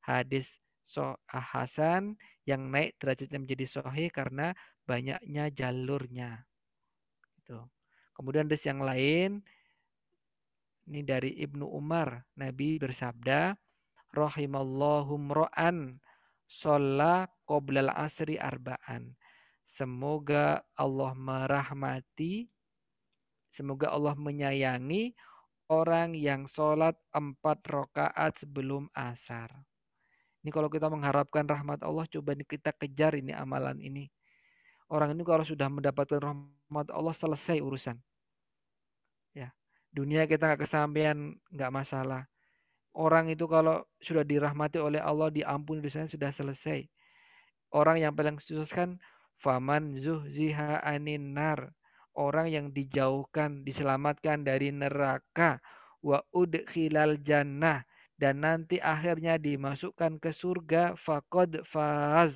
hadis 0.03 0.47
so 0.85 1.17
Hasan 1.27 2.19
yang 2.45 2.69
naik 2.69 2.95
derajatnya 3.01 3.41
menjadi 3.41 3.65
sahih 3.81 4.07
karena 4.13 4.53
banyaknya 4.85 5.49
jalurnya. 5.49 6.45
Itu. 7.41 7.57
Kemudian 8.15 8.47
hadis 8.47 8.63
yang 8.63 8.79
lain 8.85 9.41
ini 10.85 11.01
dari 11.01 11.33
Ibnu 11.41 11.65
Umar, 11.65 12.21
Nabi 12.37 12.77
bersabda, 12.77 13.57
rahimallahu 14.15 15.19
mro'an 15.19 15.99
sholla 16.47 17.27
qoblal 17.43 17.91
asri 17.91 18.39
arba'an. 18.39 19.13
Semoga 19.75 20.63
Allah 20.79 21.11
merahmati, 21.11 22.47
semoga 23.51 23.91
Allah 23.91 24.15
menyayangi 24.15 25.11
orang 25.67 26.15
yang 26.15 26.47
sholat 26.47 26.95
empat 27.11 27.59
rakaat 27.67 28.39
sebelum 28.39 28.87
asar. 28.95 29.51
Ini 30.45 30.53
kalau 30.53 30.69
kita 30.69 30.87
mengharapkan 30.93 31.43
rahmat 31.49 31.81
Allah, 31.81 32.05
coba 32.05 32.37
kita 32.37 32.69
kejar 32.77 33.17
ini 33.17 33.33
amalan 33.33 33.81
ini. 33.81 34.13
Orang 34.85 35.17
ini 35.17 35.25
kalau 35.25 35.41
sudah 35.41 35.65
mendapatkan 35.65 36.21
rahmat 36.21 36.87
Allah, 36.93 37.17
selesai 37.17 37.57
urusan. 37.57 37.97
Ya, 39.33 39.49
dunia 39.89 40.29
kita 40.29 40.45
nggak 40.45 40.69
kesampaian, 40.69 41.33
nggak 41.49 41.73
masalah. 41.73 42.29
Orang 42.95 43.27
itu 43.27 43.43
kalau 43.51 43.83
sudah 43.99 44.23
dirahmati 44.23 44.79
oleh 44.79 45.03
Allah, 45.03 45.27
diampuni 45.27 45.83
dosanya 45.83 46.07
sudah 46.07 46.31
selesai. 46.31 46.87
Orang 47.75 47.99
yang 47.99 48.15
paling 48.15 48.39
susah 48.39 48.71
kan, 48.71 48.89
faman 49.43 49.99
zuhziha 49.99 50.79
anin 50.79 51.35
nar. 51.35 51.75
Orang 52.15 52.47
yang 52.47 52.71
dijauhkan, 52.71 53.67
diselamatkan 53.67 54.47
dari 54.47 54.71
neraka. 54.71 55.59
Wa 55.99 56.23
udkhilal 56.31 57.19
jannah 57.19 57.83
dan 58.15 58.47
nanti 58.47 58.79
akhirnya 58.79 59.35
dimasukkan 59.35 60.23
ke 60.23 60.31
surga 60.31 60.95
faqad 60.95 61.67
faz 61.67 62.31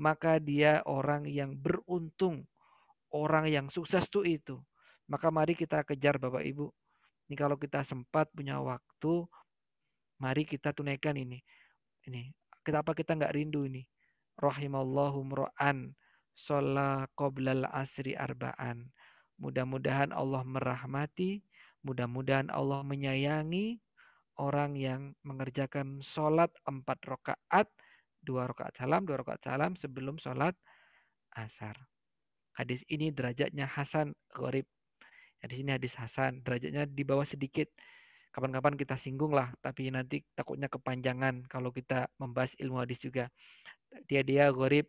maka 0.00 0.40
dia 0.40 0.80
orang 0.88 1.28
yang 1.28 1.52
beruntung 1.52 2.48
orang 3.12 3.52
yang 3.52 3.66
sukses 3.68 4.08
tuh 4.08 4.24
itu 4.24 4.56
maka 5.04 5.28
mari 5.28 5.52
kita 5.52 5.84
kejar 5.84 6.16
Bapak 6.16 6.44
Ibu 6.48 6.72
ini 7.28 7.36
kalau 7.36 7.60
kita 7.60 7.84
sempat 7.84 8.32
punya 8.32 8.56
waktu 8.56 9.28
mari 10.18 10.44
kita 10.44 10.74
tunaikan 10.74 11.14
ini 11.18 11.40
ini 12.06 12.30
kenapa 12.62 12.94
kita 12.94 13.14
nggak 13.14 13.34
rindu 13.34 13.66
ini 13.66 13.86
rahimallahu 14.38 15.18
mro'an 15.26 15.94
sholla 16.34 17.06
qoblal 17.18 17.66
asri 17.70 18.14
arba'an 18.14 18.86
mudah-mudahan 19.38 20.14
Allah 20.14 20.42
merahmati 20.46 21.42
mudah-mudahan 21.82 22.50
Allah 22.50 22.82
menyayangi 22.82 23.78
orang 24.38 24.78
yang 24.78 25.12
mengerjakan 25.26 25.98
sholat 26.00 26.48
empat 26.64 26.98
rakaat, 27.04 27.68
dua 28.22 28.46
rakaat 28.46 28.78
salam, 28.78 29.02
dua 29.04 29.20
rakaat 29.20 29.42
salam 29.42 29.74
sebelum 29.74 30.16
sholat 30.22 30.54
asar. 31.34 31.74
Hadis 32.54 32.82
ini 32.90 33.10
derajatnya 33.14 33.66
Hasan 33.66 34.14
Gharib. 34.34 34.66
Hadis 35.38 35.58
ini 35.62 35.70
hadis 35.74 35.94
Hasan, 35.94 36.42
derajatnya 36.42 36.86
di 36.86 37.02
bawah 37.06 37.26
sedikit. 37.26 37.70
Kapan-kapan 38.28 38.74
kita 38.76 38.94
singgung 38.94 39.32
lah, 39.34 39.50
tapi 39.64 39.88
nanti 39.90 40.22
takutnya 40.36 40.68
kepanjangan 40.68 41.48
kalau 41.48 41.72
kita 41.72 42.12
membahas 42.20 42.54
ilmu 42.60 42.84
hadis 42.84 43.00
juga. 43.02 43.32
Dia 44.06 44.20
dia 44.20 44.52
Gharib, 44.52 44.86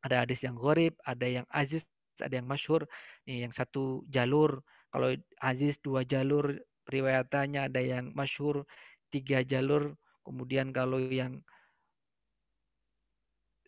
ada 0.00 0.22
hadis 0.22 0.40
yang 0.46 0.54
Gharib, 0.54 0.94
ada 1.02 1.26
yang 1.26 1.46
Aziz, 1.50 1.82
ada 2.22 2.32
yang 2.38 2.46
Masyhur. 2.46 2.86
Nih, 3.26 3.44
yang 3.44 3.52
satu 3.52 4.06
jalur, 4.06 4.62
kalau 4.92 5.10
Aziz 5.42 5.80
dua 5.82 6.06
jalur, 6.06 6.54
riwayatannya 6.86 7.70
ada 7.70 7.80
yang 7.80 8.10
masyhur 8.12 8.66
tiga 9.12 9.44
jalur, 9.44 9.94
kemudian 10.20 10.74
kalau 10.74 10.98
yang 10.98 11.40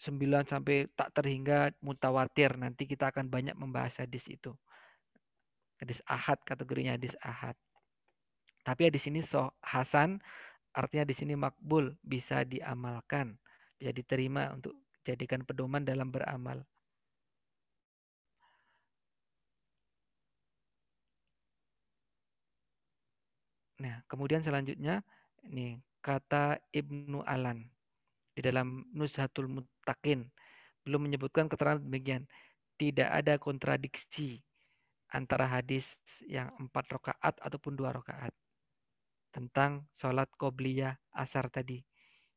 sembilan 0.01 0.45
sampai 0.45 0.91
tak 0.93 1.15
terhingga 1.17 1.73
mutawatir. 1.81 2.57
Nanti 2.59 2.85
kita 2.85 3.09
akan 3.09 3.31
banyak 3.31 3.57
membahas 3.57 4.05
hadis 4.05 4.27
itu. 4.29 4.53
Hadis 5.79 6.01
ahad 6.05 6.39
kategorinya 6.45 6.97
hadis 6.97 7.17
ahad. 7.25 7.57
Tapi 8.65 8.89
di 8.89 8.97
sini 8.97 9.21
so 9.21 9.53
Hasan 9.61 10.17
artinya 10.73 11.05
di 11.05 11.15
sini 11.15 11.37
makbul 11.37 11.93
bisa 12.01 12.43
diamalkan, 12.49 13.37
bisa 13.77 13.93
diterima 13.93 14.51
untuk 14.57 14.73
jadikan 15.05 15.45
pedoman 15.45 15.85
dalam 15.85 16.09
beramal. 16.09 16.65
Nah, 23.85 24.01
kemudian 24.09 24.41
selanjutnya 24.41 25.05
ini 25.45 25.77
kata 26.01 26.57
Ibnu 26.73 27.21
Alan 27.21 27.69
di 28.33 28.41
dalam 28.41 28.89
Nuzhatul 28.97 29.53
Muttaqin 29.53 30.25
belum 30.89 31.05
menyebutkan 31.05 31.53
keterangan 31.53 31.85
demikian. 31.85 32.25
Tidak 32.81 33.07
ada 33.07 33.37
kontradiksi 33.39 34.41
antara 35.13 35.47
hadis 35.47 35.95
yang 36.27 36.51
empat 36.59 36.91
rakaat 36.91 37.39
ataupun 37.39 37.79
dua 37.79 37.95
rakaat 37.95 38.35
tentang 39.35 39.91
sholat 39.99 40.31
qobliyah 40.39 40.95
asar 41.19 41.51
tadi. 41.51 41.83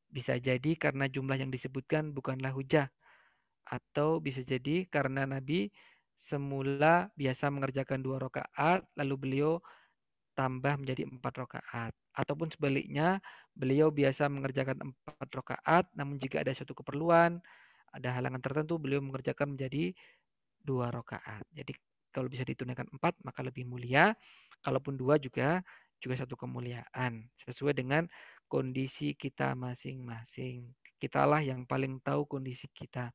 Bisa 0.09 0.41
jadi 0.41 0.73
karena 0.73 1.05
jumlah 1.05 1.37
yang 1.37 1.53
disebutkan 1.53 2.17
bukanlah 2.17 2.49
hujah. 2.57 2.89
Atau 3.69 4.17
bisa 4.17 4.41
jadi 4.41 4.89
karena 4.89 5.29
Nabi 5.29 5.69
semula 6.17 7.13
biasa 7.13 7.53
mengerjakan 7.53 8.01
dua 8.01 8.17
rakaat, 8.17 8.81
lalu 8.97 9.15
beliau 9.15 9.61
tambah 10.33 10.73
menjadi 10.81 11.05
empat 11.05 11.33
rakaat. 11.45 11.93
Ataupun 12.17 12.49
sebaliknya, 12.49 13.21
beliau 13.53 13.93
biasa 13.93 14.25
mengerjakan 14.29 14.81
empat 14.81 15.29
rakaat, 15.29 15.85
namun 15.93 16.17
jika 16.17 16.41
ada 16.41 16.53
suatu 16.57 16.73
keperluan, 16.73 17.37
ada 17.93 18.09
halangan 18.17 18.41
tertentu, 18.41 18.81
beliau 18.81 19.01
mengerjakan 19.01 19.53
menjadi 19.53 19.93
dua 20.61 20.89
rakaat. 20.89 21.45
Jadi 21.53 21.73
kalau 22.13 22.29
bisa 22.29 22.41
ditunaikan 22.45 22.89
empat, 22.89 23.17
maka 23.21 23.45
lebih 23.45 23.65
mulia. 23.69 24.13
Kalaupun 24.65 24.97
dua 24.97 25.21
juga 25.21 25.61
juga 25.97 26.15
satu 26.19 26.37
kemuliaan 26.37 27.29
sesuai 27.45 27.73
dengan 27.73 28.05
kondisi 28.47 29.13
kita 29.13 29.53
masing-masing. 29.53 30.71
Kitalah 30.97 31.45
yang 31.45 31.67
paling 31.67 32.01
tahu 32.01 32.25
kondisi 32.25 32.65
kita. 32.73 33.13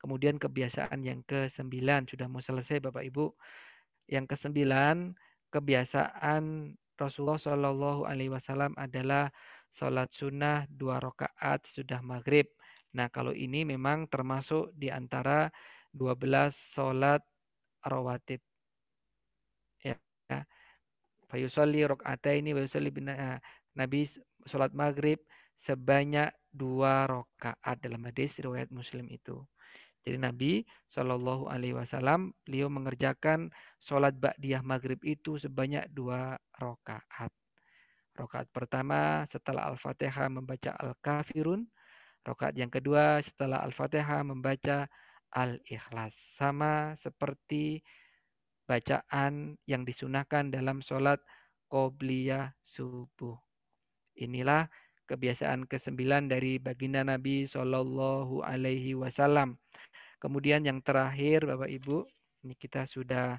Kemudian 0.00 0.36
kebiasaan 0.36 1.00
yang 1.00 1.24
ke-9 1.24 1.80
sudah 2.10 2.26
mau 2.28 2.42
selesai 2.42 2.82
Bapak 2.82 3.06
Ibu. 3.08 3.32
Yang 4.10 4.36
ke-9 4.36 4.60
kebiasaan 5.48 6.74
Rasulullah 6.94 7.40
Shallallahu 7.40 8.06
alaihi 8.06 8.30
wasallam 8.30 8.76
adalah 8.78 9.30
sholat 9.74 10.10
sunnah 10.14 10.68
dua 10.70 11.02
rakaat 11.02 11.66
sudah 11.66 11.98
maghrib. 12.04 12.46
Nah, 12.94 13.10
kalau 13.10 13.34
ini 13.34 13.66
memang 13.66 14.06
termasuk 14.06 14.70
di 14.78 14.86
antara 14.86 15.50
12 15.90 16.54
sholat 16.74 17.22
rawatib. 17.82 18.38
Fayusalli 21.34 21.82
ini 21.82 22.54
fayusalli 22.54 22.94
bina 22.94 23.42
Nabi 23.74 24.06
sholat 24.46 24.70
maghrib 24.70 25.18
sebanyak 25.58 26.30
dua 26.46 27.10
rakaat 27.10 27.82
dalam 27.82 28.06
hadis 28.06 28.38
riwayat 28.38 28.70
Muslim 28.70 29.10
itu. 29.10 29.42
Jadi 30.06 30.14
Nabi 30.14 30.52
Shallallahu 30.94 31.50
Alaihi 31.50 31.74
Wasallam 31.74 32.30
beliau 32.46 32.70
mengerjakan 32.70 33.50
sholat 33.82 34.14
ba'diyah 34.14 34.62
maghrib 34.62 35.02
itu 35.02 35.34
sebanyak 35.42 35.90
dua 35.90 36.38
rakaat. 36.54 37.34
Rakaat 38.14 38.46
pertama 38.54 39.26
setelah 39.26 39.74
Al-Fatihah 39.74 40.30
membaca 40.30 40.70
Al-Kafirun. 40.78 41.66
Rakaat 42.22 42.54
yang 42.54 42.70
kedua 42.70 43.18
setelah 43.26 43.58
Al-Fatihah 43.66 44.22
membaca 44.22 44.86
Al-Ikhlas. 45.34 46.14
Sama 46.38 46.94
seperti 46.94 47.82
bacaan 48.64 49.60
yang 49.68 49.84
disunahkan 49.84 50.48
dalam 50.48 50.80
sholat 50.80 51.20
Qobliyah 51.68 52.54
subuh. 52.62 53.36
Inilah 54.14 54.70
kebiasaan 55.04 55.68
kesembilan 55.68 56.32
dari 56.32 56.56
baginda 56.56 57.04
Nabi 57.04 57.44
Shallallahu 57.44 58.40
Alaihi 58.40 58.96
Wasallam. 58.96 59.60
Kemudian 60.22 60.64
yang 60.64 60.80
terakhir, 60.80 61.44
Bapak 61.44 61.68
Ibu, 61.68 62.08
ini 62.46 62.54
kita 62.56 62.88
sudah 62.88 63.36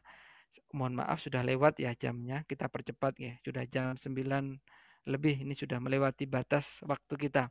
mohon 0.76 0.94
maaf 1.00 1.24
sudah 1.24 1.42
lewat 1.42 1.82
ya 1.82 1.98
jamnya. 1.98 2.46
Kita 2.46 2.70
percepat 2.70 3.18
ya. 3.18 3.34
Sudah 3.42 3.66
jam 3.66 3.98
9 3.98 4.62
lebih. 5.10 5.42
Ini 5.42 5.58
sudah 5.58 5.82
melewati 5.82 6.30
batas 6.30 6.68
waktu 6.86 7.16
kita. 7.18 7.50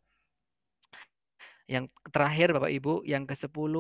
Yang 1.67 1.91
terakhir 2.13 2.53
Bapak 2.53 2.71
Ibu, 2.71 3.09
yang 3.09 3.25
ke-10 3.25 3.75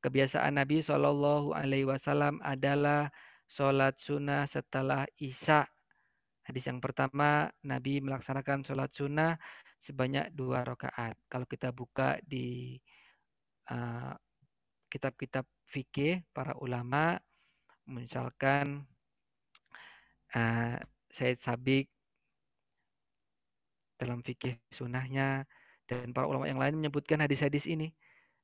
kebiasaan 0.00 0.62
Nabi 0.62 0.86
Shallallahu 0.86 1.50
alaihi 1.50 1.88
wasallam 1.88 2.38
adalah 2.38 3.10
sholat 3.46 3.94
sunnah 4.02 4.44
setelah 4.50 5.06
Isya 5.18 5.66
Hadis 6.46 6.62
yang 6.70 6.78
pertama, 6.78 7.50
Nabi 7.66 7.98
melaksanakan 7.98 8.62
sholat 8.62 8.94
sunnah 8.94 9.34
sebanyak 9.82 10.30
dua 10.30 10.62
rakaat. 10.62 11.18
Kalau 11.26 11.42
kita 11.42 11.74
buka 11.74 12.22
di 12.22 12.78
uh, 13.66 14.14
kitab-kitab 14.86 15.42
fikih 15.66 16.22
para 16.30 16.54
ulama, 16.62 17.18
misalkan 17.90 18.86
uh, 20.38 20.78
Said 21.10 21.42
Sabik 21.42 21.90
dalam 23.98 24.22
fikih 24.22 24.62
sunnahnya 24.70 25.50
dan 25.90 26.14
para 26.14 26.30
ulama 26.30 26.46
yang 26.46 26.62
lain 26.62 26.78
menyebutkan 26.78 27.18
hadis-hadis 27.18 27.66
ini 27.66 27.90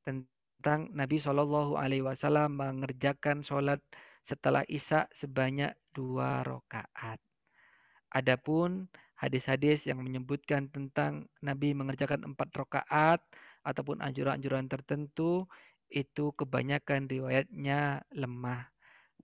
tentang 0.02 0.90
Nabi 0.90 1.22
Shallallahu 1.22 1.78
Alaihi 1.78 2.02
Wasallam 2.02 2.58
mengerjakan 2.58 3.46
sholat 3.46 3.78
setelah 4.26 4.62
isya 4.70 5.10
sebanyak 5.18 5.74
dua 5.90 6.46
rakaat. 6.46 7.18
Adapun 8.12 8.86
hadis-hadis 9.18 9.86
yang 9.88 10.02
menyebutkan 10.02 10.68
tentang 10.68 11.26
Nabi 11.40 11.72
mengerjakan 11.72 12.26
empat 12.32 12.48
rakaat 12.54 13.20
ataupun 13.62 14.02
anjuran-anjuran 14.02 14.66
tertentu 14.68 15.46
itu 15.92 16.32
kebanyakan 16.36 17.08
riwayatnya 17.08 18.02
lemah. 18.12 18.68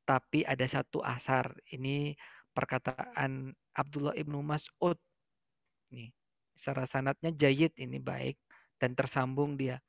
Tapi 0.09 0.45
ada 0.45 0.65
satu 0.65 1.05
asar. 1.05 1.53
Ini 1.69 2.17
perkataan 2.53 3.53
Abdullah 3.77 4.17
ibnu 4.17 4.41
Mas'ud. 4.41 4.97
Nih, 5.93 6.13
secara 6.57 6.89
sanatnya 6.89 7.33
jayid 7.33 7.77
ini 7.77 8.01
baik 8.01 8.41
dan 8.81 8.97
tersambung 8.97 9.57
dia. 9.61 9.81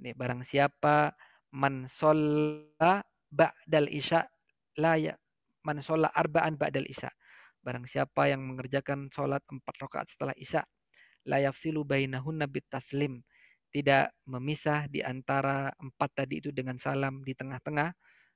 Ini 0.00 0.16
barang 0.16 0.44
siapa 0.48 1.12
man 1.52 1.84
ba'dal 3.32 3.88
isya 3.88 4.28
la 4.78 4.96
ya 4.96 5.14
man 5.62 5.78
arba'an 5.82 6.58
ba'dal 6.58 6.88
isya 6.88 7.12
Barang 7.62 7.86
siapa 7.86 8.26
yang 8.26 8.42
mengerjakan 8.42 9.06
sholat 9.14 9.38
empat 9.46 9.74
rakaat 9.86 10.10
setelah 10.10 10.34
isya, 10.34 10.66
layaf 11.22 11.54
silu 11.54 11.86
bainahun 11.86 12.42
nabi 12.42 12.58
taslim. 12.66 13.22
Tidak 13.70 14.26
memisah 14.28 14.90
di 14.90 15.00
antara 15.00 15.70
empat 15.78 16.10
tadi 16.12 16.42
itu 16.42 16.50
dengan 16.50 16.76
salam 16.76 17.22
di 17.22 17.32
tengah-tengah. 17.32 17.94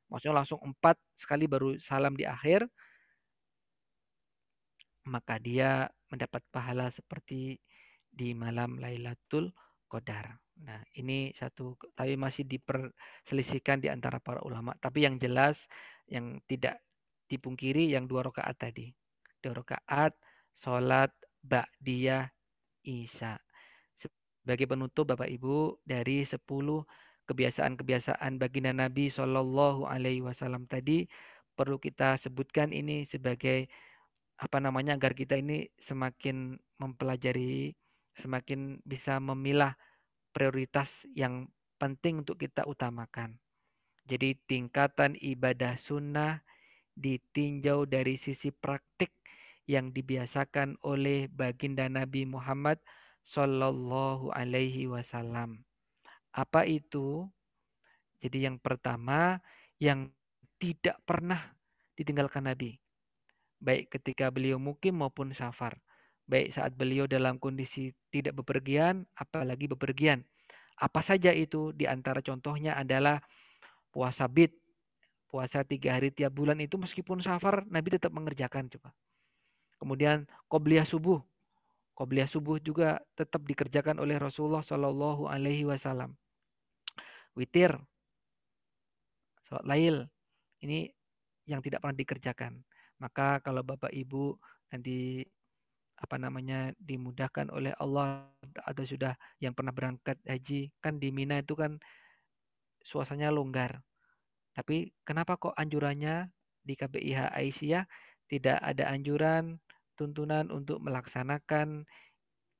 Maksudnya 0.09 0.34
langsung 0.41 0.62
empat 0.62 0.97
sekali 1.18 1.51
baru 1.51 1.74
salam 1.82 2.14
di 2.14 2.22
akhir. 2.22 2.70
Maka 5.11 5.43
dia 5.43 5.91
mendapat 6.09 6.47
pahala 6.55 6.89
seperti 6.95 7.59
di 8.07 8.30
malam 8.32 8.78
Lailatul 8.78 9.51
Qadar. 9.91 10.39
Nah, 10.62 10.80
ini 10.97 11.34
satu 11.37 11.76
tapi 11.93 12.16
masih 12.16 12.47
diperselisihkan 12.49 13.82
di 13.82 13.91
antara 13.91 14.22
para 14.22 14.41
ulama. 14.47 14.72
Tapi 14.78 15.05
yang 15.05 15.20
jelas 15.20 15.61
yang 16.07 16.39
tidak 16.47 16.83
dipungkiri 17.27 17.91
yang 17.91 18.07
dua 18.07 18.27
rakaat 18.27 18.55
tadi 18.59 18.95
dua 19.47 19.63
rakaat 19.63 20.13
sholat 20.59 21.15
ba'diyah 21.47 22.27
isya. 22.83 23.39
Sebagai 23.99 24.67
penutup 24.67 25.11
Bapak 25.11 25.31
Ibu 25.31 25.83
dari 25.87 26.27
10 26.27 26.43
kebiasaan-kebiasaan 27.27 28.39
baginda 28.39 28.75
Nabi 28.75 29.11
Shallallahu 29.11 29.87
Alaihi 29.87 30.23
Wasallam 30.23 30.71
tadi 30.71 31.07
perlu 31.59 31.79
kita 31.83 32.19
sebutkan 32.19 32.71
ini 32.71 33.03
sebagai 33.07 33.67
apa 34.37 34.59
namanya 34.63 34.95
agar 34.95 35.17
kita 35.17 35.35
ini 35.41 35.67
semakin 35.81 36.61
mempelajari, 36.79 37.73
semakin 38.21 38.79
bisa 38.85 39.17
memilah 39.19 39.75
prioritas 40.31 40.93
yang 41.17 41.49
penting 41.81 42.23
untuk 42.23 42.37
kita 42.37 42.69
utamakan. 42.69 43.41
Jadi 44.07 44.39
tingkatan 44.47 45.19
ibadah 45.19 45.75
sunnah 45.83 46.47
ditinjau 46.95 47.91
dari 47.91 48.15
sisi 48.17 48.55
praktik 48.55 49.11
yang 49.67 49.91
dibiasakan 49.91 50.79
oleh 50.87 51.27
baginda 51.27 51.91
Nabi 51.91 52.23
Muhammad 52.23 52.79
Sallallahu 53.27 54.31
Alaihi 54.31 54.87
Wasallam. 54.87 55.67
Apa 56.31 56.63
itu? 56.71 57.27
Jadi 58.23 58.47
yang 58.47 58.63
pertama 58.63 59.43
yang 59.83 60.15
tidak 60.63 61.03
pernah 61.03 61.53
ditinggalkan 61.99 62.47
Nabi. 62.47 62.79
Baik 63.59 63.91
ketika 63.99 64.31
beliau 64.31 64.63
mukim 64.63 65.03
maupun 65.03 65.35
safar. 65.35 65.83
Baik 66.31 66.55
saat 66.55 66.75
beliau 66.79 67.11
dalam 67.11 67.39
kondisi 67.43 67.91
tidak 68.15 68.39
bepergian, 68.39 69.07
apalagi 69.19 69.67
bepergian. 69.67 70.23
Apa 70.79 71.03
saja 71.03 71.35
itu? 71.35 71.75
Di 71.75 71.91
antara 71.91 72.23
contohnya 72.23 72.79
adalah 72.79 73.19
puasa 73.91 74.26
bid. 74.30 74.55
Puasa 75.26 75.66
tiga 75.66 75.99
hari 75.99 76.14
tiap 76.14 76.32
bulan 76.32 76.57
itu 76.62 76.78
meskipun 76.78 77.18
safar, 77.18 77.66
Nabi 77.66 77.99
tetap 77.99 78.14
mengerjakan. 78.14 78.70
Coba. 78.70 78.95
Kemudian 79.76 80.24
qobliyah 80.49 80.87
subuh. 80.87 81.20
Qobliyah 81.97 82.28
subuh 82.28 82.61
juga 82.61 83.01
tetap 83.16 83.43
dikerjakan 83.45 84.01
oleh 84.01 84.16
Rasulullah 84.20 84.62
Shallallahu 84.62 85.28
alaihi 85.28 85.64
wasallam. 85.64 86.14
Witir. 87.37 87.76
Salat 89.49 89.64
lail. 89.68 89.97
Ini 90.62 90.89
yang 91.49 91.61
tidak 91.61 91.84
pernah 91.84 91.97
dikerjakan. 91.97 92.53
Maka 93.01 93.45
kalau 93.45 93.61
Bapak 93.61 93.93
Ibu 93.93 94.37
nanti 94.72 95.24
apa 95.97 96.20
namanya 96.20 96.76
dimudahkan 96.76 97.49
oleh 97.49 97.72
Allah 97.80 98.28
atau 98.68 98.84
sudah 98.84 99.16
yang 99.41 99.57
pernah 99.57 99.72
berangkat 99.72 100.20
haji 100.28 100.68
kan 100.84 101.01
di 101.01 101.09
Mina 101.09 101.41
itu 101.41 101.57
kan 101.57 101.80
suasananya 102.87 103.34
longgar. 103.34 103.82
Tapi 104.55 104.95
kenapa 105.03 105.34
kok 105.37 105.59
anjurannya 105.59 106.30
di 106.62 106.78
KBIH 106.78 107.34
Aisyah 107.34 107.84
tidak 108.30 108.59
ada 108.62 108.89
anjuran 108.91 109.59
tuntunan 109.99 110.49
untuk 110.55 110.78
melaksanakan 110.78 111.84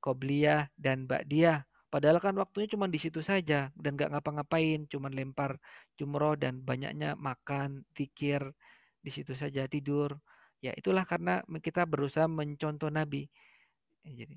qobliyah 0.03 0.69
dan 0.77 1.07
ba'diyah. 1.07 1.63
Padahal 1.87 2.19
kan 2.21 2.35
waktunya 2.37 2.69
cuma 2.69 2.91
di 2.91 2.99
situ 2.99 3.23
saja 3.23 3.71
dan 3.73 3.95
nggak 3.95 4.13
ngapa-ngapain, 4.13 4.85
cuma 4.91 5.09
lempar 5.09 5.57
jumroh 5.97 6.37
dan 6.37 6.61
banyaknya 6.61 7.15
makan, 7.17 7.87
tikir 7.97 8.43
di 9.01 9.11
situ 9.15 9.33
saja 9.33 9.65
tidur. 9.71 10.13
Ya 10.61 10.75
itulah 10.77 11.07
karena 11.09 11.41
kita 11.63 11.87
berusaha 11.89 12.27
mencontoh 12.29 12.91
Nabi. 12.93 13.25
Jadi 14.03 14.37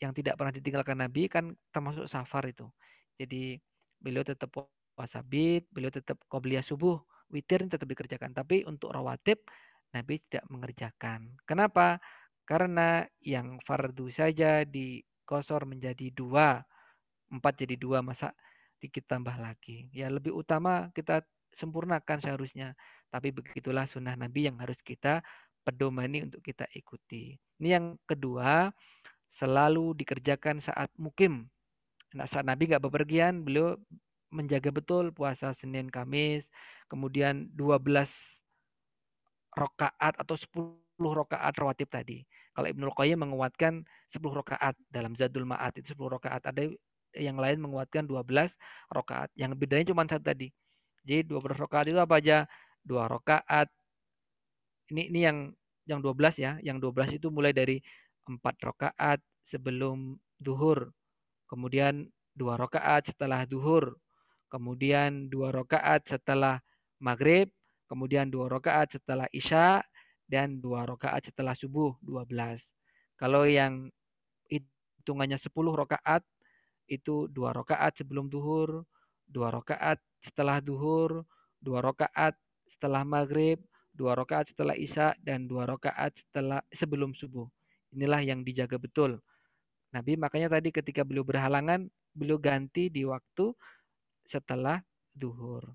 yang 0.00 0.12
tidak 0.16 0.38
pernah 0.40 0.54
ditinggalkan 0.54 0.96
Nabi 0.96 1.28
kan 1.28 1.52
termasuk 1.74 2.08
safar 2.08 2.48
itu. 2.48 2.68
Jadi 3.20 3.58
beliau 4.00 4.24
tetap 4.24 4.48
puasa 5.00 5.24
bid, 5.24 5.64
beliau 5.72 5.88
tetap 5.88 6.20
qobliyah 6.28 6.60
subuh, 6.60 7.00
witir 7.32 7.64
tetap 7.64 7.88
dikerjakan. 7.88 8.36
Tapi 8.36 8.68
untuk 8.68 8.92
rawatib 8.92 9.40
Nabi 9.96 10.20
tidak 10.28 10.44
mengerjakan. 10.52 11.40
Kenapa? 11.48 11.96
Karena 12.44 13.08
yang 13.24 13.56
fardu 13.64 14.12
saja 14.12 14.68
di 14.68 15.00
kosor 15.24 15.64
menjadi 15.64 16.12
dua, 16.12 16.60
empat 17.32 17.64
jadi 17.64 17.80
dua, 17.80 18.04
masa 18.04 18.36
dikit 18.76 19.08
tambah 19.08 19.32
lagi. 19.40 19.88
Ya 19.96 20.12
lebih 20.12 20.36
utama 20.36 20.92
kita 20.92 21.24
sempurnakan 21.56 22.20
seharusnya. 22.20 22.76
Tapi 23.08 23.32
begitulah 23.32 23.88
sunnah 23.88 24.20
Nabi 24.20 24.52
yang 24.52 24.60
harus 24.60 24.76
kita 24.84 25.24
pedomani 25.64 26.28
untuk 26.28 26.44
kita 26.44 26.68
ikuti. 26.76 27.40
Ini 27.56 27.68
yang 27.72 27.96
kedua, 28.04 28.68
selalu 29.32 29.96
dikerjakan 29.96 30.60
saat 30.60 30.92
mukim. 31.00 31.48
Nah, 32.12 32.26
saat 32.26 32.44
Nabi 32.44 32.68
nggak 32.68 32.82
bepergian, 32.82 33.46
beliau 33.46 33.78
menjaga 34.30 34.70
betul 34.70 35.10
puasa 35.10 35.52
Senin 35.54 35.90
Kamis, 35.90 36.46
kemudian 36.86 37.50
12 37.54 38.06
rokaat 39.54 40.14
atau 40.16 40.36
10 40.38 40.78
rokaat 40.98 41.54
rawatib 41.58 41.90
tadi. 41.90 42.22
Kalau 42.54 42.66
Ibnu 42.66 42.90
Qayyim 42.94 43.18
menguatkan 43.18 43.82
10 44.10 44.22
rokaat 44.22 44.74
dalam 44.90 45.14
Zadul 45.18 45.46
Ma'at 45.46 45.74
itu 45.78 45.94
10 45.94 46.18
rokaat. 46.18 46.42
Ada 46.46 46.70
yang 47.18 47.38
lain 47.38 47.58
menguatkan 47.62 48.06
12 48.06 48.54
rokaat. 48.90 49.30
Yang 49.34 49.58
bedanya 49.58 49.86
cuma 49.90 50.06
satu 50.06 50.30
tadi. 50.30 50.50
Jadi 51.06 51.26
12 51.26 51.56
rokaat 51.58 51.86
itu 51.90 51.98
apa 51.98 52.18
aja? 52.18 52.46
Dua 52.82 53.10
rokaat. 53.10 53.70
Ini 54.90 55.10
ini 55.10 55.20
yang 55.26 55.38
yang 55.86 56.00
12 56.02 56.38
ya. 56.38 56.58
Yang 56.62 56.90
12 56.90 57.18
itu 57.18 57.26
mulai 57.30 57.50
dari 57.54 57.78
4 58.26 58.38
rokaat 58.62 59.18
sebelum 59.46 60.18
duhur. 60.38 60.94
Kemudian 61.50 62.06
dua 62.34 62.54
rokaat 62.54 63.10
setelah 63.10 63.42
duhur. 63.44 63.98
Kemudian 64.50 65.30
dua 65.30 65.54
rokaat 65.54 66.10
setelah 66.10 66.58
maghrib 66.98 67.48
kemudian 67.90 68.30
dua 68.30 68.46
rakaat 68.46 68.94
setelah 68.94 69.26
isya 69.34 69.82
dan 70.30 70.62
dua 70.62 70.86
rakaat 70.86 71.26
setelah 71.26 71.58
subuh 71.58 71.98
12. 72.06 72.62
Kalau 73.18 73.42
yang 73.50 73.90
hitungannya 74.46 75.42
10 75.42 75.50
rakaat 75.74 76.22
itu 76.86 77.26
dua 77.26 77.50
rakaat 77.50 77.98
sebelum 77.98 78.30
duhur, 78.30 78.86
dua 79.26 79.50
rakaat 79.50 79.98
setelah 80.22 80.62
duhur, 80.62 81.26
dua 81.58 81.82
rakaat 81.82 82.38
setelah 82.70 83.02
maghrib, 83.02 83.58
dua 83.90 84.14
rakaat 84.14 84.54
setelah 84.54 84.78
isya 84.78 85.18
dan 85.18 85.50
dua 85.50 85.66
rakaat 85.66 86.14
setelah 86.14 86.62
sebelum 86.70 87.10
subuh. 87.10 87.50
Inilah 87.90 88.22
yang 88.22 88.46
dijaga 88.46 88.78
betul. 88.78 89.18
Nabi 89.90 90.14
makanya 90.14 90.54
tadi 90.54 90.70
ketika 90.70 91.02
beliau 91.02 91.26
berhalangan, 91.26 91.90
beliau 92.14 92.38
ganti 92.38 92.86
di 92.86 93.02
waktu 93.02 93.50
setelah 94.30 94.78
duhur. 95.10 95.66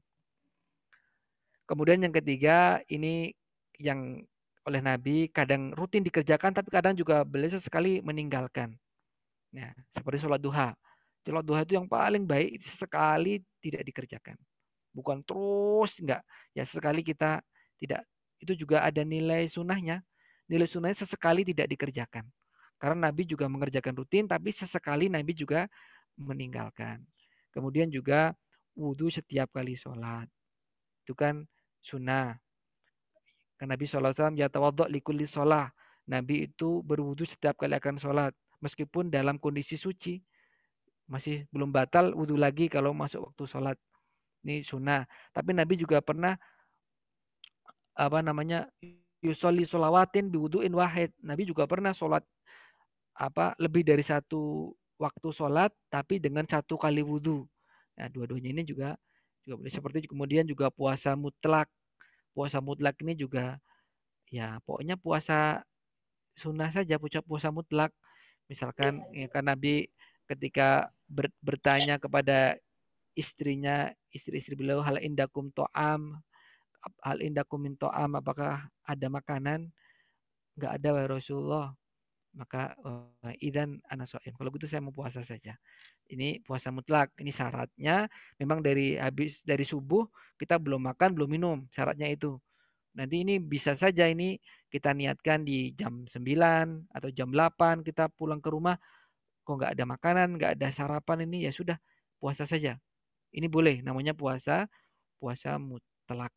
Kemudian 1.68 1.99
yang 1.99 2.16
ketiga 2.16 2.80
ini 2.88 3.36
yang 3.76 4.24
oleh 4.66 4.82
Nabi 4.82 5.28
kadang 5.30 5.76
rutin 5.76 6.01
dikerjakan 6.01 6.56
tapi 6.56 6.72
kadang 6.72 6.95
juga 6.95 7.22
beliau 7.28 7.51
sesekali 7.51 7.99
meninggalkan. 7.99 8.74
Nah, 9.51 9.76
seperti 9.91 10.24
sholat 10.24 10.39
duha. 10.39 10.74
Sholat 11.28 11.43
duha 11.43 11.62
itu 11.68 11.76
yang 11.76 11.89
paling 11.89 12.24
baik 12.24 12.64
sesekali 12.64 13.43
tidak 13.60 13.84
dikerjakan. 13.86 14.38
Bukan 14.95 15.22
terus 15.28 15.91
enggak. 15.99 16.24
Ya 16.56 16.64
sesekali 16.64 17.03
kita 17.03 17.43
tidak 17.78 18.08
itu 18.39 18.56
juga 18.56 18.82
ada 18.86 19.03
nilai 19.03 19.51
sunnahnya. 19.51 20.01
Nilai 20.47 20.70
sunnahnya 20.70 21.03
sesekali 21.03 21.43
tidak 21.43 21.70
dikerjakan. 21.70 22.26
Karena 22.78 23.10
Nabi 23.10 23.26
juga 23.26 23.49
mengerjakan 23.49 23.93
rutin 23.97 24.26
tapi 24.30 24.53
sesekali 24.53 25.10
Nabi 25.10 25.34
juga 25.34 25.66
meninggalkan. 26.18 27.01
Kemudian 27.53 27.88
juga 27.89 28.36
wudhu 28.76 29.10
setiap 29.10 29.52
kali 29.56 29.80
sholat. 29.80 30.28
Itu 31.04 31.16
kan 31.16 31.48
sunnah. 31.80 32.38
Karena 33.56 33.80
Nabi 33.80 33.88
SAW 33.88 34.36
ya 34.36 34.52
tawaduk 34.52 34.92
likulli 34.92 35.26
sholah. 35.26 35.72
Nabi 36.06 36.46
itu 36.52 36.86
berwudu 36.86 37.26
setiap 37.26 37.58
kali 37.58 37.74
akan 37.80 37.98
sholat. 37.98 38.36
Meskipun 38.62 39.10
dalam 39.10 39.40
kondisi 39.40 39.80
suci. 39.80 40.20
Masih 41.08 41.46
belum 41.54 41.70
batal 41.70 42.14
wudhu 42.14 42.36
lagi 42.36 42.68
kalau 42.68 42.92
masuk 42.92 43.32
waktu 43.32 43.44
sholat. 43.48 43.78
Ini 44.46 44.62
sunnah. 44.62 45.08
Tapi 45.34 45.56
Nabi 45.56 45.80
juga 45.80 46.04
pernah 46.04 46.38
apa 47.96 48.20
namanya 48.20 48.68
yusoli 49.24 49.64
solawatin 49.66 50.30
biwuduin 50.30 50.74
wahid. 50.76 51.16
Nabi 51.24 51.48
juga 51.48 51.66
pernah 51.66 51.96
sholat 51.96 52.22
apa 53.16 53.56
lebih 53.58 53.88
dari 53.88 54.04
satu 54.04 54.76
waktu 55.00 55.28
sholat 55.32 55.72
tapi 55.88 56.20
dengan 56.20 56.44
satu 56.44 56.76
kali 56.76 57.02
wudhu. 57.02 57.48
Nah, 57.96 58.08
dua-duanya 58.12 58.52
ini 58.52 58.64
juga 58.68 59.00
juga 59.46 59.56
boleh. 59.62 59.74
Seperti 59.74 60.10
kemudian 60.10 60.43
juga 60.43 60.68
puasa 60.74 61.14
mutlak. 61.16 61.70
Puasa 62.36 62.60
mutlak 62.60 63.00
ini 63.00 63.16
juga 63.16 63.62
ya 64.28 64.58
pokoknya 64.66 65.00
puasa 65.00 65.62
sunnah 66.36 66.68
saja 66.74 67.00
puasa 67.00 67.24
puasa 67.24 67.50
mutlak. 67.54 67.96
Misalkan 68.52 69.02
ya 69.16 69.32
kan 69.32 69.48
Nabi 69.48 69.88
ketika 70.28 70.91
ber, 71.08 71.32
bertanya 71.39 71.96
kepada 72.02 72.60
istrinya 73.16 73.93
istri-istri 74.12 74.60
beliau 74.60 74.84
hal 74.84 75.00
indakum 75.00 75.48
to'am? 75.56 76.20
Hal 77.02 77.24
indakum 77.24 77.64
min 77.64 77.80
to'am? 77.80 78.20
Apakah 78.20 78.68
ada 78.84 79.08
makanan? 79.08 79.72
Nggak 80.60 80.72
ada 80.82 80.88
wahai 80.91 81.10
Rasulullah 81.10 81.72
maka 82.36 82.76
uh, 82.84 83.34
idan 83.40 83.80
anasoim. 83.88 84.36
Kalau 84.36 84.52
gitu 84.54 84.68
saya 84.68 84.84
mau 84.84 84.92
puasa 84.92 85.24
saja. 85.24 85.56
Ini 86.12 86.44
puasa 86.44 86.70
mutlak. 86.70 87.16
Ini 87.18 87.32
syaratnya 87.32 88.12
memang 88.38 88.60
dari 88.60 89.00
habis 89.00 89.40
dari 89.42 89.64
subuh 89.64 90.06
kita 90.36 90.60
belum 90.60 90.84
makan, 90.92 91.16
belum 91.16 91.30
minum. 91.32 91.58
Syaratnya 91.72 92.12
itu. 92.12 92.36
Nanti 92.96 93.24
ini 93.24 93.40
bisa 93.40 93.76
saja 93.76 94.08
ini 94.08 94.40
kita 94.72 94.92
niatkan 94.92 95.44
di 95.48 95.72
jam 95.76 96.04
9 96.08 96.92
atau 96.92 97.10
jam 97.12 97.32
8 97.32 97.84
kita 97.84 98.12
pulang 98.12 98.40
ke 98.44 98.52
rumah 98.52 98.76
kok 99.46 99.56
nggak 99.62 99.72
ada 99.78 99.86
makanan, 99.88 100.28
nggak 100.40 100.52
ada 100.60 100.68
sarapan 100.74 101.28
ini 101.28 101.48
ya 101.48 101.52
sudah 101.56 101.80
puasa 102.20 102.44
saja. 102.48 102.80
Ini 103.36 103.48
boleh 103.52 103.84
namanya 103.84 104.16
puasa 104.16 104.68
puasa 105.20 105.60
mutlak. 105.60 106.32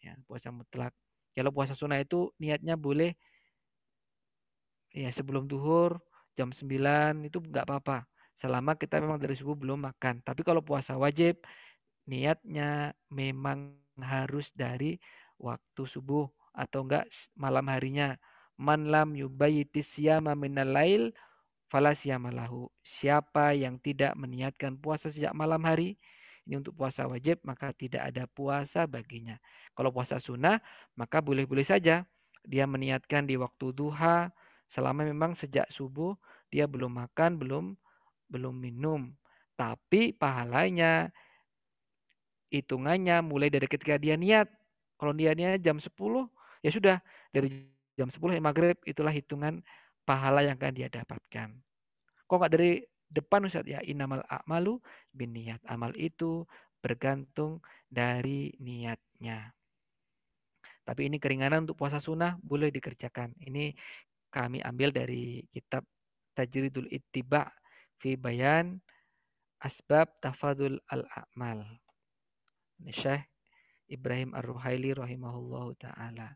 Ya, 0.00 0.16
puasa 0.24 0.48
mutlak. 0.50 0.92
Kalau 1.36 1.54
puasa 1.54 1.78
sunnah 1.78 2.00
itu 2.02 2.34
niatnya 2.42 2.74
boleh 2.74 3.14
ya 4.90 5.10
sebelum 5.14 5.46
duhur 5.46 5.98
jam 6.38 6.50
9 6.54 7.26
itu 7.26 7.38
nggak 7.42 7.66
apa-apa. 7.66 8.06
Selama 8.40 8.72
kita 8.78 8.96
memang 8.98 9.20
dari 9.20 9.36
subuh 9.36 9.52
belum 9.52 9.84
makan. 9.84 10.24
Tapi 10.24 10.40
kalau 10.40 10.64
puasa 10.64 10.96
wajib 10.96 11.44
niatnya 12.08 12.96
memang 13.12 13.76
harus 14.00 14.48
dari 14.56 14.96
waktu 15.36 15.82
subuh. 15.84 16.24
Atau 16.56 16.88
enggak 16.88 17.06
malam 17.36 17.68
harinya. 17.68 18.16
Man 18.60 18.88
lam 18.92 19.16
yubayyitis 19.16 19.96
siyama 19.96 20.32
minal 20.36 20.72
lail 20.72 21.12
fala 21.70 21.94
lahu. 22.32 22.68
Siapa 22.82 23.54
yang 23.54 23.78
tidak 23.78 24.16
meniatkan 24.18 24.76
puasa 24.76 25.08
sejak 25.12 25.32
malam 25.32 25.62
hari 25.64 25.96
ini 26.48 26.58
untuk 26.58 26.74
puasa 26.74 27.06
wajib 27.06 27.38
maka 27.46 27.70
tidak 27.76 28.10
ada 28.10 28.26
puasa 28.26 28.88
baginya. 28.88 29.38
Kalau 29.76 29.94
puasa 29.94 30.18
sunnah 30.18 30.58
maka 30.96 31.20
boleh-boleh 31.20 31.64
saja. 31.64 32.08
Dia 32.40 32.64
meniatkan 32.64 33.28
di 33.28 33.36
waktu 33.36 33.76
duha 33.76 34.32
Selama 34.70 35.02
memang 35.02 35.34
sejak 35.34 35.66
subuh 35.74 36.14
dia 36.50 36.66
belum 36.70 36.94
makan, 36.94 37.38
belum 37.38 37.74
belum 38.30 38.54
minum. 38.54 39.10
Tapi 39.58 40.14
pahalanya 40.14 41.10
hitungannya 42.50 43.22
mulai 43.22 43.50
dari 43.50 43.66
ketika 43.66 43.98
dia 43.98 44.14
niat. 44.14 44.46
Kalau 44.98 45.16
dia 45.16 45.32
niat 45.34 45.62
jam 45.64 45.80
10, 45.80 45.90
ya 46.60 46.70
sudah 46.70 46.96
dari 47.34 47.70
jam 47.98 48.08
10 48.08 48.36
ya 48.36 48.42
maghrib 48.42 48.76
itulah 48.84 49.12
hitungan 49.12 49.60
pahala 50.04 50.44
yang 50.46 50.56
akan 50.58 50.74
dia 50.74 50.88
dapatkan. 50.88 51.48
Kok 52.26 52.36
nggak 52.36 52.52
dari 52.52 52.80
depan 53.10 53.46
Ustaz 53.50 53.66
ya 53.66 53.82
inamal 53.82 54.22
a'malu 54.30 54.78
bin 55.10 55.34
niat. 55.34 55.58
Amal 55.66 55.94
itu 55.98 56.46
bergantung 56.78 57.58
dari 57.90 58.54
niatnya. 58.62 59.50
Tapi 60.86 61.06
ini 61.06 61.22
keringanan 61.22 61.68
untuk 61.68 61.78
puasa 61.78 62.02
sunnah 62.02 62.34
boleh 62.40 62.72
dikerjakan. 62.72 63.36
Ini 63.38 63.70
kami 64.30 64.62
ambil 64.62 64.94
dari 64.94 65.44
kitab 65.50 65.84
Tajridul 66.34 66.88
Ittiba 66.88 67.50
fi 67.98 68.14
Bayan 68.14 68.78
Asbab 69.60 70.16
Tafadul 70.22 70.80
Al-A'mal. 70.88 71.66
Syekh 72.88 73.28
Ibrahim 73.90 74.32
Ar-Ruhaili 74.32 74.96
rahimahullah 74.96 75.66
taala. 75.76 76.32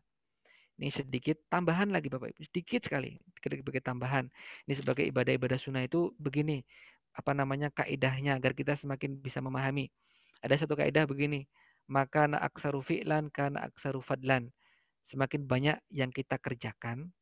Ini 0.75 0.91
sedikit 0.91 1.39
tambahan 1.47 1.87
lagi 1.87 2.11
Bapak 2.11 2.35
Ibu, 2.35 2.43
sedikit 2.51 2.83
sekali 2.83 3.15
sebagai 3.39 3.79
tambahan. 3.79 4.27
Ini 4.67 4.73
sebagai 4.75 5.07
ibadah-ibadah 5.07 5.55
sunnah 5.55 5.87
itu 5.87 6.11
begini, 6.19 6.59
apa 7.15 7.31
namanya 7.31 7.71
kaidahnya 7.71 8.35
agar 8.35 8.51
kita 8.51 8.75
semakin 8.75 9.15
bisa 9.23 9.39
memahami. 9.39 9.87
Ada 10.43 10.67
satu 10.67 10.75
kaidah 10.75 11.07
begini, 11.07 11.47
maka 11.87 12.27
na 12.27 12.43
aksaru 12.43 12.83
fi'lan 12.83 13.31
kana 13.31 13.63
aksaru 13.71 14.03
fadlan. 14.03 14.51
Semakin 15.07 15.47
banyak 15.47 15.77
yang 15.95 16.11
kita 16.11 16.35
kerjakan, 16.43 17.15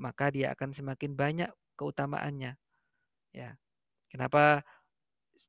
maka 0.00 0.32
dia 0.32 0.56
akan 0.56 0.72
semakin 0.72 1.12
banyak 1.12 1.50
keutamaannya. 1.76 2.56
Ya. 3.36 3.54
Kenapa 4.08 4.64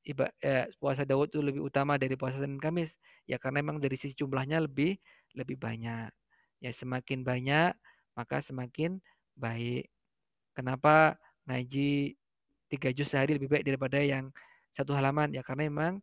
iba, 0.05 0.29
eh, 0.43 0.69
puasa 0.77 1.07
Daud 1.07 1.31
itu 1.33 1.39
lebih 1.41 1.63
utama 1.65 1.95
dari 1.95 2.13
puasa 2.19 2.43
Senin 2.43 2.59
Kamis? 2.59 2.91
Ya 3.25 3.39
karena 3.39 3.63
memang 3.63 3.79
dari 3.79 3.95
sisi 3.95 4.13
jumlahnya 4.13 4.59
lebih 4.61 4.99
lebih 5.33 5.55
banyak. 5.57 6.11
Ya 6.61 6.71
semakin 6.75 7.23
banyak 7.23 7.73
maka 8.13 8.43
semakin 8.43 8.99
baik. 9.39 9.87
Kenapa 10.53 11.15
ngaji 11.47 12.19
tiga 12.67 12.89
juz 12.91 13.09
sehari 13.09 13.39
lebih 13.39 13.49
baik 13.49 13.65
daripada 13.65 13.99
yang 14.03 14.29
satu 14.75 14.95
halaman 14.95 15.35
ya 15.35 15.43
karena 15.43 15.67
memang 15.67 15.93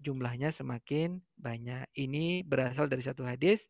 jumlahnya 0.00 0.52
semakin 0.52 1.20
banyak. 1.40 1.88
Ini 1.96 2.44
berasal 2.44 2.86
dari 2.92 3.02
satu 3.02 3.24
hadis 3.24 3.64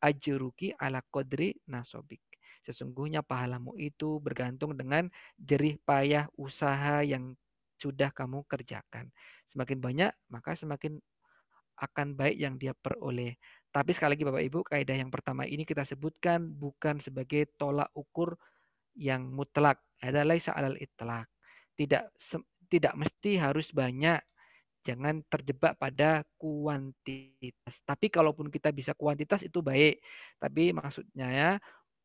ajruki 0.00 0.72
ala 0.76 1.00
kodri 1.08 1.56
nasobik. 1.68 2.33
Sesungguhnya 2.64 3.20
pahalamu 3.20 3.76
itu 3.76 4.18
bergantung 4.24 4.72
dengan 4.72 5.12
jerih 5.36 5.76
payah 5.84 6.26
usaha 6.40 7.04
yang 7.04 7.36
sudah 7.76 8.08
kamu 8.10 8.42
kerjakan. 8.48 9.12
Semakin 9.52 9.78
banyak, 9.78 10.10
maka 10.32 10.56
semakin 10.56 10.96
akan 11.76 12.14
baik 12.14 12.36
yang 12.38 12.54
dia 12.56 12.72
peroleh. 12.72 13.36
Tapi 13.74 13.90
sekali 13.90 14.14
lagi 14.14 14.24
Bapak 14.24 14.42
Ibu, 14.46 14.58
kaidah 14.64 14.96
yang 14.96 15.10
pertama 15.10 15.42
ini 15.44 15.66
kita 15.66 15.82
sebutkan 15.82 16.46
bukan 16.46 17.02
sebagai 17.02 17.50
tolak 17.58 17.90
ukur 17.92 18.38
yang 18.94 19.26
mutlak. 19.34 19.82
Ada 19.98 20.22
laisa 20.22 20.54
alal 20.54 20.78
itlak. 20.78 21.26
Tidak 21.74 22.14
tidak 22.70 22.94
mesti 22.94 23.36
harus 23.36 23.74
banyak. 23.74 24.22
Jangan 24.84 25.24
terjebak 25.26 25.74
pada 25.80 26.22
kuantitas. 26.38 27.74
Tapi 27.82 28.12
kalaupun 28.12 28.52
kita 28.52 28.70
bisa 28.70 28.94
kuantitas 28.94 29.42
itu 29.42 29.58
baik. 29.58 29.98
Tapi 30.38 30.70
maksudnya 30.70 31.26
ya 31.32 31.50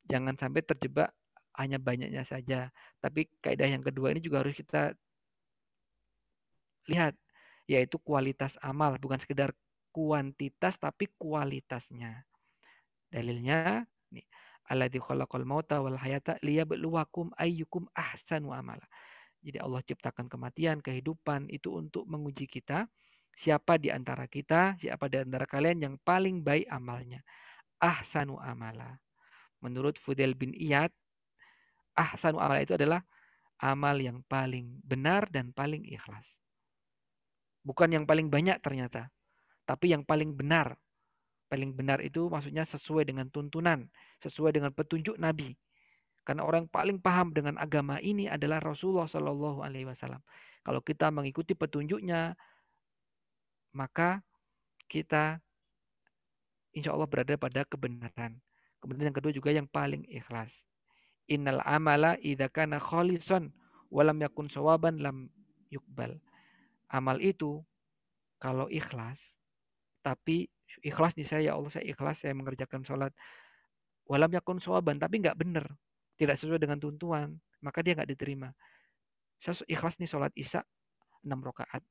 jangan 0.10 0.36
sampai 0.36 0.66
terjebak 0.66 1.14
hanya 1.56 1.78
banyaknya 1.78 2.26
saja. 2.26 2.74
Tapi 3.00 3.30
kaidah 3.40 3.70
yang 3.70 3.86
kedua 3.86 4.12
ini 4.12 4.20
juga 4.20 4.42
harus 4.42 4.58
kita 4.58 4.98
lihat 6.90 7.14
yaitu 7.70 8.02
kualitas 8.02 8.58
amal 8.66 8.98
bukan 8.98 9.22
sekedar 9.22 9.54
kuantitas 9.94 10.76
tapi 10.82 11.06
kualitasnya. 11.22 12.26
Dalilnya 13.14 13.86
nih 14.10 14.26
alladzi 14.70 14.98
khalaqal 14.98 15.46
mauta 15.46 15.78
wal 15.82 15.98
hayata 15.98 16.42
liyabluwakum 16.42 17.30
ayyukum 17.38 17.86
ahsanu 17.94 18.54
amala. 18.54 18.86
Jadi 19.40 19.56
Allah 19.56 19.80
ciptakan 19.88 20.28
kematian, 20.28 20.84
kehidupan 20.84 21.48
itu 21.48 21.72
untuk 21.72 22.04
menguji 22.10 22.44
kita 22.44 22.92
siapa 23.40 23.80
di 23.80 23.88
antara 23.88 24.28
kita, 24.28 24.76
siapa 24.84 25.08
di 25.08 25.16
antara 25.16 25.48
kalian 25.48 25.80
yang 25.80 25.96
paling 26.04 26.44
baik 26.44 26.68
amalnya. 26.68 27.24
Ahsanu 27.80 28.36
amala. 28.36 29.00
Menurut 29.60 30.00
Fudel 30.00 30.36
bin 30.36 30.56
Iyad, 30.56 30.92
ahsanu 31.96 32.40
amala 32.40 32.64
itu 32.64 32.76
adalah 32.76 33.04
amal 33.60 34.00
yang 34.00 34.24
paling 34.26 34.80
benar 34.88 35.28
dan 35.28 35.52
paling 35.52 35.84
ikhlas. 35.84 36.24
Bukan 37.60 37.92
yang 37.92 38.08
paling 38.08 38.32
banyak 38.32 38.56
ternyata, 38.64 39.12
tapi 39.68 39.92
yang 39.92 40.08
paling 40.08 40.32
benar. 40.32 40.80
Paling 41.50 41.74
benar 41.74 42.00
itu 42.00 42.30
maksudnya 42.30 42.64
sesuai 42.64 43.10
dengan 43.10 43.28
tuntunan, 43.28 43.90
sesuai 44.22 44.56
dengan 44.56 44.72
petunjuk 44.72 45.18
Nabi. 45.18 45.58
Karena 46.24 46.46
orang 46.46 46.70
paling 46.70 47.02
paham 47.02 47.34
dengan 47.34 47.58
agama 47.58 47.98
ini 48.00 48.30
adalah 48.30 48.62
Rasulullah 48.62 49.10
Shallallahu 49.10 49.66
Alaihi 49.66 49.90
Wasallam. 49.90 50.22
Kalau 50.62 50.82
kita 50.86 51.10
mengikuti 51.10 51.58
petunjuknya, 51.58 52.38
maka 53.74 54.22
kita 54.86 55.42
insya 56.74 56.94
Allah 56.94 57.10
berada 57.10 57.34
pada 57.34 57.66
kebenaran. 57.66 58.38
Kemudian 58.80 59.12
yang 59.12 59.18
kedua 59.18 59.32
juga 59.36 59.52
yang 59.52 59.68
paling 59.68 60.08
ikhlas. 60.08 60.52
Innal 61.30 61.62
amala 61.68 62.18
idza 62.24 62.50
kana 62.50 62.82
khalisan 62.82 63.54
walam 63.92 64.18
yakun 64.18 64.50
sawaban 64.50 65.04
lam 65.04 65.30
yukbal 65.70 66.18
amal 66.90 67.22
itu 67.22 67.62
kalau 68.42 68.66
ikhlas, 68.72 69.22
tapi 70.02 70.50
ikhlas 70.82 71.14
nih 71.18 71.28
saya 71.28 71.42
ya 71.50 71.54
Allah 71.58 71.70
saya 71.70 71.86
ikhlas 71.86 72.24
saya 72.24 72.34
mengerjakan 72.34 72.82
sholat 72.86 73.14
walam 74.10 74.32
yakun 74.34 74.58
sawaban 74.58 74.98
tapi 74.98 75.22
nggak 75.22 75.38
benar 75.38 75.66
tidak 76.18 76.40
sesuai 76.40 76.58
dengan 76.58 76.82
tuntuan 76.82 77.38
maka 77.62 77.86
dia 77.86 77.94
nggak 77.94 78.10
diterima. 78.10 78.50
Saya 79.40 79.56
ikhlas 79.70 79.96
nih 80.02 80.10
sholat 80.10 80.34
isya 80.36 80.66
enam 81.24 81.44
rakaat 81.46 81.84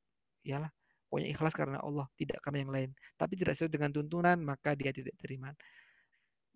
iyalah. 0.44 0.72
Pokoknya 1.08 1.28
ikhlas 1.32 1.54
karena 1.56 1.80
Allah 1.80 2.04
tidak 2.20 2.36
karena 2.44 2.58
yang 2.60 2.72
lain. 2.72 2.90
Tapi 3.16 3.32
tidak 3.40 3.56
sesuai 3.56 3.72
dengan 3.72 3.90
tuntunan 3.92 4.36
maka 4.40 4.76
dia 4.76 4.92
tidak 4.92 5.16
terima 5.16 5.52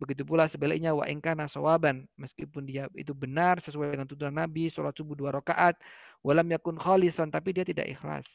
begitu 0.03 0.27
pula 0.27 0.51
sebaliknya 0.51 0.91
wa 0.91 1.07
ingkana 1.07 1.47
sawaban 1.47 2.11
meskipun 2.19 2.67
dia 2.67 2.91
itu 2.99 3.15
benar 3.15 3.63
sesuai 3.63 3.95
dengan 3.95 4.11
tuntunan 4.11 4.35
Nabi 4.43 4.67
sholat 4.67 4.99
subuh 4.99 5.15
dua 5.15 5.31
rakaat 5.31 5.79
Walam 6.23 6.47
yakun 6.55 6.79
khalisan, 6.79 7.35
tapi 7.35 7.51
dia 7.51 7.67
tidak 7.67 7.91
ikhlas. 7.91 8.27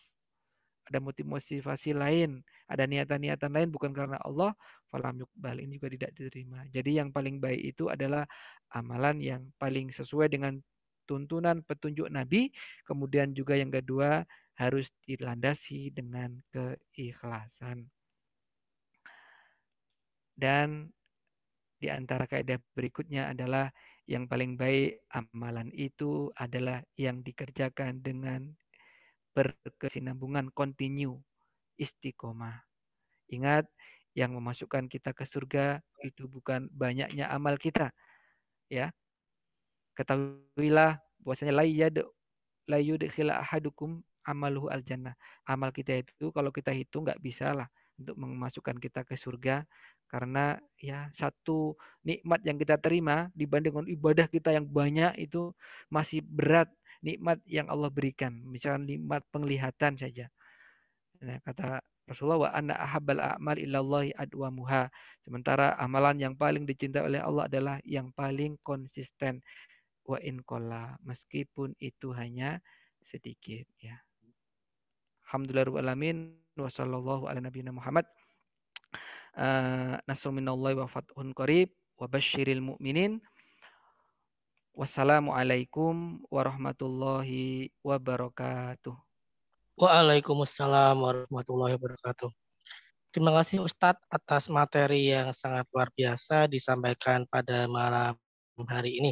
Ada 0.88 0.99
motivasi 1.03 1.95
lain, 1.95 2.44
ada 2.68 2.84
niatan-niatan 2.84 3.52
lain 3.52 3.72
bukan 3.72 3.95
karena 3.95 4.19
Allah, 4.23 4.52
falam 4.91 5.19
yukbal. 5.23 5.56
Ini 5.56 5.80
juga 5.80 5.91
tidak 5.91 6.11
diterima. 6.15 6.68
Jadi 6.68 6.99
yang 6.99 7.15
paling 7.15 7.39
baik 7.39 7.76
itu 7.76 7.88
adalah 7.88 8.27
amalan 8.76 9.23
yang 9.23 9.41
paling 9.56 9.91
sesuai 9.91 10.31
dengan 10.31 10.60
tuntunan 11.07 11.64
petunjuk 11.64 12.11
Nabi. 12.11 12.52
Kemudian 12.84 13.31
juga 13.31 13.56
yang 13.56 13.72
kedua 13.72 14.23
harus 14.60 14.91
dilandasi 15.07 15.95
dengan 15.95 16.39
keikhlasan. 16.52 17.88
Dan 20.35 20.91
di 21.78 21.88
antara 21.94 22.26
kaidah 22.26 22.58
berikutnya 22.74 23.32
adalah 23.34 23.70
yang 24.10 24.26
paling 24.26 24.58
baik 24.58 25.04
amalan 25.14 25.70
itu 25.76 26.32
adalah 26.34 26.82
yang 26.98 27.22
dikerjakan 27.22 28.02
dengan 28.02 28.56
berkesinambungan 29.38 30.49
kontinu 30.56 31.22
istiqomah. 31.78 32.66
Ingat, 33.30 33.70
yang 34.18 34.34
memasukkan 34.34 34.90
kita 34.90 35.14
ke 35.14 35.30
surga 35.30 35.78
itu 36.02 36.26
bukan 36.26 36.66
banyaknya 36.74 37.30
amal 37.30 37.54
kita. 37.62 37.94
Ya. 38.66 38.90
Ketahuilah 39.94 40.98
bahwasanya 41.22 41.54
la 41.54 41.66
yad 41.70 42.02
la 42.66 42.82
yudkhila 42.82 43.45
ahadukum 43.45 44.02
amaluhu 44.26 44.74
al 44.74 44.82
jannah. 44.82 45.14
Amal 45.45 45.70
kita 45.70 46.02
itu 46.02 46.34
kalau 46.34 46.49
kita 46.49 46.74
hitung 46.74 47.06
nggak 47.06 47.22
bisa 47.22 47.54
lah 47.54 47.70
untuk 47.98 48.15
memasukkan 48.18 48.78
kita 48.78 49.02
ke 49.03 49.18
surga 49.18 49.65
karena 50.07 50.56
ya 50.80 51.11
satu 51.18 51.76
nikmat 52.07 52.40
yang 52.48 52.56
kita 52.56 52.80
terima 52.80 53.28
dibanding 53.36 53.76
dengan 53.76 53.90
ibadah 53.91 54.28
kita 54.32 54.56
yang 54.56 54.64
banyak 54.64 55.19
itu 55.19 55.52
masih 55.91 56.24
berat 56.24 56.72
nikmat 57.03 57.44
yang 57.45 57.68
Allah 57.68 57.91
berikan. 57.91 58.34
Misalkan 58.48 58.88
nikmat 58.88 59.22
penglihatan 59.30 59.99
saja. 59.99 60.32
Nah, 61.22 61.38
kata 61.44 61.82
Rasulullah 62.07 62.48
wa 62.48 62.49
anna 62.56 62.76
ahabbal 62.80 63.19
a'mal 63.19 63.60
adwamuha. 64.15 64.88
Sementara 65.28 65.76
amalan 65.76 66.24
yang 66.24 66.34
paling 66.40 66.64
dicintai 66.64 67.03
oleh 67.03 67.19
Allah 67.19 67.52
adalah 67.52 67.76
yang 67.84 68.15
paling 68.15 68.56
konsisten 68.64 69.44
wa 70.07 70.15
in 70.24 70.40
meskipun 71.03 71.76
itu 71.84 72.15
hanya 72.15 72.64
sedikit 73.03 73.68
ya. 73.84 73.99
Alhamdulillah 75.28 75.84
alamin 75.84 76.47
ala 76.66 77.40
nabiyina 77.42 77.70
Muhammad 77.70 78.08
uh, 79.38 79.96
nasrun 80.10 80.42
minallahi 80.42 80.76
wa 80.82 80.90
fathun 80.90 81.32
qarib 81.38 81.70
wa 81.98 82.10
basyiril 82.10 82.62
mu'minin. 82.62 83.22
Wassalamualaikum 84.78 86.22
warahmatullahi 86.30 87.74
wabarakatuh. 87.82 88.94
Waalaikumsalam 89.78 90.98
warahmatullahi 91.02 91.74
wabarakatuh. 91.78 92.30
Terima 93.10 93.34
kasih 93.42 93.66
Ustadz 93.66 94.06
atas 94.14 94.54
materi 94.54 95.10
yang 95.10 95.34
sangat 95.34 95.66
luar 95.74 95.90
biasa 95.98 96.46
disampaikan 96.46 97.26
pada 97.26 97.66
malam 97.66 98.14
hari 98.70 99.02
ini. 99.02 99.12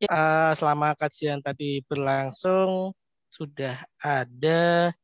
Ya, 0.00 0.08
uh, 0.08 0.52
selama 0.56 0.96
kajian 0.96 1.44
tadi 1.44 1.84
berlangsung 1.84 2.96
sudah 3.28 3.84
ada 4.00 4.94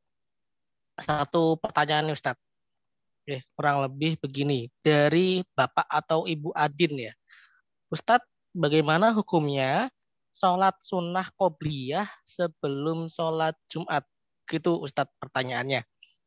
satu 0.98 1.58
pertanyaan 1.58 2.14
Ustadz. 2.14 2.40
Oke, 3.24 3.40
kurang 3.56 3.80
lebih 3.88 4.20
begini 4.20 4.68
dari 4.84 5.40
Bapak 5.56 5.88
atau 5.88 6.28
Ibu 6.28 6.52
Adin 6.52 7.08
ya. 7.08 7.12
Ustadz, 7.88 8.28
bagaimana 8.52 9.10
hukumnya 9.16 9.88
sholat 10.34 10.76
sunnah 10.84 11.26
qobliyah 11.34 12.06
sebelum 12.20 13.08
sholat 13.08 13.56
Jumat? 13.72 14.04
Gitu 14.44 14.76
Ustadz 14.76 15.14
pertanyaannya. 15.16 15.82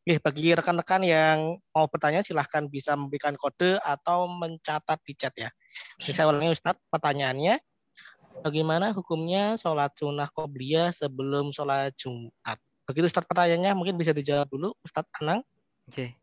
Oke, 0.07 0.23
bagi 0.23 0.55
rekan-rekan 0.55 1.03
yang 1.03 1.59
mau 1.75 1.85
bertanya 1.91 2.23
silahkan 2.23 2.63
bisa 2.65 2.95
memberikan 2.95 3.35
kode 3.35 3.77
atau 3.83 4.25
mencatat 4.25 4.97
di 5.03 5.13
chat 5.13 5.35
ya. 5.35 5.51
Saya 5.99 6.31
ulangi 6.31 6.55
Ustadz 6.55 6.81
pertanyaannya. 6.89 7.61
Bagaimana 8.41 8.93
hukumnya 8.93 9.53
sholat 9.57 9.93
sunnah 9.97 10.29
qobliyah 10.33 10.95
sebelum 10.95 11.53
sholat 11.53 11.93
Jumat? 11.99 12.57
Begitu 12.87 13.11
Ustadz 13.11 13.27
pertanyaannya, 13.27 13.75
mungkin 13.75 13.99
bisa 13.99 14.15
dijawab 14.15 14.47
dulu 14.47 14.71
Ustadz 14.79 15.11
Anang. 15.19 15.43
Oke. 15.91 16.15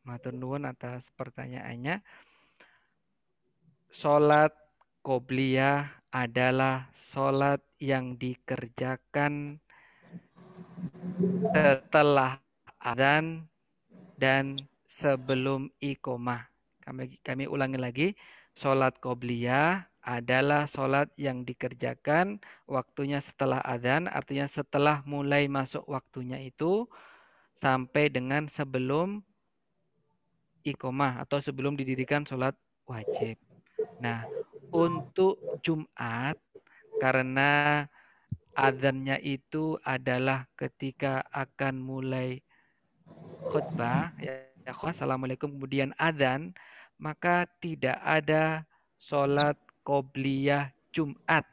Matur 0.00 0.32
nuwun 0.32 0.64
atas 0.64 1.04
pertanyaannya. 1.12 2.00
Salat 3.92 4.56
qobliyah 5.04 6.08
adalah 6.08 6.88
salat 7.12 7.60
yang 7.76 8.16
dikerjakan 8.16 9.60
setelah 11.52 12.40
adzan 12.80 13.44
dan 14.16 14.56
sebelum 14.88 15.68
iqomah. 15.84 16.48
Kami 16.80 17.20
kami 17.20 17.44
ulangi 17.44 17.76
lagi. 17.76 18.08
Salat 18.56 18.96
qobliyah 19.04 19.84
adalah 20.06 20.70
sholat 20.70 21.10
yang 21.18 21.42
dikerjakan 21.42 22.38
waktunya 22.70 23.18
setelah 23.18 23.58
adzan, 23.66 24.06
artinya 24.06 24.46
setelah 24.46 25.02
mulai 25.02 25.50
masuk 25.50 25.82
waktunya 25.90 26.38
itu 26.46 26.86
sampai 27.58 28.06
dengan 28.06 28.46
sebelum 28.46 29.26
ikomah 30.62 31.26
atau 31.26 31.42
sebelum 31.42 31.74
didirikan 31.74 32.22
sholat 32.22 32.54
wajib. 32.86 33.34
Nah, 33.98 34.22
untuk 34.70 35.42
Jumat 35.66 36.38
karena 37.02 37.84
adzannya 38.54 39.18
itu 39.20 39.76
adalah 39.82 40.46
ketika 40.54 41.26
akan 41.34 41.82
mulai 41.82 42.40
khutbah 43.52 44.16
ya, 44.16 44.48
ya 44.64 44.72
assalamualaikum 44.72 45.52
kemudian 45.52 45.92
adzan 46.00 46.56
maka 46.96 47.44
tidak 47.60 48.00
ada 48.00 48.64
sholat 48.96 49.60
qobliyah 49.86 50.74
Jumat. 50.90 51.46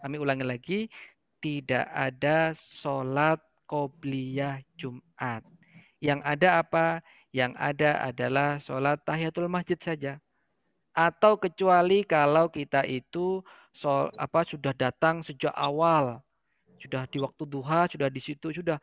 Kami 0.00 0.16
ulangi 0.16 0.44
lagi, 0.48 0.80
tidak 1.44 1.84
ada 1.92 2.56
sholat 2.80 3.36
qobliyah 3.68 4.64
Jumat. 4.80 5.44
Yang 6.00 6.20
ada 6.24 6.48
apa? 6.64 6.86
Yang 7.36 7.52
ada 7.60 7.90
adalah 8.00 8.50
sholat 8.64 8.96
tahiyatul 9.04 9.52
masjid 9.52 9.76
saja. 9.76 10.16
Atau 10.96 11.36
kecuali 11.36 12.02
kalau 12.08 12.48
kita 12.48 12.88
itu 12.88 13.44
sol, 13.76 14.08
apa 14.16 14.48
sudah 14.48 14.72
datang 14.72 15.20
sejak 15.20 15.52
awal, 15.52 16.24
sudah 16.80 17.04
di 17.12 17.20
waktu 17.20 17.44
duha, 17.44 17.86
sudah 17.86 18.08
di 18.08 18.18
situ, 18.18 18.50
sudah 18.50 18.80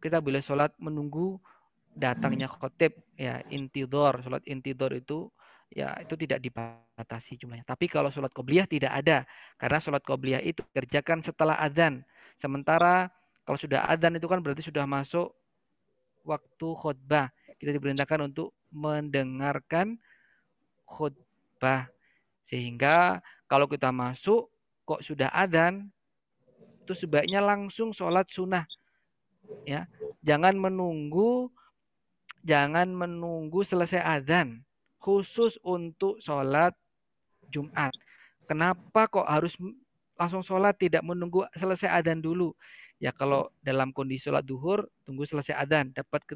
kita 0.00 0.18
boleh 0.24 0.40
sholat 0.40 0.72
menunggu 0.80 1.38
datangnya 1.96 2.46
khotib 2.46 2.92
ya 3.16 3.40
intidor 3.48 4.20
sholat 4.20 4.44
intidor 4.44 4.92
itu 4.92 5.32
ya 5.70 5.96
itu 6.02 6.14
tidak 6.14 6.38
dibatasi 6.42 7.38
jumlahnya. 7.40 7.66
Tapi 7.66 7.90
kalau 7.90 8.10
sholat 8.12 8.30
qobliyah 8.30 8.66
tidak 8.68 8.92
ada. 8.94 9.26
Karena 9.58 9.78
sholat 9.82 10.02
qobliyah 10.04 10.42
itu 10.42 10.62
kerjakan 10.70 11.22
setelah 11.24 11.58
adzan. 11.58 12.02
Sementara 12.38 13.10
kalau 13.46 13.58
sudah 13.58 13.86
adzan 13.86 14.18
itu 14.18 14.26
kan 14.26 14.42
berarti 14.42 14.62
sudah 14.66 14.84
masuk 14.86 15.34
waktu 16.26 16.68
khutbah. 16.76 17.30
Kita 17.56 17.72
diperintahkan 17.72 18.20
untuk 18.30 18.52
mendengarkan 18.70 19.96
khutbah. 20.84 21.88
Sehingga 22.46 23.18
kalau 23.50 23.66
kita 23.66 23.90
masuk 23.90 24.50
kok 24.86 25.02
sudah 25.02 25.30
adzan, 25.34 25.90
itu 26.86 26.94
sebaiknya 26.94 27.42
langsung 27.42 27.90
sholat 27.90 28.30
sunnah. 28.30 28.66
Ya, 29.62 29.86
jangan 30.26 30.58
menunggu 30.58 31.54
jangan 32.42 32.90
menunggu 32.90 33.62
selesai 33.66 34.02
adzan 34.02 34.66
khusus 35.06 35.54
untuk 35.62 36.18
sholat 36.18 36.74
Jumat. 37.46 37.94
Kenapa 38.50 39.06
kok 39.06 39.22
harus 39.22 39.54
langsung 40.18 40.42
sholat 40.42 40.74
tidak 40.74 41.06
menunggu 41.06 41.46
selesai 41.54 42.02
adzan 42.02 42.18
dulu? 42.18 42.50
Ya 42.98 43.14
kalau 43.14 43.54
dalam 43.62 43.94
kondisi 43.94 44.26
sholat 44.26 44.42
duhur, 44.42 44.90
tunggu 45.06 45.22
selesai 45.22 45.54
adzan, 45.54 45.94
dapat 45.94 46.26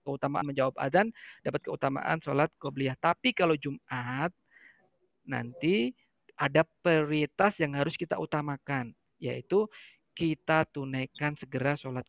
keutamaan 0.00 0.48
menjawab 0.48 0.72
adzan, 0.80 1.12
dapat 1.44 1.60
keutamaan 1.60 2.16
sholat 2.24 2.48
qobliyah. 2.56 2.96
Tapi 2.96 3.36
kalau 3.36 3.52
Jumat, 3.52 4.32
nanti 5.28 5.92
ada 6.40 6.64
prioritas 6.80 7.60
yang 7.60 7.76
harus 7.76 8.00
kita 8.00 8.16
utamakan, 8.16 8.96
yaitu 9.20 9.68
kita 10.16 10.64
tunaikan 10.72 11.36
segera 11.36 11.76
sholat 11.76 12.08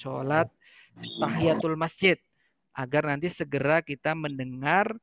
sholat 0.00 0.48
tahiyatul 1.20 1.76
masjid 1.76 2.16
agar 2.74 3.10
nanti 3.10 3.28
segera 3.30 3.82
kita 3.82 4.14
mendengar 4.14 4.94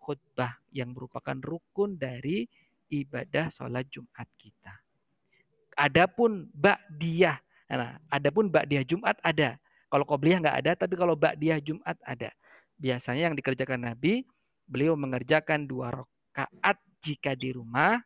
khutbah 0.00 0.60
yang 0.72 0.92
merupakan 0.92 1.36
rukun 1.40 1.96
dari 1.96 2.44
ibadah 2.92 3.48
sholat 3.52 3.88
Jumat 3.88 4.28
kita. 4.36 4.74
Adapun 5.74 6.52
ba'diyah, 6.54 7.40
nah, 7.72 7.98
adapun 8.12 8.52
ba'diyah 8.52 8.84
Jumat 8.86 9.16
ada. 9.24 9.58
Kalau 9.88 10.04
qobliyah 10.06 10.38
nggak 10.42 10.58
ada, 10.64 10.72
tapi 10.74 10.94
kalau 10.94 11.16
ba'diyah 11.18 11.58
Jumat 11.64 11.96
ada. 12.04 12.30
Biasanya 12.78 13.32
yang 13.32 13.36
dikerjakan 13.38 13.90
Nabi, 13.90 14.22
beliau 14.68 14.94
mengerjakan 14.94 15.66
dua 15.66 15.90
rakaat 15.90 16.78
jika 17.02 17.34
di 17.34 17.54
rumah, 17.54 17.98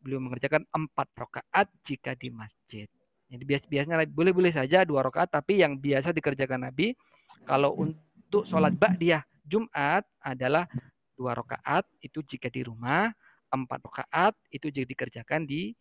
beliau 0.00 0.20
mengerjakan 0.20 0.64
empat 0.72 1.08
rakaat 1.14 1.68
jika 1.84 2.16
di 2.16 2.28
masjid. 2.32 2.88
Jadi 3.30 3.42
bias 3.46 3.64
biasanya 3.70 4.02
boleh-boleh 4.10 4.50
saja 4.50 4.82
dua 4.82 5.06
rakaat, 5.06 5.30
tapi 5.30 5.62
yang 5.62 5.78
biasa 5.78 6.10
dikerjakan 6.10 6.66
Nabi 6.66 6.98
kalau 7.46 7.78
untuk 7.78 8.09
untuk 8.30 8.46
sholat 8.46 8.70
ba'diyah 8.78 9.26
Jumat 9.42 10.06
adalah 10.22 10.70
dua 11.18 11.34
rakaat 11.34 11.82
itu 11.98 12.22
jika 12.22 12.46
di 12.46 12.62
rumah, 12.62 13.10
empat 13.50 13.82
rakaat 13.82 14.38
itu 14.54 14.70
jika 14.70 14.86
dikerjakan 14.86 15.42
di 15.42 15.74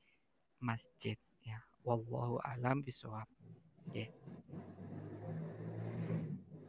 masjid. 0.58 1.14
Ya, 1.46 1.62
wallahu 1.86 2.42
alam 2.42 2.82
bisawab. 2.82 3.30
Okay. 3.94 4.10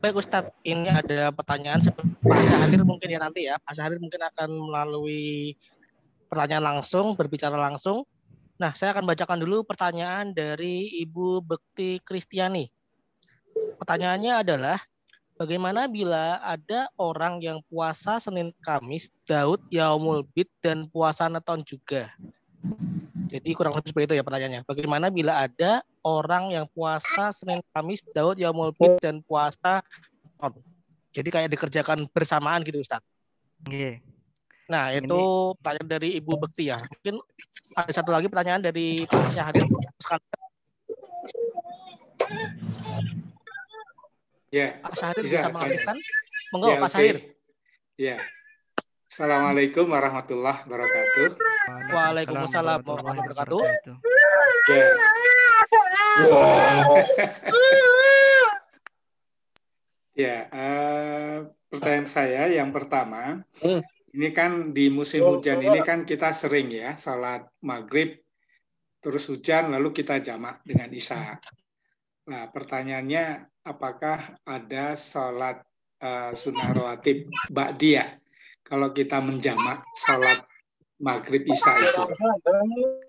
Baik 0.04 0.20
Ustadz, 0.20 0.52
ini 0.68 0.92
ada 0.92 1.32
pertanyaan 1.32 1.80
Pak 2.20 2.44
Syahrir 2.44 2.84
mungkin 2.84 3.08
ya 3.08 3.20
nanti 3.24 3.48
ya. 3.48 3.56
Pak 3.56 3.72
Syahrir 3.72 4.04
mungkin 4.04 4.20
akan 4.20 4.52
melalui 4.52 5.56
pertanyaan 6.28 6.76
langsung, 6.76 7.16
berbicara 7.16 7.56
langsung. 7.56 8.04
Nah, 8.60 8.76
saya 8.76 8.92
akan 8.92 9.08
bacakan 9.08 9.40
dulu 9.40 9.64
pertanyaan 9.64 10.36
dari 10.36 10.92
Ibu 11.08 11.40
Bekti 11.40 12.04
Kristiani. 12.04 12.68
Pertanyaannya 13.80 14.44
adalah, 14.44 14.76
Bagaimana 15.40 15.88
bila 15.88 16.36
ada 16.44 16.92
orang 17.00 17.40
yang 17.40 17.64
puasa 17.72 18.20
Senin 18.20 18.52
Kamis, 18.60 19.08
Daud 19.24 19.64
Yaumul 19.72 20.20
Bid 20.36 20.52
dan 20.60 20.84
puasa 20.92 21.32
Neton 21.32 21.64
juga? 21.64 22.12
Jadi 23.32 23.56
kurang 23.56 23.72
lebih 23.72 23.88
seperti 23.88 24.12
itu 24.12 24.16
ya 24.20 24.24
pertanyaannya. 24.26 24.68
Bagaimana 24.68 25.08
bila 25.08 25.48
ada 25.48 25.80
orang 26.04 26.52
yang 26.52 26.68
puasa 26.76 27.32
Senin 27.32 27.56
Kamis, 27.72 28.04
Daud 28.12 28.36
Yaumul 28.36 28.76
Bid 28.76 29.00
dan 29.00 29.24
puasa 29.24 29.80
Neton? 30.36 30.60
Jadi 31.16 31.28
kayak 31.32 31.48
dikerjakan 31.56 32.04
bersamaan 32.12 32.60
gitu 32.60 32.84
Ustaz. 32.84 33.00
Oke. 33.64 34.04
Nah, 34.68 34.92
itu 34.92 35.08
Ini... 35.08 35.56
pertanyaan 35.56 35.88
dari 35.88 36.08
Ibu 36.20 36.32
Bekti 36.36 36.68
ya. 36.68 36.76
Mungkin 36.76 37.16
ada 37.80 37.92
satu 37.96 38.12
lagi 38.12 38.28
pertanyaan 38.28 38.60
dari 38.60 39.08
Pak 39.08 39.32
Syahrir. 39.32 39.64
Ya. 44.50 44.82
Pak 44.82 44.98
Syahrir 44.98 45.22
bisa, 45.22 45.46
bisa 45.46 45.54
melakukan. 45.54 45.94
Monggo 46.50 46.66
ya, 46.66 46.82
Pak 46.82 46.90
okay. 46.90 46.90
Syahrir. 46.90 47.38
Ya. 47.94 48.18
Assalamualaikum 49.06 49.86
warahmatullahi 49.86 50.66
wabarakatuh. 50.66 51.38
Waalaikumsalam 51.94 52.82
warahmatullahi 52.82 53.30
wabarakatuh. 53.30 53.62
Ya. 54.74 54.90
ya, 60.26 60.36
uh, 60.50 61.46
pertanyaan 61.70 62.10
saya 62.10 62.50
yang 62.50 62.74
pertama, 62.74 63.46
hmm. 63.62 63.86
ini 64.18 64.34
kan 64.34 64.74
di 64.74 64.90
musim 64.90 65.30
hujan 65.30 65.62
ini 65.62 65.78
kan 65.86 66.02
kita 66.02 66.34
sering 66.34 66.74
ya 66.74 66.98
salat 66.98 67.46
maghrib 67.62 68.18
terus 68.98 69.30
hujan 69.30 69.70
lalu 69.70 69.94
kita 69.94 70.18
jamak 70.18 70.58
dengan 70.66 70.90
isya. 70.90 71.38
Nah, 72.30 72.46
pertanyaannya 72.46 73.50
apakah 73.66 74.38
ada 74.46 74.94
sholat 74.94 75.66
uh, 75.98 76.30
sunnah 76.30 76.70
rawatib 76.70 77.26
ba'diyah 77.50 78.22
kalau 78.62 78.94
kita 78.94 79.18
menjamak 79.18 79.82
sholat 79.98 80.38
maghrib 81.02 81.42
isya 81.42 81.74
itu. 81.74 82.06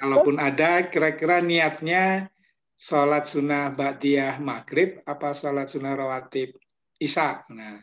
Kalaupun 0.01 0.41
ada, 0.41 0.81
kira-kira 0.89 1.37
niatnya 1.37 2.33
sholat 2.73 3.29
sunnah 3.29 3.69
ba'diyah 3.69 4.41
maghrib 4.41 5.05
apa 5.05 5.37
sholat 5.37 5.69
sunnah 5.69 5.93
rawatib 5.93 6.57
isya. 6.97 7.45
Nah, 7.53 7.77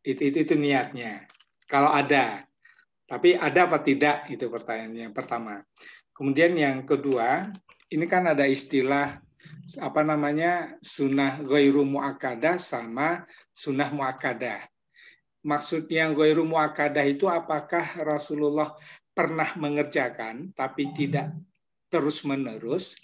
itu, 0.00 0.32
itu, 0.32 0.48
itu 0.48 0.54
niatnya. 0.56 1.28
Kalau 1.68 1.92
ada. 1.92 2.40
Tapi 3.04 3.36
ada 3.36 3.68
apa 3.68 3.84
tidak? 3.84 4.32
Itu 4.32 4.48
pertanyaan 4.48 5.12
yang 5.12 5.12
pertama. 5.12 5.60
Kemudian 6.16 6.56
yang 6.56 6.88
kedua, 6.88 7.52
ini 7.92 8.08
kan 8.08 8.24
ada 8.24 8.48
istilah 8.48 9.20
apa 9.80 10.00
namanya 10.04 10.76
sunnah 10.84 11.40
ghairu 11.42 11.82
muakkadah 11.82 12.60
sama 12.60 13.24
sunnah 13.50 13.90
muakkadah. 13.90 14.62
Maksud 15.44 15.90
yang 15.92 16.16
ghairu 16.16 16.44
muakkadah 16.48 17.04
itu 17.04 17.28
apakah 17.28 17.84
Rasulullah 18.00 18.72
pernah 19.14 19.48
mengerjakan 19.54 20.50
tapi 20.56 20.90
tidak 20.96 21.30
terus-menerus 21.92 22.98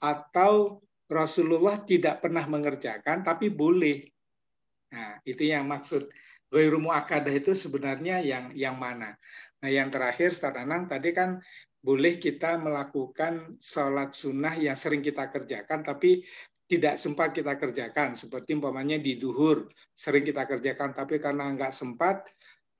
atau 0.00 0.80
Rasulullah 1.04 1.76
tidak 1.84 2.24
pernah 2.24 2.48
mengerjakan 2.48 3.20
tapi 3.20 3.52
boleh. 3.52 4.08
Nah, 4.94 5.20
itu 5.26 5.50
yang 5.50 5.68
maksud 5.68 6.08
ghairu 6.48 6.80
muakkadah 6.80 7.34
itu 7.34 7.52
sebenarnya 7.52 8.24
yang 8.24 8.54
yang 8.56 8.78
mana? 8.78 9.18
Nah, 9.60 9.68
yang 9.68 9.88
terakhir 9.88 10.32
Ustaz 10.32 10.54
tadi 10.88 11.10
kan 11.12 11.40
boleh 11.84 12.16
kita 12.16 12.56
melakukan 12.56 13.60
sholat 13.60 14.16
sunnah 14.16 14.56
yang 14.56 14.72
sering 14.72 15.04
kita 15.04 15.28
kerjakan, 15.28 15.84
tapi 15.84 16.24
tidak 16.64 16.96
sempat 16.96 17.36
kita 17.36 17.60
kerjakan. 17.60 18.16
Seperti 18.16 18.56
umpamanya 18.56 18.96
di 18.96 19.20
duhur, 19.20 19.68
sering 19.92 20.24
kita 20.24 20.48
kerjakan, 20.48 20.96
tapi 20.96 21.20
karena 21.20 21.52
nggak 21.52 21.76
sempat, 21.76 22.24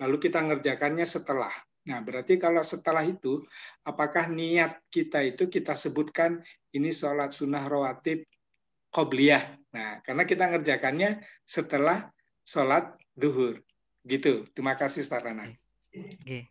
lalu 0.01 0.17
kita 0.25 0.41
ngerjakannya 0.41 1.05
setelah. 1.05 1.53
Nah, 1.85 2.01
berarti 2.01 2.41
kalau 2.41 2.65
setelah 2.65 3.05
itu, 3.05 3.45
apakah 3.85 4.33
niat 4.33 4.81
kita 4.89 5.21
itu 5.21 5.53
kita 5.53 5.77
sebutkan 5.77 6.41
ini 6.73 6.89
sholat 6.89 7.37
sunnah 7.37 7.61
rawatib 7.69 8.25
qobliyah. 8.89 9.53
Nah, 9.77 10.01
karena 10.01 10.25
kita 10.25 10.49
ngerjakannya 10.49 11.21
setelah 11.45 12.09
sholat 12.41 12.97
duhur. 13.13 13.61
Gitu. 14.01 14.49
Terima 14.57 14.81
kasih, 14.81 15.05
Starana. 15.05 15.45
Oke. 15.93 16.49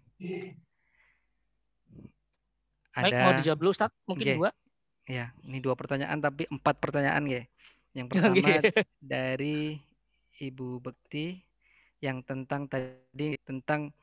Ada... 2.93 3.03
Baik, 3.09 3.13
mau 3.19 3.33
dijawab 3.37 3.59
dulu, 3.59 3.71
Ustaz? 3.73 3.91
Mungkin 4.05 4.25
okay. 4.25 4.37
dua. 4.37 4.49
Ya, 5.03 5.35
ini 5.43 5.59
dua 5.59 5.75
pertanyaan 5.75 6.21
tapi 6.21 6.47
empat 6.47 6.79
pertanyaan, 6.79 7.25
ya. 7.27 7.43
Yang 7.93 8.07
pertama 8.13 8.45
dari 9.01 9.77
Ibu 10.39 10.81
Bekti 10.81 11.37
yang 12.01 12.25
tentang 12.25 12.65
tadi 12.67 13.37
tentang 13.45 13.93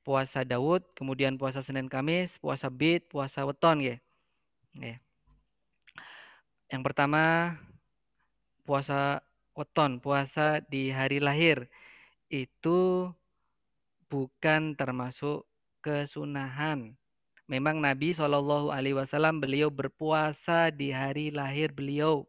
puasa 0.00 0.46
Daud, 0.46 0.82
kemudian 0.96 1.36
puasa 1.36 1.60
Senin 1.60 1.86
Kamis, 1.90 2.32
puasa 2.40 2.72
Bid, 2.72 3.04
puasa 3.10 3.44
Weton 3.44 3.84
ya. 3.84 3.96
ya. 4.80 4.96
Yang 6.70 6.82
pertama 6.86 7.54
puasa 8.64 9.20
Weton, 9.52 10.00
puasa 10.00 10.62
di 10.70 10.88
hari 10.88 11.20
lahir 11.20 11.68
itu 12.30 13.10
bukan 14.08 14.78
termasuk 14.78 15.44
kesunahan. 15.82 16.96
Memang 17.50 17.82
Nabi 17.82 18.14
Shallallahu 18.14 18.70
Alaihi 18.70 18.94
Wasallam 18.94 19.42
beliau 19.42 19.74
berpuasa 19.74 20.70
di 20.70 20.94
hari 20.94 21.34
lahir 21.34 21.74
beliau. 21.74 22.22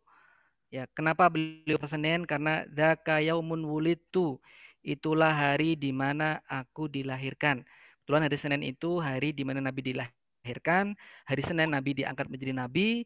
Ya, 0.73 0.89
kenapa 0.98 1.30
beliau 1.30 1.77
Senin? 1.85 2.26
Karena 2.26 2.65
daka 2.65 3.22
yaumun 3.22 3.61
wulitu 3.61 4.41
itulah 4.81 5.30
hari 5.30 5.77
di 5.77 5.93
mana 5.93 6.41
aku 6.49 6.89
dilahirkan. 6.89 7.61
Kebetulan 8.02 8.26
hari 8.26 8.38
Senin 8.41 8.61
itu 8.65 8.98
hari 8.98 9.30
di 9.30 9.45
mana 9.45 9.61
Nabi 9.61 9.93
dilahirkan, 9.93 10.98
hari 11.30 11.41
Senin 11.45 11.69
Nabi 11.69 12.02
diangkat 12.02 12.26
menjadi 12.26 12.57
Nabi, 12.57 13.06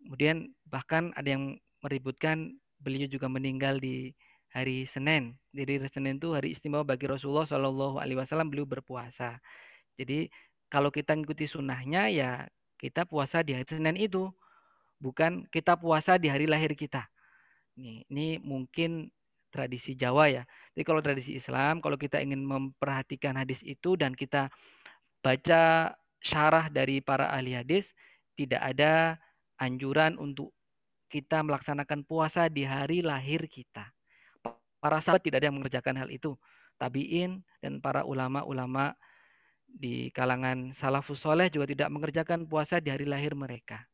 kemudian 0.00 0.48
bahkan 0.64 1.12
ada 1.12 1.28
yang 1.28 1.60
meributkan 1.84 2.56
beliau 2.80 3.04
juga 3.04 3.28
meninggal 3.28 3.76
di 3.76 4.16
hari 4.48 4.88
Senin. 4.88 5.36
Jadi 5.52 5.76
hari 5.76 5.92
Senin 5.92 6.16
itu 6.16 6.32
hari 6.32 6.56
istimewa 6.56 6.88
bagi 6.88 7.04
Rasulullah 7.04 7.44
Shallallahu 7.44 8.00
Alaihi 8.00 8.16
Wasallam 8.16 8.48
beliau 8.48 8.64
berpuasa. 8.64 9.36
Jadi 10.00 10.32
kalau 10.70 10.94
kita 10.94 11.18
ngikuti 11.18 11.50
sunnahnya 11.50 12.06
ya 12.08 12.46
kita 12.80 13.04
puasa 13.04 13.44
di 13.44 13.52
hari 13.52 13.68
Senin 13.68 13.98
itu, 14.00 14.32
bukan 14.96 15.44
kita 15.52 15.76
puasa 15.76 16.16
di 16.16 16.32
hari 16.32 16.48
lahir 16.48 16.72
kita. 16.72 17.04
Nih, 17.76 18.08
ini 18.08 18.40
mungkin 18.40 19.12
tradisi 19.52 19.92
Jawa 19.92 20.32
ya. 20.32 20.42
Jadi 20.72 20.84
kalau 20.86 21.04
tradisi 21.04 21.36
Islam, 21.36 21.84
kalau 21.84 22.00
kita 22.00 22.22
ingin 22.24 22.40
memperhatikan 22.40 23.36
hadis 23.36 23.60
itu 23.66 24.00
dan 24.00 24.16
kita 24.16 24.48
baca 25.20 25.92
syarah 26.24 26.72
dari 26.72 27.04
para 27.04 27.28
ahli 27.28 27.52
hadis, 27.52 27.92
tidak 28.38 28.64
ada 28.64 29.20
anjuran 29.60 30.16
untuk 30.16 30.56
kita 31.12 31.44
melaksanakan 31.44 32.06
puasa 32.06 32.48
di 32.48 32.64
hari 32.64 33.04
lahir 33.04 33.44
kita. 33.50 33.92
Para 34.80 35.04
sahabat 35.04 35.20
tidak 35.20 35.44
ada 35.44 35.52
yang 35.52 35.58
mengerjakan 35.60 36.00
hal 36.00 36.08
itu. 36.08 36.38
Tabiin 36.80 37.44
dan 37.60 37.84
para 37.84 38.08
ulama-ulama 38.08 38.96
di 39.70 40.10
kalangan 40.10 40.74
salafus 40.74 41.22
soleh 41.22 41.48
juga 41.48 41.70
tidak 41.70 41.88
mengerjakan 41.88 42.44
puasa 42.44 42.82
di 42.82 42.90
hari 42.90 43.06
lahir 43.06 43.32
mereka. 43.38 43.86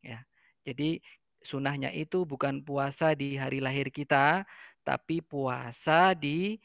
Ya, 0.00 0.24
jadi 0.64 1.00
sunahnya 1.44 1.92
itu 1.92 2.24
bukan 2.24 2.64
puasa 2.64 3.12
di 3.16 3.36
hari 3.36 3.60
lahir 3.60 3.88
kita, 3.92 4.44
tapi 4.84 5.20
puasa 5.20 6.16
di 6.16 6.60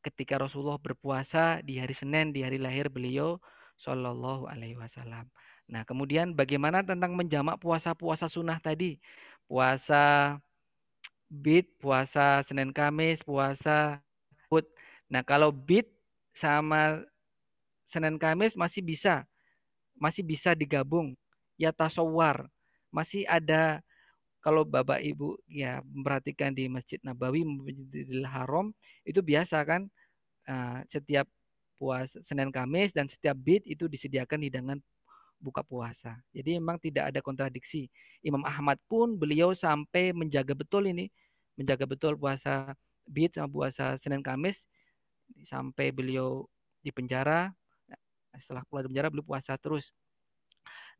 ketika 0.00 0.40
Rasulullah 0.40 0.80
berpuasa 0.80 1.60
di 1.60 1.76
hari 1.76 1.92
Senin 1.92 2.32
di 2.32 2.40
hari 2.40 2.56
lahir 2.56 2.88
beliau 2.88 3.36
Shallallahu 3.80 4.48
Alaihi 4.48 4.76
Wasallam. 4.80 5.28
Nah 5.70 5.84
kemudian 5.84 6.32
bagaimana 6.32 6.80
tentang 6.82 7.14
menjamak 7.14 7.60
puasa-puasa 7.60 8.26
sunnah 8.32 8.56
tadi, 8.60 8.96
puasa 9.44 10.36
bid, 11.28 11.68
puasa 11.78 12.42
Senin 12.48 12.72
Kamis, 12.72 13.22
puasa 13.22 14.00
Hud. 14.48 14.66
Nah 15.12 15.22
kalau 15.22 15.52
bid 15.52 15.86
sama 16.40 17.04
Senin 17.84 18.16
Kamis 18.16 18.56
masih 18.56 18.80
bisa, 18.80 19.28
masih 20.00 20.24
bisa 20.24 20.56
digabung. 20.56 21.12
Ya 21.60 21.76
tasawwar, 21.76 22.48
masih 22.88 23.28
ada 23.28 23.84
kalau 24.40 24.64
Bapak 24.64 25.04
Ibu 25.04 25.36
ya 25.52 25.84
memperhatikan 25.84 26.56
di 26.56 26.64
Masjid 26.72 26.96
Nabawi, 27.04 27.44
Masjidil 27.44 28.24
Haram 28.24 28.72
itu 29.04 29.20
biasa 29.20 29.60
kan 29.68 29.84
uh, 30.48 30.80
setiap 30.88 31.28
puasa 31.76 32.16
Senin 32.24 32.48
Kamis 32.48 32.96
dan 32.96 33.04
setiap 33.08 33.36
bid 33.36 33.68
itu 33.68 33.84
disediakan 33.84 34.40
hidangan 34.40 34.78
buka 35.40 35.60
puasa. 35.64 36.20
Jadi 36.32 36.56
memang 36.56 36.80
tidak 36.80 37.12
ada 37.12 37.20
kontradiksi. 37.20 37.88
Imam 38.24 38.44
Ahmad 38.44 38.80
pun 38.88 39.16
beliau 39.16 39.52
sampai 39.56 40.12
menjaga 40.12 40.52
betul 40.56 40.88
ini, 40.88 41.08
menjaga 41.56 41.84
betul 41.84 42.16
puasa 42.16 42.72
bid 43.08 43.36
sama 43.36 43.48
puasa 43.48 43.96
Senin 44.00 44.24
Kamis 44.24 44.60
sampai 45.46 45.90
beliau 45.94 46.46
di 46.80 46.90
penjara. 46.94 47.52
Setelah 48.38 48.62
keluar 48.66 48.86
dari 48.86 48.90
penjara 48.94 49.08
beliau 49.10 49.26
puasa 49.26 49.58
terus. 49.58 49.90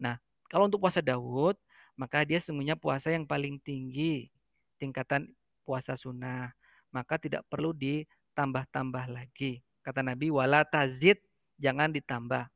Nah, 0.00 0.18
kalau 0.50 0.66
untuk 0.66 0.82
puasa 0.82 0.98
Daud 0.98 1.54
maka 1.98 2.24
dia 2.24 2.40
sungguhnya 2.40 2.80
puasa 2.80 3.12
yang 3.12 3.28
paling 3.28 3.60
tinggi 3.60 4.32
tingkatan 4.80 5.28
puasa 5.68 5.92
sunnah. 5.94 6.56
Maka 6.90 7.20
tidak 7.20 7.46
perlu 7.46 7.70
ditambah-tambah 7.76 9.12
lagi. 9.12 9.62
Kata 9.84 10.02
Nabi, 10.02 10.32
wala 10.32 10.66
tazid, 10.66 11.22
jangan 11.60 11.92
ditambah. 11.92 12.50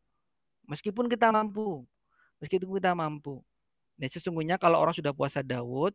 Meskipun 0.67 1.07
kita 1.07 1.31
mampu. 1.31 1.87
Meskipun 2.43 2.81
kita 2.81 2.97
mampu. 2.97 3.45
Nah, 3.95 4.11
sesungguhnya 4.11 4.59
kalau 4.59 4.83
orang 4.83 4.97
sudah 4.97 5.15
puasa 5.15 5.39
Daud, 5.45 5.95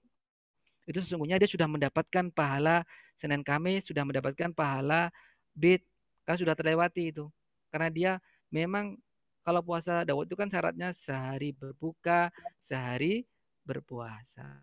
itu 0.87 1.03
sesungguhnya 1.03 1.35
dia 1.35 1.49
sudah 1.51 1.67
mendapatkan 1.67 2.31
pahala 2.31 2.87
Senin 3.19 3.43
Kamis, 3.43 3.83
sudah 3.83 4.07
mendapatkan 4.07 4.55
pahala 4.55 5.11
Bid. 5.55 5.81
Kan 6.25 6.37
sudah 6.37 6.53
terlewati 6.53 7.13
itu. 7.13 7.29
Karena 7.69 7.89
dia 7.89 8.11
memang 8.49 8.97
kalau 9.45 9.65
puasa 9.65 10.05
Daud 10.05 10.29
itu 10.29 10.37
kan 10.37 10.49
syaratnya 10.51 10.93
sehari 10.93 11.55
berbuka, 11.55 12.29
sehari 12.61 13.25
berpuasa. 13.65 14.61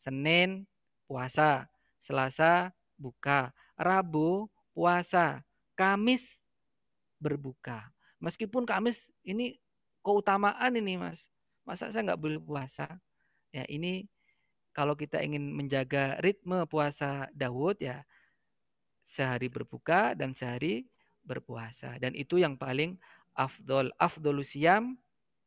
Senin 0.00 0.64
puasa, 1.04 1.68
Selasa 2.00 2.72
buka, 2.96 3.52
Rabu 3.76 4.48
puasa, 4.72 5.44
Kamis 5.76 6.40
berbuka. 7.20 7.92
Meskipun 8.18 8.64
Kamis 8.64 8.96
ini 9.22 9.60
keutamaan 10.00 10.74
ini 10.74 10.96
Mas. 10.96 11.20
Masa 11.62 11.92
saya 11.92 12.02
nggak 12.12 12.20
boleh 12.20 12.40
puasa? 12.40 12.88
Ya 13.52 13.66
ini 13.68 14.08
kalau 14.70 14.94
kita 14.94 15.20
ingin 15.20 15.50
menjaga 15.52 16.16
ritme 16.22 16.64
puasa 16.70 17.28
Daud 17.34 17.82
ya 17.82 18.06
sehari 19.10 19.50
berbuka 19.50 20.14
dan 20.14 20.30
sehari 20.32 20.86
berpuasa 21.26 21.98
dan 21.98 22.14
itu 22.14 22.38
yang 22.38 22.54
paling 22.54 22.96
afdol 23.34 23.90
afdolusiam 23.98 24.96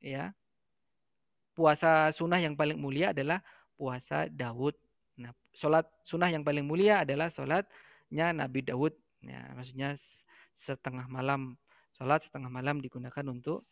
ya 0.03 0.35
puasa 1.53 2.11
sunnah 2.11 2.41
yang 2.41 2.57
paling 2.57 2.77
mulia 2.77 3.13
adalah 3.13 3.39
puasa 3.77 4.25
Daud. 4.29 4.73
Nah, 5.21 5.31
sholat 5.53 5.85
sunnah 6.01 6.29
yang 6.33 6.41
paling 6.41 6.65
mulia 6.65 7.05
adalah 7.05 7.29
sholatnya 7.29 8.33
Nabi 8.33 8.65
Daud. 8.65 8.93
Ya, 9.23 9.53
maksudnya 9.53 9.95
setengah 10.57 11.05
malam 11.07 11.55
sholat 11.93 12.25
setengah 12.25 12.49
malam 12.49 12.81
digunakan 12.81 13.25
untuk 13.29 13.69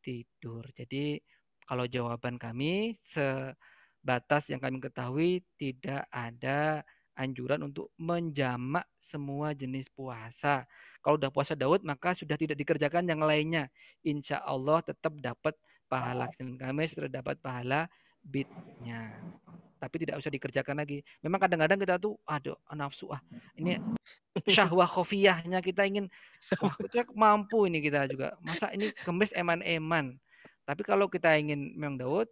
tidur. 0.00 0.62
Jadi 0.78 1.18
kalau 1.66 1.84
jawaban 1.84 2.38
kami 2.38 2.96
sebatas 3.02 4.48
yang 4.48 4.62
kami 4.62 4.78
ketahui 4.78 5.42
tidak 5.58 6.06
ada 6.08 6.86
anjuran 7.18 7.66
untuk 7.66 7.90
menjamak 7.98 8.86
semua 9.02 9.50
jenis 9.50 9.90
puasa. 9.90 10.62
Kalau 11.02 11.18
sudah 11.18 11.32
puasa 11.34 11.58
Daud 11.58 11.82
maka 11.82 12.14
sudah 12.14 12.38
tidak 12.38 12.54
dikerjakan 12.54 13.10
yang 13.10 13.18
lainnya. 13.20 13.66
Insya 14.06 14.38
Allah 14.46 14.78
tetap 14.86 15.18
dapat 15.18 15.58
pahala 15.90 16.30
Senin 16.38 16.54
Kamis 16.54 16.94
terdapat 16.94 17.34
pahala 17.42 17.90
bitnya. 18.22 19.10
Tapi 19.78 19.94
tidak 20.02 20.22
usah 20.22 20.30
dikerjakan 20.30 20.82
lagi. 20.82 21.02
Memang 21.22 21.38
kadang-kadang 21.38 21.78
kita 21.78 21.94
tuh 21.98 22.18
aduh 22.26 22.58
nafsu 22.74 23.10
ah. 23.10 23.22
Ini 23.58 23.78
syahwah 24.46 24.86
khofiyahnya 24.86 25.58
kita 25.62 25.86
ingin 25.86 26.06
wah 26.62 26.74
kita 26.78 27.08
mampu 27.14 27.66
ini 27.66 27.82
kita 27.82 28.06
juga. 28.06 28.38
Masa 28.42 28.70
ini 28.74 28.94
kemis 29.02 29.34
eman-eman. 29.34 30.14
Tapi 30.68 30.82
kalau 30.84 31.08
kita 31.08 31.34
ingin 31.40 31.74
memang 31.74 31.96
Daud 31.96 32.28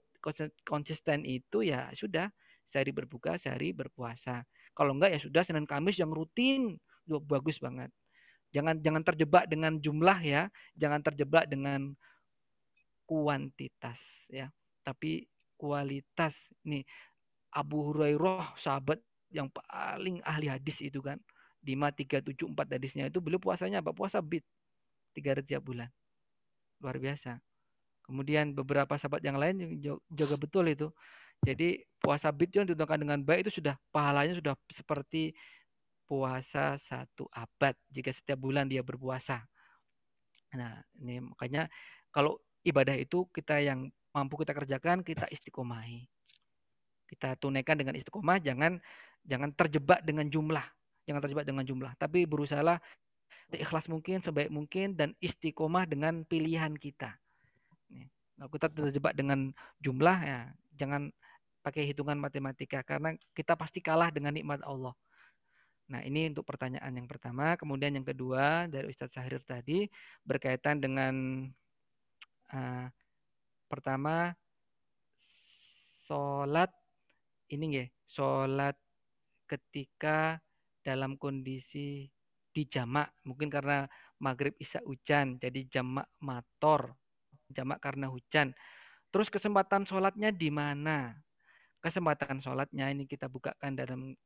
konsisten 0.66 1.22
itu 1.22 1.62
ya 1.62 1.88
sudah 1.94 2.28
sehari 2.68 2.90
berbuka, 2.90 3.38
sehari 3.38 3.70
berpuasa. 3.70 4.42
Kalau 4.76 4.92
enggak 4.92 5.16
ya 5.16 5.20
sudah 5.24 5.42
Senin 5.42 5.64
Kamis 5.64 5.96
yang 5.96 6.12
rutin, 6.12 6.76
bagus 7.08 7.56
banget. 7.56 7.88
Jangan 8.52 8.78
jangan 8.84 9.02
terjebak 9.02 9.48
dengan 9.48 9.80
jumlah 9.80 10.20
ya, 10.20 10.52
jangan 10.76 11.00
terjebak 11.00 11.48
dengan 11.48 11.96
kuantitas 13.08 13.98
ya, 14.28 14.52
tapi 14.84 15.24
kualitas. 15.56 16.36
Nih 16.68 16.84
Abu 17.56 17.88
Hurairah 17.88 18.60
sahabat 18.60 19.00
yang 19.32 19.48
paling 19.48 20.20
ahli 20.22 20.52
hadis 20.52 20.84
itu 20.84 21.00
kan. 21.00 21.16
5 21.66 21.90
3 21.98 22.22
7 22.22 22.46
4 22.54 22.78
hadisnya 22.78 23.10
itu 23.10 23.18
beliau 23.18 23.42
puasanya 23.42 23.82
apa? 23.82 23.90
Puasa 23.90 24.22
bid. 24.22 24.44
tiga 25.16 25.32
hari 25.32 25.42
tiap 25.42 25.64
bulan. 25.64 25.88
Luar 26.78 27.00
biasa. 27.00 27.40
Kemudian 28.06 28.54
beberapa 28.54 28.94
sahabat 28.94 29.24
yang 29.24 29.40
lain 29.40 29.80
juga 30.12 30.36
betul 30.38 30.70
itu. 30.70 30.92
Jadi 31.44 31.82
puasa 32.00 32.30
bid 32.30 32.54
yang 32.54 32.64
ditunjukkan 32.70 33.00
dengan 33.02 33.18
baik 33.20 33.48
itu 33.48 33.60
sudah 33.60 33.74
pahalanya 33.90 34.38
sudah 34.38 34.54
seperti 34.70 35.34
puasa 36.06 36.78
satu 36.78 37.26
abad 37.34 37.74
jika 37.90 38.14
setiap 38.14 38.38
bulan 38.38 38.70
dia 38.70 38.80
berpuasa. 38.80 39.42
Nah, 40.54 40.78
ini 41.02 41.20
makanya 41.20 41.66
kalau 42.14 42.38
ibadah 42.62 42.94
itu 42.94 43.26
kita 43.34 43.58
yang 43.58 43.90
mampu 44.14 44.38
kita 44.40 44.54
kerjakan, 44.54 45.02
kita 45.02 45.26
istiqomahi. 45.28 46.06
Kita 47.06 47.36
tunaikan 47.38 47.76
dengan 47.76 47.94
istiqomah, 47.98 48.40
jangan 48.40 48.78
jangan 49.26 49.50
terjebak 49.54 50.00
dengan 50.06 50.30
jumlah, 50.30 50.64
jangan 51.04 51.20
terjebak 51.22 51.46
dengan 51.46 51.66
jumlah, 51.66 51.92
tapi 51.98 52.24
berusahalah 52.24 52.78
ikhlas 53.54 53.86
mungkin, 53.86 54.22
sebaik 54.22 54.50
mungkin 54.50 54.98
dan 54.98 55.14
istiqomah 55.22 55.86
dengan 55.86 56.26
pilihan 56.26 56.74
kita. 56.74 57.14
Nah, 58.36 58.46
kita 58.50 58.70
terjebak 58.70 59.14
dengan 59.14 59.54
jumlah 59.82 60.18
ya, 60.22 60.40
jangan 60.74 61.10
pakai 61.66 61.90
hitungan 61.90 62.14
matematika 62.14 62.86
karena 62.86 63.18
kita 63.34 63.58
pasti 63.58 63.82
kalah 63.82 64.14
dengan 64.14 64.30
nikmat 64.30 64.62
Allah. 64.62 64.94
Nah, 65.90 65.98
ini 66.06 66.30
untuk 66.30 66.46
pertanyaan 66.46 66.94
yang 66.94 67.10
pertama. 67.10 67.58
Kemudian 67.58 67.98
yang 67.98 68.06
kedua 68.06 68.70
dari 68.70 68.86
Ustadz 68.94 69.18
Syahrir 69.18 69.42
tadi 69.42 69.90
berkaitan 70.22 70.78
dengan 70.78 71.46
uh, 72.54 72.86
pertama 73.66 74.30
sholat 76.06 76.70
ini 77.50 77.82
ya, 77.82 77.86
sholat 78.06 78.78
ketika 79.50 80.38
dalam 80.86 81.18
kondisi 81.18 82.06
di 82.54 82.62
jamak, 82.70 83.10
mungkin 83.26 83.50
karena 83.50 83.90
maghrib 84.22 84.54
isya 84.62 84.82
hujan, 84.86 85.42
jadi 85.42 85.66
jamak 85.66 86.06
mator 86.22 86.94
jamak 87.50 87.78
karena 87.82 88.10
hujan. 88.10 88.54
Terus 89.14 89.30
kesempatan 89.30 89.86
sholatnya 89.86 90.34
di 90.34 90.50
mana? 90.50 91.14
Kesempatan 91.86 92.42
sholatnya 92.42 92.90
ini 92.90 93.06
kita 93.06 93.30
bukakan 93.30 93.78
dalam 93.78 94.18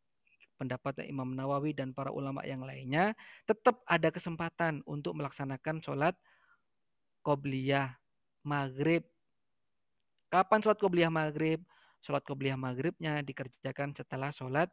pendapat 0.56 1.04
Imam 1.04 1.28
Nawawi 1.36 1.76
dan 1.76 1.92
para 1.92 2.08
ulama 2.08 2.40
yang 2.48 2.64
lainnya. 2.64 3.12
Tetap 3.44 3.84
ada 3.84 4.08
kesempatan 4.08 4.80
untuk 4.88 5.12
melaksanakan 5.12 5.84
sholat 5.84 6.16
qobliyah 7.20 8.00
maghrib. 8.40 9.04
Kapan 10.32 10.64
sholat 10.64 10.80
qobliyah 10.80 11.12
maghrib? 11.12 11.60
Sholat 12.00 12.24
qobliyah 12.24 12.56
maghribnya 12.56 13.20
dikerjakan 13.20 13.92
setelah 13.92 14.32
sholat 14.32 14.72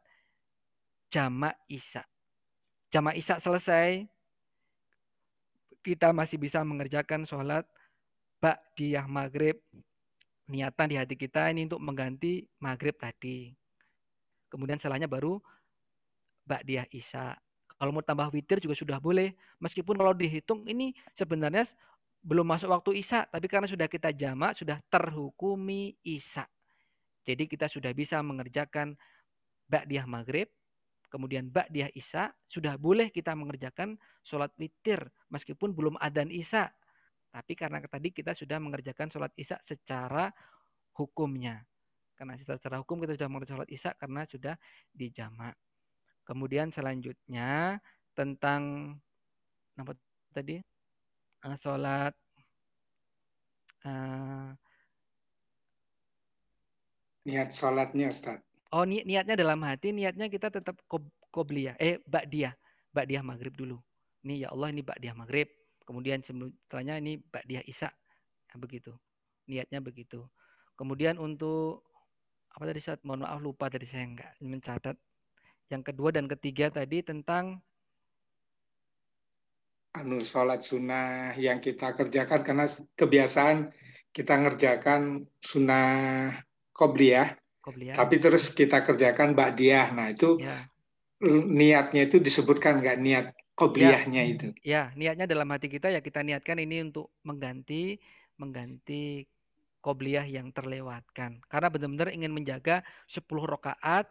jamak 1.12 1.60
isya. 1.68 2.08
Jamak 2.88 3.20
isya 3.20 3.36
selesai, 3.36 4.08
kita 5.84 6.08
masih 6.16 6.40
bisa 6.40 6.64
mengerjakan 6.64 7.28
sholat 7.28 7.68
Ba'diyah 8.40 9.04
maghrib. 9.04 9.60
Niatan 10.48 10.88
di 10.88 10.96
hati 10.96 11.14
kita 11.14 11.52
ini 11.52 11.68
untuk 11.68 11.84
mengganti 11.84 12.48
maghrib 12.64 12.96
tadi. 12.96 13.52
Kemudian 14.48 14.80
setelahnya 14.80 15.04
baru 15.04 15.36
Ba'diyah 16.48 16.88
isya. 16.88 17.36
Kalau 17.76 17.92
mau 17.92 18.00
tambah 18.00 18.32
witir 18.32 18.58
juga 18.58 18.72
sudah 18.72 18.96
boleh. 18.96 19.36
Meskipun 19.60 19.94
kalau 20.00 20.16
dihitung 20.16 20.64
ini 20.64 20.96
sebenarnya 21.12 21.68
belum 22.24 22.48
masuk 22.48 22.72
waktu 22.72 23.04
isya. 23.04 23.28
Tapi 23.28 23.44
karena 23.44 23.68
sudah 23.68 23.86
kita 23.86 24.08
jamak, 24.16 24.56
sudah 24.56 24.80
terhukumi 24.88 25.94
isya. 26.00 26.48
Jadi 27.28 27.44
kita 27.44 27.68
sudah 27.68 27.92
bisa 27.92 28.16
mengerjakan 28.24 28.96
Ba'diyah 29.68 30.08
maghrib, 30.08 30.48
kemudian 31.12 31.52
Ba'diyah 31.52 31.92
isya, 31.92 32.32
sudah 32.48 32.80
boleh 32.80 33.12
kita 33.12 33.36
mengerjakan 33.36 34.00
sholat 34.24 34.48
witir. 34.56 35.12
Meskipun 35.28 35.76
belum 35.76 36.00
adan 36.00 36.32
isya. 36.32 36.72
Tapi 37.28 37.52
karena 37.52 37.78
tadi 37.84 38.08
kita 38.10 38.32
sudah 38.32 38.56
mengerjakan 38.56 39.12
sholat 39.12 39.32
isya 39.36 39.60
secara 39.64 40.32
hukumnya. 40.96 41.60
Karena 42.16 42.34
secara 42.34 42.80
hukum 42.82 43.04
kita 43.04 43.14
sudah 43.14 43.30
mengerjakan 43.30 43.62
sholat 43.62 43.70
isya 43.70 43.90
karena 43.94 44.22
sudah 44.24 44.54
dijamak. 44.90 45.54
Kemudian 46.24 46.72
selanjutnya 46.72 47.80
tentang 48.16 48.92
apa 49.78 49.92
tadi? 50.34 50.60
Uh, 51.38 51.54
sholat 51.54 52.12
uh, 53.86 54.50
niat 57.22 57.54
sholatnya 57.54 58.10
Ustaz. 58.10 58.42
Oh 58.74 58.84
ni 58.84 59.06
niatnya 59.06 59.38
dalam 59.38 59.62
hati, 59.64 59.94
niatnya 59.94 60.28
kita 60.28 60.52
tetap 60.52 60.76
kobliyah, 61.32 61.78
eh 61.78 62.02
ba'diyah, 62.04 62.52
ba'diyah 62.92 63.22
maghrib 63.24 63.54
dulu. 63.54 63.78
Ini 64.26 64.44
ya 64.44 64.48
Allah 64.52 64.74
ini 64.74 64.82
ba'diyah 64.82 65.14
maghrib 65.14 65.48
Kemudian 65.88 66.20
setelahnya 66.20 67.00
ini 67.00 67.16
dia 67.48 67.64
Isa. 67.64 67.88
Nah, 68.52 68.60
begitu. 68.60 68.92
Niatnya 69.48 69.80
begitu. 69.80 70.28
Kemudian 70.76 71.16
untuk 71.16 71.88
apa 72.52 72.68
tadi 72.68 72.84
saat 72.84 73.00
mohon 73.08 73.24
maaf 73.24 73.40
lupa 73.40 73.72
tadi 73.72 73.88
saya 73.88 74.04
enggak 74.04 74.36
mencatat. 74.44 75.00
Yang 75.72 75.82
kedua 75.88 76.12
dan 76.12 76.28
ketiga 76.28 76.68
tadi 76.68 77.00
tentang 77.00 77.64
anu 79.96 80.20
sholat 80.20 80.60
sunnah 80.60 81.32
yang 81.40 81.64
kita 81.64 81.96
kerjakan 81.96 82.44
karena 82.44 82.68
kebiasaan 82.92 83.72
kita 84.12 84.36
ngerjakan 84.44 85.24
sunnah 85.40 85.88
kobliyah, 86.76 87.32
kobliyah. 87.64 87.96
tapi 87.96 88.20
terus 88.20 88.52
kita 88.52 88.84
kerjakan 88.84 89.32
ba'diyah. 89.32 89.96
Nah 89.96 90.12
itu 90.12 90.36
ya. 90.36 90.68
niatnya 91.24 92.04
itu 92.04 92.20
disebutkan 92.20 92.84
nggak 92.84 92.98
niat 93.00 93.26
Qobliyahnya 93.58 94.22
ya, 94.22 94.30
itu. 94.30 94.46
Ya, 94.62 94.82
niatnya 94.94 95.26
dalam 95.26 95.50
hati 95.50 95.66
kita 95.66 95.90
ya 95.90 95.98
kita 95.98 96.22
niatkan 96.22 96.62
ini 96.62 96.86
untuk 96.86 97.10
mengganti 97.26 97.98
mengganti 98.38 99.26
qobliyah 99.82 100.30
yang 100.30 100.54
terlewatkan. 100.54 101.42
Karena 101.50 101.66
benar-benar 101.66 102.14
ingin 102.14 102.30
menjaga 102.30 102.86
10 103.10 103.26
rakaat 103.26 104.06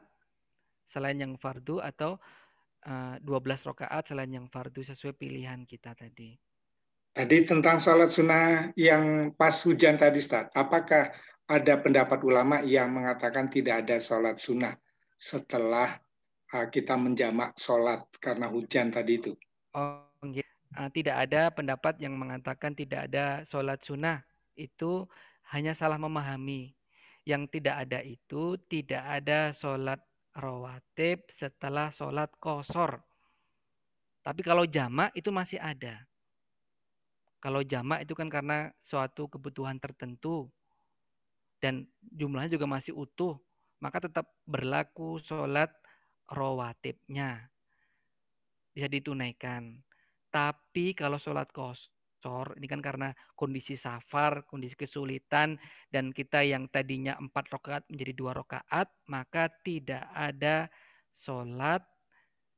selain 0.92 1.16
yang 1.16 1.40
fardu 1.40 1.80
atau 1.80 2.20
uh, 2.84 3.16
eh, 3.16 3.24
12 3.24 3.72
rakaat 3.72 4.12
selain 4.12 4.36
yang 4.36 4.52
fardu 4.52 4.84
sesuai 4.84 5.16
pilihan 5.16 5.64
kita 5.64 5.96
tadi. 5.96 6.36
Tadi 7.16 7.38
tentang 7.48 7.80
sholat 7.80 8.12
sunnah 8.12 8.76
yang 8.76 9.32
pas 9.34 9.56
hujan 9.64 9.96
tadi, 9.96 10.20
Ustaz. 10.20 10.52
Apakah 10.54 11.16
ada 11.48 11.74
pendapat 11.80 12.20
ulama 12.28 12.60
yang 12.68 12.92
mengatakan 12.92 13.48
tidak 13.48 13.88
ada 13.88 13.98
sholat 13.98 14.38
sunnah 14.38 14.76
setelah 15.16 15.96
Ah, 15.98 16.07
kita 16.48 16.96
menjamak 16.96 17.60
sholat 17.60 18.08
karena 18.24 18.48
hujan 18.48 18.88
tadi 18.88 19.20
itu. 19.20 19.36
Oh, 19.76 20.00
uh, 20.24 20.90
tidak 20.96 21.28
ada 21.28 21.52
pendapat 21.52 22.00
yang 22.00 22.16
mengatakan 22.16 22.72
tidak 22.72 23.12
ada 23.12 23.44
sholat 23.44 23.84
sunnah. 23.84 24.24
Itu 24.56 25.12
hanya 25.52 25.76
salah 25.76 26.00
memahami. 26.00 26.72
Yang 27.28 27.60
tidak 27.60 27.76
ada 27.84 28.00
itu 28.00 28.56
tidak 28.72 29.04
ada 29.04 29.52
sholat 29.52 30.00
rawatib 30.32 31.28
setelah 31.36 31.92
sholat 31.92 32.32
kosor. 32.40 33.04
Tapi 34.24 34.42
kalau 34.48 34.64
jamak 34.64 35.12
itu 35.12 35.28
masih 35.28 35.60
ada. 35.60 36.08
Kalau 37.44 37.62
jamak 37.68 38.08
itu 38.08 38.16
kan 38.16 38.32
karena 38.32 38.72
suatu 38.88 39.28
kebutuhan 39.28 39.78
tertentu 39.78 40.48
dan 41.60 41.86
jumlahnya 42.02 42.56
juga 42.56 42.66
masih 42.66 42.96
utuh, 42.96 43.38
maka 43.84 44.08
tetap 44.08 44.26
berlaku 44.48 45.22
sholat 45.22 45.70
rawatibnya. 46.28 47.48
Bisa 48.72 48.88
ditunaikan. 48.88 49.82
Tapi 50.28 50.94
kalau 50.94 51.18
sholat 51.18 51.50
kosor, 51.50 52.54
ini 52.60 52.68
kan 52.70 52.84
karena 52.84 53.10
kondisi 53.34 53.80
safar, 53.80 54.46
kondisi 54.46 54.78
kesulitan, 54.78 55.58
dan 55.90 56.14
kita 56.14 56.44
yang 56.46 56.70
tadinya 56.70 57.18
empat 57.18 57.50
rakaat 57.50 57.84
menjadi 57.90 58.14
dua 58.14 58.32
rakaat, 58.38 58.92
maka 59.10 59.50
tidak 59.66 60.06
ada 60.14 60.70
sholat 61.16 61.82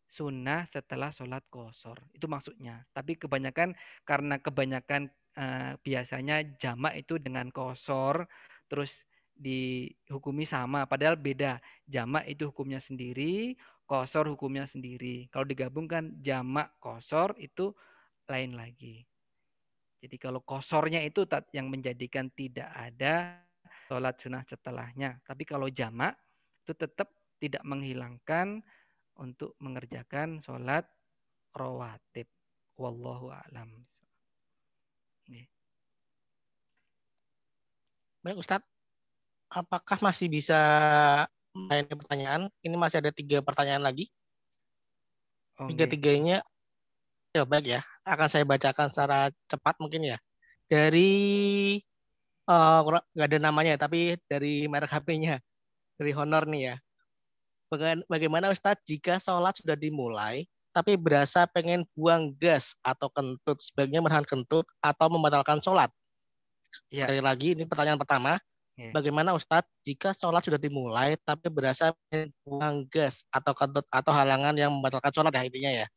sunnah 0.10 0.66
setelah 0.68 1.14
sholat 1.14 1.46
kosor. 1.48 2.02
Itu 2.12 2.26
maksudnya. 2.26 2.84
Tapi 2.92 3.16
kebanyakan 3.16 3.78
karena 4.04 4.42
kebanyakan 4.42 5.08
eh, 5.38 5.74
biasanya 5.80 6.44
jamak 6.58 7.00
itu 7.00 7.22
dengan 7.22 7.54
kosor, 7.54 8.26
terus 8.68 8.92
dihukumi 9.40 10.44
sama 10.44 10.84
padahal 10.84 11.16
beda. 11.16 11.64
Jamak 11.88 12.28
itu 12.28 12.52
hukumnya 12.52 12.84
sendiri 12.84 13.56
kosor 13.90 14.30
hukumnya 14.30 14.70
sendiri. 14.70 15.26
Kalau 15.34 15.50
digabungkan 15.50 16.22
jamak 16.22 16.78
kosor 16.78 17.34
itu 17.42 17.74
lain 18.30 18.54
lagi. 18.54 19.02
Jadi 20.00 20.16
kalau 20.22 20.46
kosornya 20.46 21.02
itu 21.02 21.26
yang 21.52 21.74
menjadikan 21.74 22.30
tidak 22.30 22.70
ada 22.70 23.42
sholat 23.90 24.14
sunnah 24.22 24.46
setelahnya. 24.46 25.18
Tapi 25.26 25.44
kalau 25.44 25.66
jamak 25.74 26.14
itu 26.62 26.78
tetap 26.78 27.10
tidak 27.42 27.66
menghilangkan 27.66 28.62
untuk 29.18 29.58
mengerjakan 29.58 30.38
sholat 30.46 30.86
rawatib. 31.58 32.30
Wallahu 32.78 33.34
alam. 33.34 33.74
Baik 38.20 38.36
Ustadz, 38.36 38.68
apakah 39.50 39.98
masih 40.00 40.30
bisa 40.30 40.58
main 41.52 41.86
pertanyaan? 41.86 42.48
Ini 42.62 42.76
masih 42.78 43.02
ada 43.02 43.12
tiga 43.12 43.42
pertanyaan 43.44 43.84
lagi. 43.84 44.08
Okay. 45.60 45.76
Tiga-tiganya 45.76 46.46
Ya 47.30 47.46
baik 47.46 47.70
ya, 47.70 47.82
akan 48.10 48.26
saya 48.26 48.42
bacakan 48.42 48.90
secara 48.90 49.30
cepat 49.46 49.78
mungkin 49.78 50.02
ya. 50.02 50.18
Dari 50.66 51.10
uh, 52.50 52.82
nggak 53.14 53.28
ada 53.30 53.38
namanya, 53.38 53.78
tapi 53.78 54.18
dari 54.26 54.66
merek 54.66 54.90
HP-nya, 54.90 55.38
dari 56.02 56.12
Honor 56.18 56.50
nih 56.50 56.74
ya. 56.74 56.76
Bagaimana 58.10 58.50
Ustadz 58.50 58.82
jika 58.82 59.22
sholat 59.22 59.62
sudah 59.62 59.78
dimulai, 59.78 60.50
tapi 60.74 60.98
berasa 60.98 61.46
pengen 61.46 61.86
buang 61.94 62.34
gas 62.42 62.74
atau 62.82 63.14
kentut, 63.14 63.62
sebaiknya 63.62 64.02
menahan 64.02 64.26
kentut 64.26 64.66
atau 64.82 65.06
membatalkan 65.06 65.62
sholat? 65.62 65.94
Ya. 66.90 67.06
Sekali 67.06 67.22
lagi, 67.22 67.54
ini 67.54 67.70
pertanyaan 67.70 68.02
pertama. 68.02 68.42
Bagaimana 68.96 69.36
Ustadz 69.36 69.68
jika 69.84 70.16
sholat 70.16 70.40
sudah 70.40 70.56
dimulai, 70.56 71.20
tapi 71.28 71.52
berasa 71.52 71.92
buang 72.48 72.88
gas 72.88 73.28
atau 73.28 73.52
kentut 73.52 73.84
atau 73.92 74.12
halangan 74.16 74.56
yang 74.56 74.72
membatalkan 74.72 75.12
sholat 75.12 75.36
ya 75.36 75.44
intinya 75.44 75.72
ya? 75.84 75.88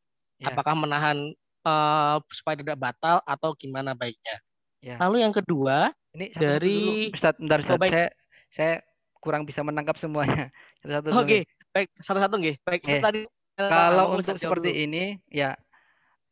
ya. 0.43 0.51
apakah 0.51 0.75
menahan 0.75 1.31
uh, 1.63 2.19
supaya 2.35 2.59
tidak 2.59 2.77
batal 2.79 3.23
atau 3.23 3.55
gimana 3.55 3.95
baiknya. 3.95 4.37
Ya. 4.83 4.99
Lalu 4.99 5.23
yang 5.23 5.31
kedua 5.31 5.95
ini 6.19 6.35
dari 6.35 7.09
dulu. 7.09 7.15
Ustaz, 7.15 7.35
bentar 7.39 7.59
Ustaz. 7.63 7.79
Oh, 7.79 7.81
baik. 7.81 7.93
Saya 7.95 8.09
saya 8.53 8.75
kurang 9.23 9.47
bisa 9.47 9.63
menangkap 9.63 9.95
semuanya. 10.03 10.51
Satu-satu. 10.83 11.09
Oke, 11.15 11.23
okay. 11.23 11.43
baik 11.71 11.89
satu-satu 12.03 12.35
nggih. 12.43 12.57
Baik, 12.67 12.83
eh. 12.91 12.99
tadi 12.99 13.21
kalau 13.55 14.19
untuk 14.19 14.35
seperti 14.35 14.71
dulu. 14.75 14.85
ini 14.91 15.05
ya 15.31 15.55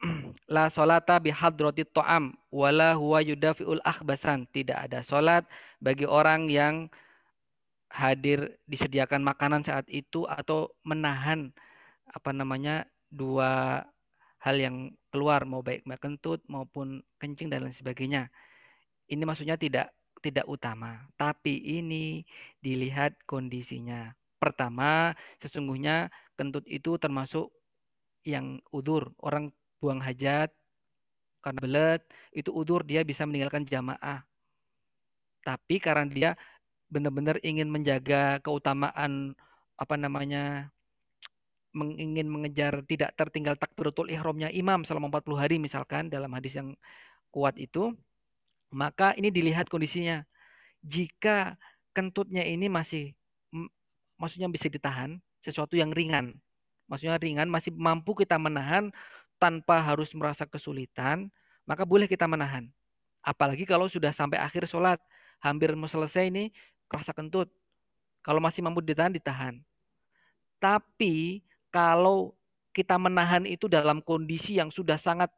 la 0.54 0.72
solata 0.72 1.20
bihadrati 1.20 1.84
to'am 1.84 2.34
wala 2.48 2.96
huwa 2.96 3.20
yudafiul 3.20 3.80
akhbasan. 3.84 4.48
Tidak 4.50 4.76
ada 4.90 5.04
solat 5.04 5.44
bagi 5.78 6.08
orang 6.08 6.48
yang 6.48 6.88
hadir 7.90 8.54
disediakan 8.70 9.20
makanan 9.26 9.66
saat 9.66 9.84
itu 9.90 10.22
atau 10.24 10.70
menahan 10.86 11.50
apa 12.06 12.30
namanya 12.30 12.86
dua 13.10 13.82
hal 14.40 14.56
yang 14.56 14.94
keluar 15.10 15.42
mau 15.44 15.60
baik 15.60 15.84
kentut 15.98 16.40
maupun 16.46 17.02
kencing 17.18 17.50
dan 17.50 17.66
lain 17.66 17.76
sebagainya. 17.76 18.30
Ini 19.10 19.22
maksudnya 19.26 19.58
tidak 19.58 19.90
tidak 20.20 20.46
utama, 20.46 21.08
tapi 21.16 21.58
ini 21.80 22.22
dilihat 22.60 23.18
kondisinya. 23.26 24.12
Pertama, 24.40 25.12
sesungguhnya 25.40 26.08
kentut 26.36 26.64
itu 26.68 26.96
termasuk 26.96 27.52
yang 28.24 28.60
udur. 28.72 29.12
Orang 29.20 29.52
buang 29.80 30.00
hajat 30.04 30.52
karena 31.40 31.60
belet, 31.60 32.02
itu 32.36 32.52
udur 32.52 32.84
dia 32.84 33.00
bisa 33.00 33.24
meninggalkan 33.24 33.64
jamaah. 33.64 34.20
Tapi 35.40 35.80
karena 35.80 36.04
dia 36.04 36.30
benar-benar 36.92 37.40
ingin 37.40 37.72
menjaga 37.72 38.44
keutamaan 38.44 39.32
apa 39.80 39.94
namanya 39.96 40.68
ingin 41.72 42.26
mengejar 42.28 42.82
tidak 42.84 43.14
tertinggal 43.16 43.54
takbiratul 43.56 44.10
ihramnya 44.10 44.50
imam 44.52 44.82
selama 44.84 45.08
40 45.08 45.38
hari 45.38 45.56
misalkan 45.56 46.10
dalam 46.12 46.28
hadis 46.36 46.58
yang 46.58 46.76
kuat 47.32 47.56
itu, 47.56 47.94
maka 48.74 49.16
ini 49.16 49.32
dilihat 49.32 49.70
kondisinya. 49.72 50.26
Jika 50.84 51.56
kentutnya 51.96 52.44
ini 52.44 52.68
masih 52.68 53.16
maksudnya 54.20 54.52
bisa 54.52 54.68
ditahan, 54.68 55.22
sesuatu 55.40 55.78
yang 55.78 55.94
ringan. 55.94 56.36
Maksudnya 56.90 57.16
ringan 57.16 57.48
masih 57.48 57.72
mampu 57.72 58.18
kita 58.18 58.36
menahan 58.36 58.90
tanpa 59.40 59.80
harus 59.80 60.12
merasa 60.12 60.44
kesulitan, 60.44 61.32
maka 61.64 61.88
boleh 61.88 62.04
kita 62.04 62.28
menahan. 62.28 62.68
Apalagi 63.24 63.64
kalau 63.64 63.88
sudah 63.88 64.12
sampai 64.12 64.36
akhir 64.36 64.68
sholat, 64.68 65.00
hampir 65.40 65.72
mau 65.72 65.88
selesai 65.88 66.28
ini, 66.28 66.52
kerasa 66.86 67.16
kentut. 67.16 67.48
Kalau 68.20 68.38
masih 68.38 68.60
mampu 68.60 68.84
ditahan, 68.84 69.10
ditahan. 69.10 69.56
Tapi 70.60 71.40
kalau 71.72 72.36
kita 72.76 73.00
menahan 73.00 73.48
itu 73.48 73.64
dalam 73.66 74.04
kondisi 74.04 74.60
yang 74.60 74.68
sudah 74.68 75.00
sangat 75.00 75.32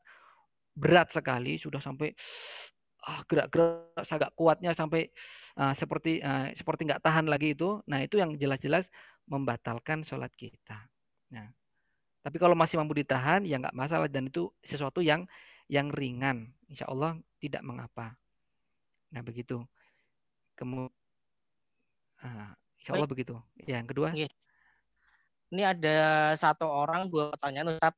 berat 0.74 1.14
sekali, 1.14 1.62
sudah 1.62 1.78
sampai 1.78 2.10
ah, 3.06 3.22
gerak-gerak 3.30 4.02
agak 4.02 4.30
kuatnya 4.34 4.74
sampai 4.74 5.08
uh, 5.56 5.72
seperti 5.76 6.18
uh, 6.20 6.50
seperti 6.58 6.90
nggak 6.90 7.02
tahan 7.06 7.30
lagi 7.30 7.54
itu. 7.54 7.78
Nah 7.86 8.02
itu 8.02 8.18
yang 8.18 8.34
jelas-jelas 8.34 8.90
membatalkan 9.30 10.02
sholat 10.02 10.32
kita. 10.34 10.90
Nah, 11.32 11.48
tapi 12.22 12.38
kalau 12.38 12.54
masih 12.54 12.78
mampu 12.78 12.94
ditahan 13.02 13.42
ya 13.42 13.58
nggak 13.58 13.74
masalah 13.74 14.06
dan 14.06 14.30
itu 14.30 14.46
sesuatu 14.62 15.02
yang 15.02 15.26
yang 15.66 15.90
ringan, 15.90 16.54
insya 16.70 16.86
Allah 16.86 17.18
tidak 17.42 17.66
mengapa. 17.66 18.14
Nah 19.10 19.26
begitu. 19.26 19.58
Kemudian, 20.54 20.92
uh, 22.22 22.54
insya 22.78 22.94
Allah 22.94 23.08
Baik. 23.10 23.14
begitu. 23.18 23.34
Ya, 23.66 23.82
yang 23.82 23.90
kedua. 23.90 24.14
Ini 25.52 25.62
ada 25.68 25.98
satu 26.38 26.64
orang 26.64 27.10
dua 27.10 27.34
pertanyaan 27.34 27.76
Ustaz. 27.76 27.94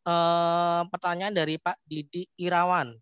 Uh, 0.00 0.88
pertanyaan 0.88 1.36
dari 1.36 1.60
Pak 1.60 1.76
Didi 1.84 2.24
Irawan. 2.40 2.96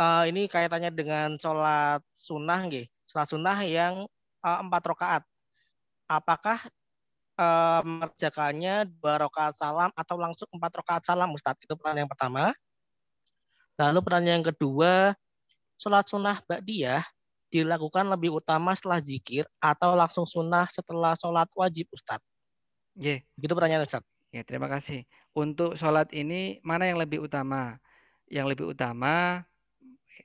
Uh, 0.00 0.24
ini 0.24 0.48
kaitannya 0.48 0.88
dengan 0.88 1.36
sholat 1.36 2.00
sunnah, 2.16 2.64
nggih. 2.64 2.88
Sholat 3.04 3.28
sunnah 3.28 3.58
yang 3.68 4.08
uh, 4.40 4.58
empat 4.64 4.82
rakaat. 4.88 5.22
Apakah 6.08 6.58
uh, 7.40 7.80
mengerjakannya 7.80 8.92
dua 9.00 9.24
rakaat 9.24 9.56
salam 9.56 9.88
atau 9.96 10.16
langsung 10.20 10.48
empat 10.52 10.72
rakaat 10.84 11.02
salam, 11.08 11.32
Ustaz? 11.32 11.56
Itu 11.64 11.72
pertanyaan 11.80 12.04
yang 12.04 12.12
pertama. 12.12 12.52
Lalu 13.80 13.98
pertanyaan 14.04 14.36
yang 14.44 14.48
kedua, 14.52 15.16
sholat 15.80 16.04
sunnah 16.04 16.44
Ba'diyah 16.44 17.00
dilakukan 17.48 18.06
lebih 18.12 18.36
utama 18.36 18.76
setelah 18.76 19.00
zikir 19.00 19.48
atau 19.58 19.96
langsung 19.96 20.28
sunnah 20.28 20.68
setelah 20.68 21.16
sholat 21.16 21.48
wajib, 21.56 21.88
Ustadz? 21.88 22.22
Yeah. 22.94 23.24
Gitu 23.40 23.56
pertanyaan 23.56 23.88
Ustaz. 23.88 24.04
Ya, 24.30 24.44
terima 24.44 24.68
kasih. 24.70 25.08
Untuk 25.32 25.74
sholat 25.80 26.12
ini 26.12 26.60
mana 26.62 26.86
yang 26.86 27.00
lebih 27.00 27.24
utama? 27.24 27.80
Yang 28.30 28.46
lebih 28.54 28.66
utama 28.76 29.42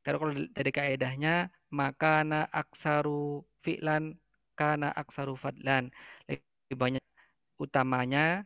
kalau 0.05 0.37
dari 0.53 0.69
kaedahnya 0.69 1.49
maka 1.73 2.21
aksaru 2.53 3.41
fi'lan 3.65 4.13
kana 4.53 4.93
aksaru 4.93 5.33
fadlan. 5.33 5.89
Lebih 6.67 6.77
banyak 6.77 7.03
utamanya 7.61 8.43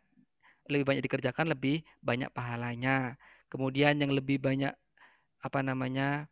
lebih 0.69 0.85
banyak 0.85 1.03
dikerjakan 1.09 1.49
lebih 1.49 1.81
banyak 1.99 2.29
pahalanya. 2.29 3.17
Kemudian 3.49 3.97
yang 3.97 4.13
lebih 4.13 4.37
banyak 4.37 4.71
apa 5.41 5.59
namanya 5.65 6.29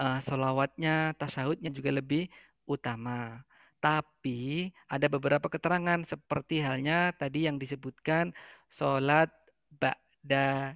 uh, 0.00 0.18
solawatnya, 0.24 1.12
tasahudnya 1.20 1.68
juga 1.68 1.92
lebih 1.92 2.32
utama. 2.64 3.44
Tapi 3.78 4.72
ada 4.90 5.06
beberapa 5.06 5.46
keterangan 5.46 6.02
seperti 6.08 6.64
halnya 6.64 7.14
tadi 7.14 7.46
yang 7.46 7.60
disebutkan 7.60 8.34
sholat 8.72 9.30
ba'da 9.70 10.74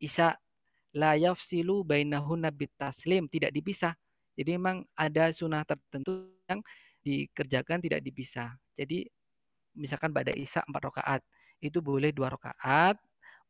isya 0.00 0.38
la 0.94 1.18
yafsilu 1.18 1.84
bainahunna 1.84 2.54
taslim 2.78 3.26
tidak 3.28 3.50
dipisah. 3.52 3.92
Jadi 4.38 4.56
memang 4.56 4.86
ada 4.96 5.30
sunnah 5.34 5.66
tertentu 5.66 6.32
yang 6.48 6.62
dikerjakan 7.04 7.84
tidak 7.84 8.00
dipisah. 8.00 8.56
Jadi 8.74 9.04
misalkan 9.76 10.10
pada 10.10 10.32
isya 10.32 10.64
empat 10.64 10.82
rakaat 10.88 11.20
itu 11.60 11.78
boleh 11.84 12.10
dua 12.10 12.32
rakaat, 12.32 12.96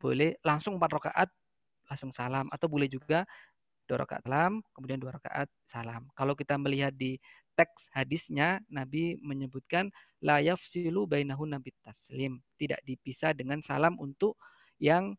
boleh 0.03 0.37
langsung 0.43 0.77
empat 0.77 0.91
rakaat 0.99 1.29
langsung 1.87 2.11
salam 2.11 2.51
atau 2.51 2.67
boleh 2.67 2.89
juga 2.91 3.23
dua 3.85 4.05
rakaat 4.05 4.25
salam 4.25 4.65
kemudian 4.75 4.99
dua 4.99 5.15
rakaat 5.17 5.49
salam. 5.71 6.09
Kalau 6.17 6.35
kita 6.35 6.59
melihat 6.59 6.91
di 6.91 7.21
teks 7.55 7.87
hadisnya 7.95 8.59
Nabi 8.67 9.15
menyebutkan 9.23 9.95
la 10.25 10.43
yafsilu 10.43 11.07
bainahu 11.07 11.47
nabi 11.47 11.71
taslim, 11.85 12.43
tidak 12.59 12.83
dipisah 12.83 13.31
dengan 13.37 13.63
salam 13.63 13.95
untuk 14.03 14.35
yang 14.83 15.15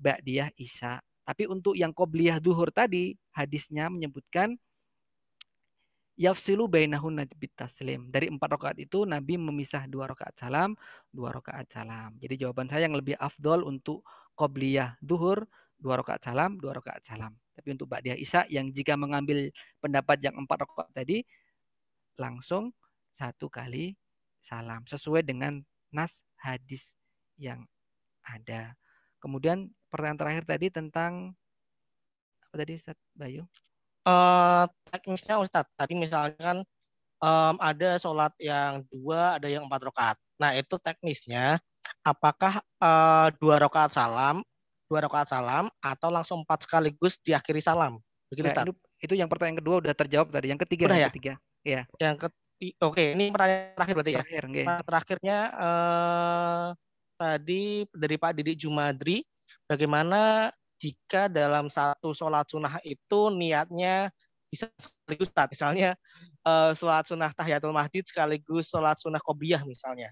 ba'diyah 0.00 0.50
isya. 0.56 0.98
Tapi 1.22 1.46
untuk 1.46 1.78
yang 1.78 1.94
qobliyah 1.94 2.42
duhur 2.42 2.74
tadi, 2.74 3.14
hadisnya 3.30 3.86
menyebutkan 3.92 4.58
yafsilu 6.20 6.68
nabi 6.68 7.46
taslim. 7.56 8.12
Dari 8.12 8.28
empat 8.28 8.60
rakaat 8.60 8.76
itu 8.76 9.08
Nabi 9.08 9.40
memisah 9.40 9.88
dua 9.88 10.04
rakaat 10.12 10.36
salam, 10.36 10.76
dua 11.08 11.32
rakaat 11.32 11.64
salam. 11.72 12.12
Jadi 12.20 12.44
jawaban 12.44 12.68
saya 12.68 12.84
yang 12.84 12.92
lebih 12.92 13.16
afdol 13.16 13.64
untuk 13.64 14.04
qobliyah 14.36 15.00
duhur, 15.00 15.48
dua 15.80 15.96
rakaat 16.04 16.20
salam, 16.20 16.60
dua 16.60 16.76
rakaat 16.76 17.00
salam. 17.08 17.32
Tapi 17.56 17.72
untuk 17.72 17.88
ba'diyah 17.88 18.20
isya 18.20 18.44
yang 18.52 18.68
jika 18.68 19.00
mengambil 19.00 19.48
pendapat 19.80 20.20
yang 20.20 20.36
empat 20.36 20.68
rakaat 20.68 20.92
tadi, 20.92 21.24
langsung 22.20 22.76
satu 23.16 23.48
kali 23.48 23.96
salam 24.44 24.84
sesuai 24.84 25.24
dengan 25.24 25.64
nas 25.88 26.20
hadis 26.36 26.92
yang 27.40 27.64
ada. 28.24 28.76
Kemudian 29.20 29.72
pertanyaan 29.88 30.20
terakhir 30.20 30.44
tadi 30.44 30.66
tentang 30.68 31.32
apa 32.44 32.54
tadi 32.60 32.76
Ustaz 32.76 32.96
Bayu? 33.16 33.44
Uh, 34.00 34.64
teknisnya 34.88 35.36
Ustaz, 35.36 35.68
tadi 35.76 35.92
misalkan 35.92 36.64
um, 37.20 37.54
ada 37.60 38.00
sholat 38.00 38.32
yang 38.40 38.80
dua, 38.88 39.36
ada 39.36 39.46
yang 39.46 39.68
empat 39.68 39.92
rakaat. 39.92 40.16
Nah 40.40 40.56
itu 40.56 40.80
teknisnya, 40.80 41.60
apakah 42.00 42.64
uh, 42.80 43.28
dua 43.36 43.60
rakaat 43.60 43.92
salam, 43.92 44.40
dua 44.88 45.04
rakaat 45.04 45.28
salam, 45.28 45.68
atau 45.84 46.08
langsung 46.08 46.42
empat 46.42 46.64
sekaligus 46.64 47.20
diakhiri 47.20 47.60
salam? 47.60 48.00
Begitu 48.32 48.48
nah, 48.48 48.52
Ustaz? 48.56 48.64
Itu, 48.64 48.74
itu 49.04 49.14
yang 49.20 49.28
pertanyaan 49.28 49.58
kedua 49.60 49.76
udah 49.84 49.92
terjawab 49.92 50.32
tadi. 50.32 50.46
Yang 50.48 50.60
ketiga, 50.64 50.84
udah 50.88 50.96
yang 50.96 51.04
ya? 51.04 51.10
ketiga. 51.12 51.32
Ya. 51.60 51.80
Yang 52.00 52.16
ketiga, 52.24 52.74
oke, 52.88 53.04
ini 53.16 53.24
pertanyaan 53.28 53.76
terakhir 53.76 53.94
berarti 54.00 54.12
ya. 54.12 54.18
Terakhir, 54.20 54.42
okay. 54.48 54.64
terakhirnya 54.88 55.38
eh, 55.52 56.66
tadi 57.20 57.62
dari 57.92 58.16
Pak 58.16 58.32
Didik 58.32 58.56
Jumadri, 58.56 59.20
bagaimana 59.68 60.48
jika 60.80 61.28
dalam 61.28 61.68
satu 61.68 62.16
sholat 62.16 62.48
sunnah 62.48 62.80
itu 62.80 63.28
niatnya 63.28 64.08
bisa 64.48 64.66
sekaligus 64.80 65.30
misalnya 65.52 65.94
uh, 66.42 66.72
sholat 66.72 67.04
sunnah 67.06 67.30
tahiyatul 67.36 67.76
masjid 67.76 68.02
sekaligus 68.02 68.72
sholat 68.72 68.96
sunnah 68.96 69.20
qobliyah 69.20 69.62
misalnya. 69.68 70.08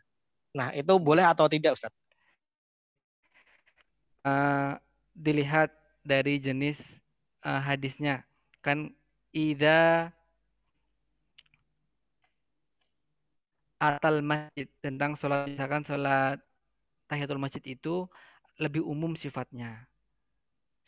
Nah 0.52 0.70
itu 0.76 0.94
boleh 1.00 1.24
atau 1.24 1.48
tidak 1.48 1.74
Ustaz? 1.74 1.90
Uh, 4.22 4.76
dilihat 5.16 5.72
dari 6.04 6.36
jenis 6.36 6.78
uh, 7.42 7.58
hadisnya 7.64 8.22
kan 8.60 8.92
ida 9.32 10.12
atal 13.78 14.20
masjid 14.20 14.66
tentang 14.82 15.14
sholat 15.16 15.48
misalkan 15.48 15.86
sholat 15.86 16.38
tahiyatul 17.08 17.40
masjid 17.40 17.62
itu 17.64 18.04
lebih 18.58 18.82
umum 18.82 19.14
sifatnya 19.14 19.86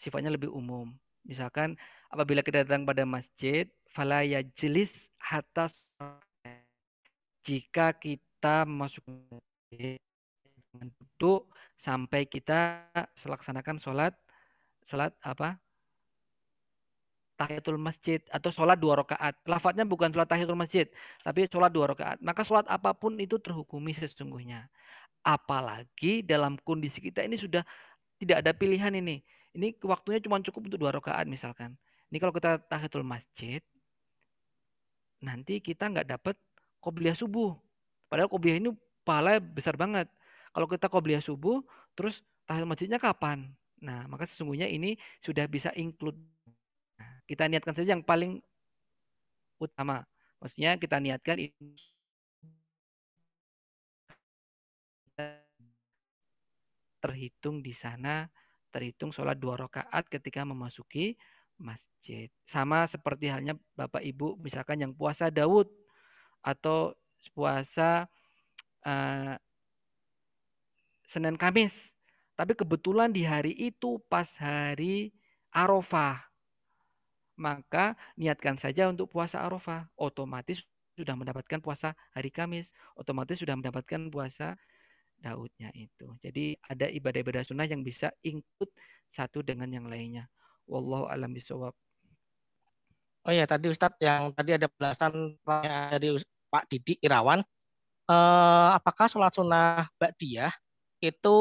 sifatnya 0.01 0.33
lebih 0.33 0.49
umum. 0.49 0.97
Misalkan 1.29 1.77
apabila 2.09 2.41
kita 2.41 2.65
datang 2.65 2.89
pada 2.89 3.05
masjid, 3.05 3.69
fala 3.93 4.25
yajlis 4.25 4.91
hatta 5.21 5.69
jika 7.45 7.93
kita 7.97 8.65
masuk 8.65 9.05
duduk 10.73 11.53
sampai 11.81 12.25
kita 12.25 12.89
melaksanakan 13.25 13.77
sholat 13.81 14.13
sholat 14.85 15.13
apa 15.21 15.61
tahiyatul 17.41 17.81
masjid 17.81 18.21
atau 18.29 18.53
sholat 18.53 18.77
dua 18.77 19.01
rakaat. 19.01 19.33
Lafadznya 19.49 19.89
bukan 19.89 20.13
sholat 20.13 20.29
tahiyatul 20.29 20.61
masjid, 20.61 20.85
tapi 21.25 21.49
sholat 21.49 21.73
dua 21.73 21.97
rakaat. 21.97 22.21
Maka 22.21 22.45
sholat 22.45 22.69
apa 22.69 22.93
pun 22.93 23.17
itu 23.17 23.41
terhukumi 23.41 23.97
sesungguhnya. 23.97 24.69
Apalagi 25.25 26.21
dalam 26.21 26.61
kondisi 26.61 27.01
kita 27.01 27.25
ini 27.25 27.41
sudah 27.41 27.65
tidak 28.21 28.45
ada 28.45 28.53
pilihan 28.53 28.93
ini. 28.93 29.25
Ini 29.51 29.75
waktunya 29.83 30.23
cuma 30.23 30.39
cukup 30.39 30.71
untuk 30.71 30.79
dua 30.79 30.95
rakaat 30.95 31.27
misalkan. 31.27 31.75
Ini 32.11 32.19
kalau 32.23 32.35
kita 32.35 32.59
tahiyatul 32.71 33.07
masjid, 33.07 33.63
nanti 35.23 35.59
kita 35.59 35.91
nggak 35.91 36.07
dapat 36.07 36.35
qobliyah 36.83 37.15
subuh. 37.19 37.55
Padahal 38.07 38.31
qobliyah 38.31 38.59
ini 38.63 38.71
pahala 39.03 39.39
besar 39.43 39.75
banget. 39.75 40.07
Kalau 40.51 40.67
kita 40.67 40.87
qobliyah 40.91 41.23
subuh, 41.23 41.63
terus 41.95 42.23
tahiyatul 42.47 42.71
masjidnya 42.71 42.99
kapan? 42.99 43.51
Nah, 43.81 44.05
maka 44.07 44.27
sesungguhnya 44.27 44.67
ini 44.69 44.99
sudah 45.25 45.47
bisa 45.47 45.73
include. 45.79 46.19
Nah, 46.99 47.23
kita 47.27 47.47
niatkan 47.47 47.75
saja 47.75 47.97
yang 47.97 48.05
paling 48.05 48.43
utama. 49.59 50.05
Maksudnya 50.41 50.77
kita 50.81 50.97
niatkan 51.01 51.37
terhitung 57.01 57.65
di 57.65 57.73
sana 57.73 58.29
terhitung 58.71 59.11
sholat 59.11 59.37
dua 59.37 59.59
rakaat 59.59 60.07
ketika 60.07 60.47
memasuki 60.47 61.19
masjid. 61.61 62.33
Sama 62.49 62.89
seperti 62.89 63.29
halnya 63.29 63.55
Bapak 63.77 64.01
Ibu 64.01 64.41
misalkan 64.41 64.81
yang 64.81 64.97
puasa 64.97 65.29
Daud 65.29 65.69
atau 66.41 66.97
puasa 67.37 68.09
uh, 68.87 69.37
Senin 71.11 71.37
Kamis. 71.37 71.77
Tapi 72.39 72.57
kebetulan 72.57 73.13
di 73.13 73.27
hari 73.27 73.53
itu 73.53 74.01
pas 74.09 74.27
hari 74.41 75.13
Arafah. 75.53 76.25
Maka 77.37 77.97
niatkan 78.17 78.57
saja 78.57 78.89
untuk 78.89 79.13
puasa 79.13 79.45
Arafah. 79.45 79.91
Otomatis 80.01 80.65
sudah 80.97 81.13
mendapatkan 81.17 81.61
puasa 81.61 81.93
hari 82.17 82.33
Kamis. 82.33 82.65
Otomatis 82.97 83.37
sudah 83.37 83.57
mendapatkan 83.61 84.09
puasa 84.09 84.57
Daudnya 85.21 85.69
itu. 85.77 86.17
Jadi 86.25 86.57
ada 86.65 86.89
ibadah-ibadah 86.89 87.45
sunnah 87.45 87.69
yang 87.69 87.85
bisa 87.85 88.09
include 88.25 88.73
satu 89.13 89.45
dengan 89.45 89.69
yang 89.69 89.85
lainnya. 89.87 90.25
Wallahu 90.65 91.13
alam 91.13 91.37
bisawab. 91.37 91.77
Oh 93.29 93.33
ya 93.37 93.45
tadi 93.45 93.69
Ustadz 93.69 94.01
yang 94.01 94.33
tadi 94.33 94.57
ada 94.57 94.65
belasan 94.65 95.37
dari 95.93 96.17
Pak 96.49 96.65
Didi 96.73 96.97
Irawan. 97.05 97.45
Eh, 98.11 98.69
apakah 98.75 99.07
sholat 99.07 99.31
sunnah 99.31 99.87
Ba'diyah 100.01 100.51
itu 100.99 101.39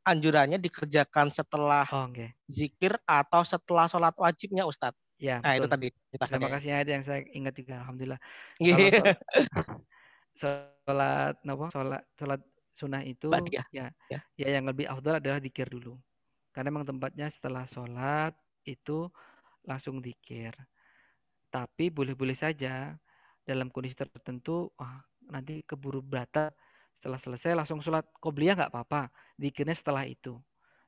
anjurannya 0.00 0.56
dikerjakan 0.56 1.28
setelah 1.28 1.84
oh, 1.92 2.08
okay. 2.08 2.32
zikir 2.48 2.96
atau 3.04 3.44
setelah 3.44 3.84
sholat 3.84 4.16
wajibnya 4.16 4.64
Ustadz? 4.64 4.96
Ya, 5.20 5.44
nah 5.44 5.52
betul. 5.52 5.60
itu 5.60 5.66
tadi. 5.68 5.88
Terima 6.16 6.48
kasih 6.56 6.70
ada 6.72 6.90
yang 6.96 7.04
saya 7.04 7.20
ingat 7.36 7.52
juga, 7.52 7.84
alhamdulillah. 7.84 8.20
Yeah. 8.56 9.12
Sholat, 10.40 11.36
sholat, 11.44 11.68
sholat, 11.68 12.02
sholat 12.16 12.40
sunnah 12.74 13.02
itu 13.04 13.28
ya. 13.50 13.64
ya 13.70 13.86
ya. 14.08 14.20
ya 14.34 14.48
yang 14.58 14.64
lebih 14.66 14.88
afdal 14.88 15.18
adalah 15.18 15.38
dikir 15.42 15.68
dulu. 15.68 15.98
Karena 16.50 16.74
memang 16.74 16.86
tempatnya 16.88 17.30
setelah 17.30 17.64
sholat 17.70 18.34
itu 18.66 19.06
langsung 19.64 20.02
dikir. 20.02 20.54
Tapi 21.50 21.90
boleh-boleh 21.90 22.34
saja 22.34 22.94
dalam 23.42 23.70
kondisi 23.70 23.98
tertentu 23.98 24.70
wah, 24.78 25.02
nanti 25.30 25.62
keburu 25.66 26.02
batal. 26.02 26.50
Setelah 27.00 27.18
selesai 27.18 27.56
langsung 27.56 27.80
sholat 27.80 28.04
qobliyah 28.20 28.58
nggak 28.58 28.72
apa-apa 28.72 29.08
dikirnya 29.40 29.72
setelah 29.72 30.04
itu. 30.04 30.36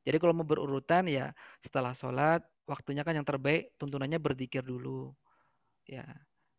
Jadi 0.03 0.19
kalau 0.19 0.35
mau 0.35 0.47
berurutan 0.47 1.07
ya 1.07 1.31
setelah 1.63 1.95
sholat 1.95 2.43
waktunya 2.67 3.07
kan 3.07 3.15
yang 3.17 3.27
terbaik 3.27 3.75
tuntunannya 3.79 4.19
berzikir 4.19 4.61
dulu. 4.67 5.15
Ya 5.87 6.05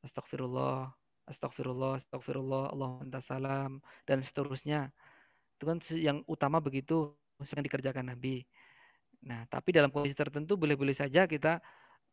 astagfirullah 0.04 0.92
astagfirullah 1.28 2.00
astagfirullah 2.04 2.76
Allah 2.76 3.22
salam 3.24 3.80
dan 4.04 4.24
seterusnya 4.24 4.92
itu 5.64 5.68
kan 5.72 5.80
yang 5.96 6.18
utama 6.28 6.60
begitu 6.60 7.16
yang 7.40 7.64
dikerjakan 7.64 8.12
Nabi. 8.12 8.44
Nah, 9.24 9.48
tapi 9.48 9.72
dalam 9.72 9.88
kondisi 9.88 10.14
tertentu 10.14 10.60
boleh-boleh 10.60 10.92
saja 10.92 11.24
kita 11.24 11.64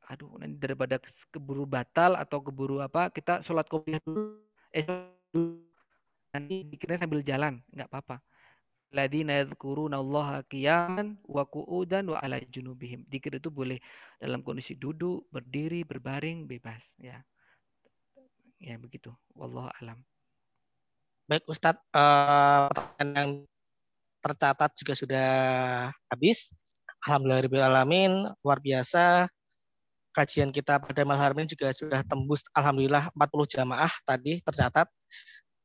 aduh 0.06 0.38
nanti 0.38 0.58
daripada 0.58 0.98
keburu 1.30 1.66
batal 1.66 2.18
atau 2.18 2.42
keburu 2.42 2.82
apa 2.82 3.12
kita 3.14 3.46
sholat 3.46 3.68
kopiah 3.70 4.00
dulu 4.02 4.42
eh 4.74 4.82
nanti 6.34 6.66
dikira 6.66 6.98
sambil 6.98 7.22
jalan 7.22 7.62
nggak 7.70 7.86
apa-apa 7.86 8.18
ladina 8.90 9.38
yadhkuruna 9.38 10.02
Allah 10.02 10.42
qiyaman 10.50 11.18
wa 11.26 11.46
qu'udan 11.46 12.10
wa 12.10 12.18
ala 12.18 12.42
junubihim. 12.42 13.06
Dikir 13.06 13.38
itu 13.38 13.48
boleh 13.50 13.78
dalam 14.18 14.42
kondisi 14.42 14.74
duduk, 14.74 15.30
berdiri, 15.30 15.86
berbaring, 15.86 16.46
bebas 16.50 16.82
ya. 16.98 17.22
Ya 18.60 18.76
begitu. 18.76 19.14
Wallahu 19.32 19.70
alam. 19.80 20.09
Baik 21.30 21.46
Ustadz, 21.46 21.78
uh, 21.94 22.66
pertanyaan 22.74 23.14
yang 23.14 23.30
tercatat 24.18 24.74
juga 24.74 24.98
sudah 24.98 25.30
habis. 26.10 26.50
Alhamdulillahirrahmanirrahim, 27.06 28.34
luar 28.42 28.58
biasa. 28.58 29.30
Kajian 30.10 30.50
kita 30.50 30.82
pada 30.82 31.06
malam 31.06 31.22
hari 31.22 31.46
ini 31.46 31.54
juga 31.54 31.70
sudah 31.70 32.02
tembus 32.02 32.42
Alhamdulillah 32.50 33.14
40 33.14 33.46
jamaah 33.46 33.94
tadi 34.02 34.42
tercatat. 34.42 34.90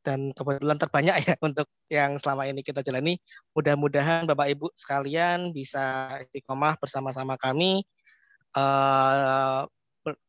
Dan 0.05 0.37
kebetulan 0.37 0.77
terbanyak 0.77 1.15
ya 1.25 1.33
untuk 1.49 1.65
yang 1.89 2.21
selama 2.21 2.45
ini 2.45 2.61
kita 2.61 2.85
jalani. 2.85 3.17
Mudah-mudahan 3.57 4.29
Bapak 4.29 4.53
Ibu 4.53 4.69
sekalian 4.77 5.49
bisa 5.49 6.13
istiqomah 6.29 6.77
bersama-sama 6.77 7.41
kami 7.41 7.81
uh, 8.53 9.65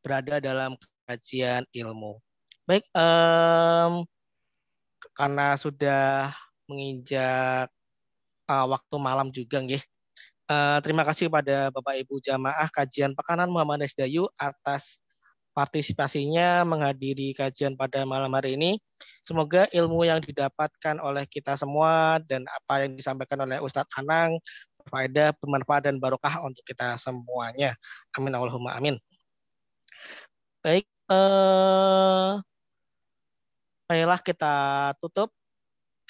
berada 0.01 0.41
dalam 0.41 0.81
kajian 1.05 1.69
ilmu. 1.77 2.25
Baik, 2.65 2.89
um, 2.97 4.09
karena 5.17 5.57
sudah 5.57 6.37
menginjak 6.69 7.73
uh, 8.47 8.67
waktu 8.69 8.97
malam 9.01 9.33
juga 9.33 9.65
nggih. 9.65 9.83
Uh, 10.47 10.79
terima 10.79 11.03
kasih 11.03 11.27
kepada 11.27 11.75
Bapak 11.75 11.99
Ibu 12.07 12.23
jamaah 12.23 12.71
kajian 12.71 13.19
Pekanan 13.19 13.51
Muhammad 13.51 13.91
Dayu 13.99 14.31
atas 14.39 15.03
partisipasinya 15.57 16.63
menghadiri 16.69 17.33
kajian 17.33 17.75
pada 17.75 18.05
malam 18.05 18.29
hari 18.37 18.61
ini. 18.61 18.77
Semoga 19.25 19.67
ilmu 19.73 20.05
yang 20.05 20.21
didapatkan 20.21 21.01
oleh 21.01 21.25
kita 21.27 21.57
semua 21.57 22.21
dan 22.29 22.45
apa 22.47 22.85
yang 22.85 22.95
disampaikan 22.95 23.43
oleh 23.43 23.59
Ustadz 23.59 23.91
Anang 23.97 24.37
berfaedah, 24.85 25.35
bermanfaat 25.41 25.89
dan 25.91 25.97
barokah 25.99 26.45
untuk 26.47 26.63
kita 26.63 26.95
semuanya. 27.01 27.75
Amin 28.15 28.37
Allahumma 28.37 28.77
amin. 28.79 29.01
Baik, 30.63 30.87
uh, 31.11 32.39
Baiklah 33.87 34.19
kita 34.19 34.55
tutup 34.99 35.31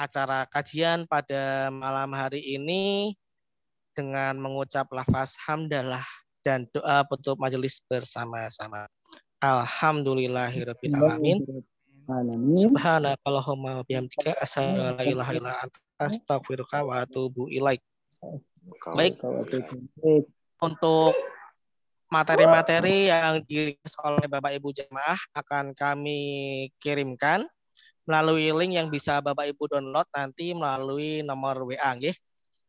acara 0.00 0.48
kajian 0.48 1.04
pada 1.04 1.68
malam 1.68 2.08
hari 2.16 2.40
ini 2.40 3.12
dengan 3.92 4.40
mengucap 4.40 4.88
lafaz 4.96 5.36
hamdalah 5.44 6.08
dan 6.40 6.64
doa 6.72 7.04
penutup 7.04 7.36
majelis 7.36 7.84
bersama-sama. 7.84 8.88
Alhamdulillahirabbil 9.44 10.96
alamin. 10.96 11.44
Subhanakallahumma 12.56 13.80
wa 13.80 13.84
bihamdika 13.84 14.40
asyhadu 14.40 14.80
an 14.80 14.96
la 14.96 15.04
ilaha 15.04 15.32
illa 15.36 15.52
anta 15.60 15.80
astaghfiruka 16.00 16.80
wa 16.80 17.04
atubu 17.04 17.52
ilaik. 17.52 17.84
Baik. 18.96 19.20
Untuk 20.64 21.12
materi-materi 22.08 23.12
yang 23.12 23.44
dirilis 23.44 23.92
oleh 24.00 24.24
Bapak 24.24 24.56
Ibu 24.56 24.72
jemaah 24.72 25.20
akan 25.36 25.76
kami 25.76 26.24
kirimkan 26.80 27.44
melalui 28.06 28.54
link 28.54 28.72
yang 28.78 28.88
bisa 28.88 29.18
Bapak 29.18 29.50
Ibu 29.50 29.76
download 29.76 30.06
nanti 30.14 30.54
melalui 30.54 31.20
nomor 31.26 31.66
WA 31.66 31.92
nggih. 31.98 32.14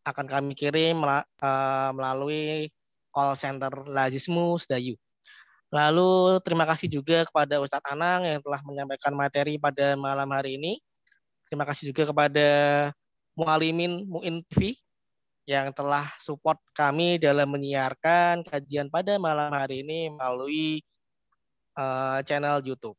akan 0.08 0.24
kami 0.24 0.56
kirim 0.56 1.04
uh, 1.04 1.92
melalui 1.92 2.72
call 3.12 3.36
center 3.36 3.72
Lazismu 3.92 4.56
Dayu. 4.64 4.96
Lalu 5.68 6.40
terima 6.48 6.64
kasih 6.64 6.88
juga 6.88 7.28
kepada 7.28 7.60
Ustadz 7.60 7.92
Anang 7.92 8.24
yang 8.24 8.40
telah 8.40 8.64
menyampaikan 8.64 9.12
materi 9.12 9.60
pada 9.60 10.00
malam 10.00 10.32
hari 10.32 10.56
ini. 10.56 10.80
Terima 11.52 11.68
kasih 11.68 11.92
juga 11.92 12.08
kepada 12.08 12.48
Mualimin 13.36 14.08
Muin 14.08 14.40
TV 14.48 14.80
yang 15.44 15.76
telah 15.76 16.08
support 16.24 16.60
kami 16.72 17.20
dalam 17.20 17.52
menyiarkan 17.52 18.48
kajian 18.48 18.88
pada 18.88 19.20
malam 19.20 19.52
hari 19.52 19.84
ini 19.84 20.12
melalui 20.12 20.84
uh, 21.76 22.24
channel 22.24 22.64
YouTube. 22.64 22.96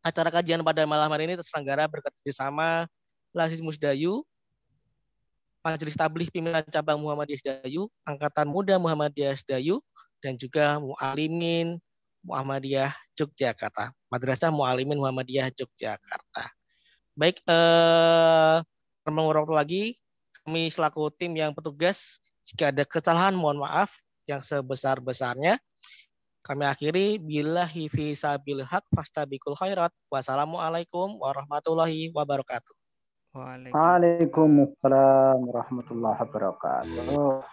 Acara 0.00 0.32
kajian 0.32 0.64
pada 0.64 0.88
malam 0.88 1.12
hari 1.12 1.28
ini 1.28 1.36
terselenggara 1.36 1.84
bekerjasama 1.84 2.88
Lasis 3.36 3.60
Musdayu, 3.60 4.24
Majelis 5.60 5.92
Tabligh 5.92 6.32
Pimpinan 6.32 6.64
Cabang 6.72 6.96
Muhammadiyah 7.04 7.40
Sedayu, 7.44 7.92
Angkatan 8.08 8.48
Muda 8.48 8.80
Muhammadiyah 8.80 9.36
Sedayu, 9.36 9.84
dan 10.24 10.40
juga 10.40 10.80
Mu'alimin 10.80 11.76
Muhammadiyah 12.24 12.96
Yogyakarta. 13.12 13.92
Madrasah 14.08 14.48
Mu'alimin 14.48 14.96
Muhammadiyah 14.96 15.52
Yogyakarta. 15.52 16.48
Baik, 17.12 17.44
eh, 17.44 18.56
mengurang 19.04 19.52
lagi, 19.52 20.00
kami 20.40 20.72
selaku 20.72 21.12
tim 21.12 21.36
yang 21.36 21.52
petugas, 21.52 22.24
jika 22.48 22.72
ada 22.72 22.88
kesalahan 22.88 23.36
mohon 23.36 23.60
maaf 23.60 23.92
yang 24.24 24.40
sebesar-besarnya. 24.40 25.60
Kami 26.40 26.64
akhiri 26.64 27.20
bila 27.20 27.68
hifi 27.68 28.16
sabil 28.16 28.64
haq 28.64 28.84
fastabikul 28.96 29.52
khairat. 29.56 29.92
Wassalamualaikum 30.08 31.20
warahmatullahi 31.20 32.08
wabarakatuh. 32.16 32.72
Waalaikumsalam 33.70 35.38
warahmatullahi 35.44 36.18
wabarakatuh. 36.18 37.44